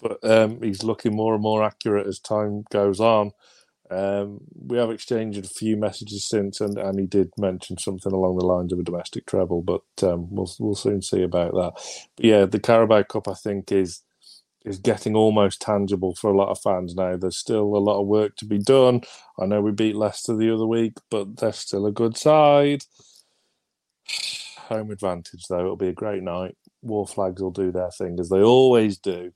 but 0.01 0.23
um, 0.23 0.61
he's 0.61 0.83
looking 0.83 1.15
more 1.15 1.33
and 1.33 1.43
more 1.43 1.63
accurate 1.63 2.07
as 2.07 2.19
time 2.19 2.63
goes 2.71 2.99
on. 2.99 3.31
Um, 3.91 4.39
we 4.55 4.77
have 4.77 4.89
exchanged 4.89 5.43
a 5.43 5.47
few 5.47 5.75
messages 5.75 6.27
since, 6.27 6.61
and, 6.61 6.77
and 6.77 6.97
he 6.97 7.05
did 7.05 7.29
mention 7.37 7.77
something 7.77 8.13
along 8.13 8.37
the 8.37 8.45
lines 8.45 8.71
of 8.71 8.79
a 8.79 8.83
domestic 8.83 9.25
treble, 9.25 9.61
but 9.61 9.83
um, 10.03 10.33
we'll 10.33 10.49
we'll 10.59 10.75
soon 10.75 11.01
see 11.01 11.21
about 11.21 11.51
that. 11.53 11.73
But 12.15 12.25
yeah, 12.25 12.45
the 12.45 12.59
Carabao 12.59 13.03
Cup 13.03 13.27
I 13.27 13.33
think 13.33 13.71
is 13.71 14.01
is 14.63 14.77
getting 14.77 15.15
almost 15.15 15.61
tangible 15.61 16.15
for 16.15 16.29
a 16.31 16.37
lot 16.37 16.49
of 16.49 16.61
fans 16.61 16.95
now. 16.95 17.17
There's 17.17 17.37
still 17.37 17.75
a 17.75 17.79
lot 17.79 17.99
of 17.99 18.07
work 18.07 18.37
to 18.37 18.45
be 18.45 18.59
done. 18.59 19.01
I 19.37 19.45
know 19.45 19.61
we 19.61 19.71
beat 19.71 19.95
Leicester 19.95 20.37
the 20.37 20.53
other 20.53 20.67
week, 20.67 20.93
but 21.09 21.37
they're 21.37 21.51
still 21.51 21.85
a 21.85 21.91
good 21.91 22.15
side. 22.15 22.85
Home 24.69 24.91
advantage 24.91 25.47
though, 25.49 25.59
it'll 25.59 25.75
be 25.75 25.89
a 25.89 25.93
great 25.93 26.23
night. 26.23 26.55
Wor 26.81 27.05
Flags 27.05 27.41
will 27.41 27.51
do 27.51 27.73
their 27.73 27.91
thing 27.91 28.17
as 28.21 28.29
they 28.29 28.41
always 28.41 28.97
do 28.97 29.33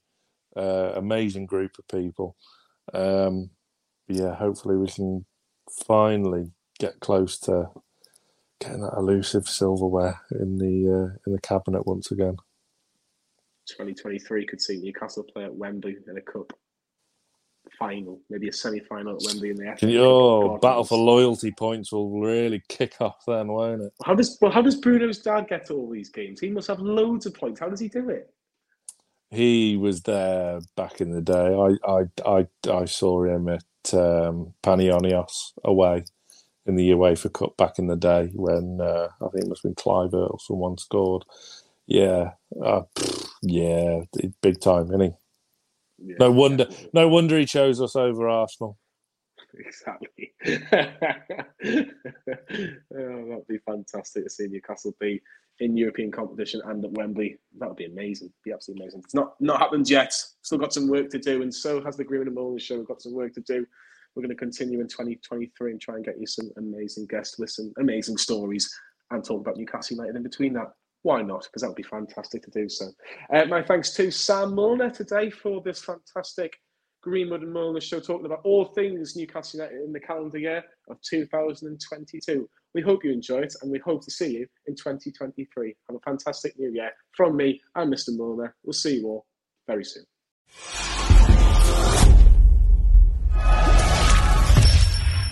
Uh, 0.55 0.93
amazing 0.95 1.45
group 1.45 1.77
of 1.79 1.87
people. 1.87 2.35
Um, 2.93 3.49
yeah, 4.07 4.35
hopefully 4.35 4.77
we 4.77 4.87
can 4.87 5.25
finally 5.87 6.51
get 6.79 6.99
close 6.99 7.39
to 7.39 7.69
getting 8.59 8.81
that 8.81 8.93
elusive 8.97 9.47
silverware 9.47 10.21
in 10.31 10.57
the 10.57 10.89
uh, 10.89 11.17
in 11.25 11.33
the 11.33 11.41
cabinet 11.41 11.85
once 11.85 12.11
again. 12.11 12.37
2023 13.67 14.45
could 14.45 14.61
see 14.61 14.77
Newcastle 14.77 15.23
play 15.23 15.43
at 15.43 15.55
Wembley 15.55 15.97
in 16.07 16.17
a 16.17 16.21
cup 16.21 16.53
final, 17.79 18.21
maybe 18.29 18.47
a 18.47 18.53
semi-final 18.53 19.15
at 19.15 19.21
Wembley 19.25 19.49
in 19.49 19.55
the 19.57 19.75
FA. 19.77 19.97
Oh, 19.99 20.57
battle 20.59 20.83
for 20.83 20.97
loyalty 20.97 21.51
points 21.51 21.91
will 21.91 22.19
really 22.21 22.61
kick 22.69 22.95
off 22.99 23.23
then, 23.27 23.47
won't 23.47 23.81
it? 23.81 23.93
How 24.03 24.15
does 24.15 24.37
well, 24.41 24.51
how 24.51 24.61
does 24.61 24.75
Bruno's 24.75 25.19
dad 25.19 25.47
get 25.47 25.65
to 25.67 25.73
all 25.73 25.89
these 25.89 26.09
games? 26.09 26.39
He 26.39 26.49
must 26.49 26.67
have 26.67 26.79
loads 26.79 27.25
of 27.25 27.33
points. 27.33 27.59
How 27.59 27.69
does 27.69 27.79
he 27.79 27.87
do 27.87 28.09
it? 28.09 28.31
He 29.35 29.77
was 29.77 30.01
there 30.01 30.61
back 30.77 31.01
in 31.01 31.11
the 31.11 31.21
day. 31.21 31.33
I 31.55 31.77
I 31.91 32.03
I, 32.25 32.47
I 32.71 32.85
saw 32.85 33.23
him 33.25 33.49
at 33.49 33.93
um, 33.93 34.53
Panionios 34.63 35.51
away 35.63 36.05
in 36.65 36.75
the 36.75 36.89
UEFA 36.91 37.31
Cup 37.31 37.57
back 37.57 37.77
in 37.77 37.87
the 37.87 37.95
day 37.95 38.31
when 38.33 38.79
uh, 38.81 39.09
I 39.21 39.27
think 39.29 39.45
it 39.45 39.49
must 39.49 39.63
have 39.63 39.69
been 39.69 39.75
Clive 39.75 40.13
or 40.13 40.37
someone 40.39 40.77
scored. 40.77 41.25
Yeah, 41.85 42.31
uh, 42.63 42.83
yeah, 43.43 44.01
big 44.41 44.59
time, 44.59 44.87
isn't 44.87 45.01
he? 45.01 45.11
Yeah, 45.99 46.15
no 46.19 46.31
wonder, 46.31 46.67
no 46.93 47.07
wonder 47.07 47.37
he 47.37 47.45
chose 47.45 47.81
us 47.81 47.95
over 47.95 48.27
Arsenal. 48.27 48.77
Exactly. 49.57 50.33
oh, 50.45 50.55
that'd 52.91 53.47
be 53.47 53.57
fantastic 53.65 54.25
to 54.25 54.29
see 54.29 54.47
Newcastle 54.47 54.93
be 54.99 55.21
in 55.59 55.77
European 55.77 56.11
competition 56.11 56.61
and 56.65 56.83
at 56.83 56.91
Wembley. 56.91 57.37
That 57.59 57.69
would 57.69 57.77
be 57.77 57.85
amazing. 57.85 58.31
Be 58.43 58.51
absolutely 58.51 58.83
amazing. 58.83 59.01
It's 59.03 59.13
not 59.13 59.35
not 59.39 59.59
happened 59.59 59.89
yet. 59.89 60.13
Still 60.41 60.57
got 60.57 60.73
some 60.73 60.87
work 60.87 61.09
to 61.09 61.19
do, 61.19 61.41
and 61.41 61.53
so 61.53 61.83
has 61.83 61.97
the 61.97 62.03
Greenwood 62.03 62.27
and 62.27 62.37
Mulliner 62.37 62.61
show. 62.61 62.77
We've 62.77 62.87
got 62.87 63.01
some 63.01 63.13
work 63.13 63.33
to 63.33 63.41
do. 63.41 63.65
We're 64.15 64.23
going 64.23 64.29
to 64.29 64.35
continue 64.35 64.79
in 64.79 64.87
2023 64.87 65.71
and 65.71 65.81
try 65.81 65.95
and 65.95 66.05
get 66.05 66.19
you 66.19 66.25
some 66.25 66.49
amazing 66.57 67.05
guests 67.07 67.37
some 67.53 67.73
amazing 67.79 68.17
stories 68.17 68.73
and 69.11 69.23
talk 69.23 69.41
about 69.41 69.57
Newcastle 69.57 69.97
United 69.97 70.15
in 70.15 70.23
between 70.23 70.53
that 70.53 70.71
why 71.05 71.21
not? 71.21 71.43
Because 71.43 71.61
that 71.61 71.67
would 71.67 71.75
be 71.75 71.83
fantastic 71.83 72.41
to 72.43 72.49
do 72.49 72.67
so. 72.67 72.87
Uh, 73.31 73.45
my 73.45 73.61
thanks 73.61 73.93
to 73.93 74.09
Sam 74.09 74.53
Mulliner 74.53 74.91
today 74.91 75.29
for 75.29 75.61
this 75.61 75.83
fantastic 75.83 76.57
Greenwood 77.03 77.43
and 77.43 77.55
Mulliner 77.55 77.79
show, 77.79 77.99
talking 77.99 78.25
about 78.25 78.41
all 78.43 78.65
things 78.65 79.15
Newcastle 79.15 79.59
United 79.59 79.83
in 79.83 79.93
the 79.93 79.99
calendar 79.99 80.39
year 80.39 80.63
of 80.89 80.99
2022. 81.07 82.49
We 82.75 82.81
hope 82.81 83.03
you 83.05 83.13
enjoy 83.13 83.39
it 83.39 83.55
and 83.61 83.71
we 83.71 83.79
hope 83.79 84.03
to 84.03 84.11
see 84.11 84.33
you 84.33 84.45
in 84.67 84.75
2023. 84.75 85.73
Have 85.87 85.95
a 85.95 85.99
fantastic 86.01 86.59
new 86.59 86.73
year 86.73 86.91
from 87.15 87.37
me 87.37 87.61
and 87.75 87.89
Mr. 87.91 88.09
Mulliner. 88.09 88.51
We'll 88.65 88.73
see 88.73 88.97
you 88.97 89.07
all 89.07 89.25
very 89.65 89.85
soon. 89.85 90.03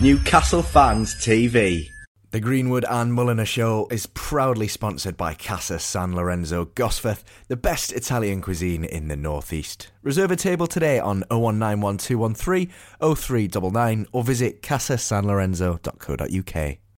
Newcastle 0.00 0.62
Fans 0.62 1.14
TV. 1.16 1.90
The 2.30 2.40
Greenwood 2.40 2.86
and 2.88 3.12
Mulliner 3.12 3.46
Show 3.46 3.88
is 3.90 4.06
proudly 4.06 4.66
sponsored 4.66 5.18
by 5.18 5.34
Casa 5.34 5.78
San 5.78 6.16
Lorenzo 6.16 6.64
Gosforth, 6.64 7.24
the 7.48 7.56
best 7.56 7.92
Italian 7.92 8.40
cuisine 8.40 8.84
in 8.84 9.08
the 9.08 9.16
Northeast. 9.16 9.90
Reserve 10.02 10.30
a 10.30 10.36
table 10.36 10.66
today 10.66 10.98
on 10.98 11.24
0191 11.30 11.98
213 11.98 12.72
0399 13.00 14.06
or 14.12 14.24
visit 14.24 14.62
casasanlorenzo.co.uk. 14.62 16.78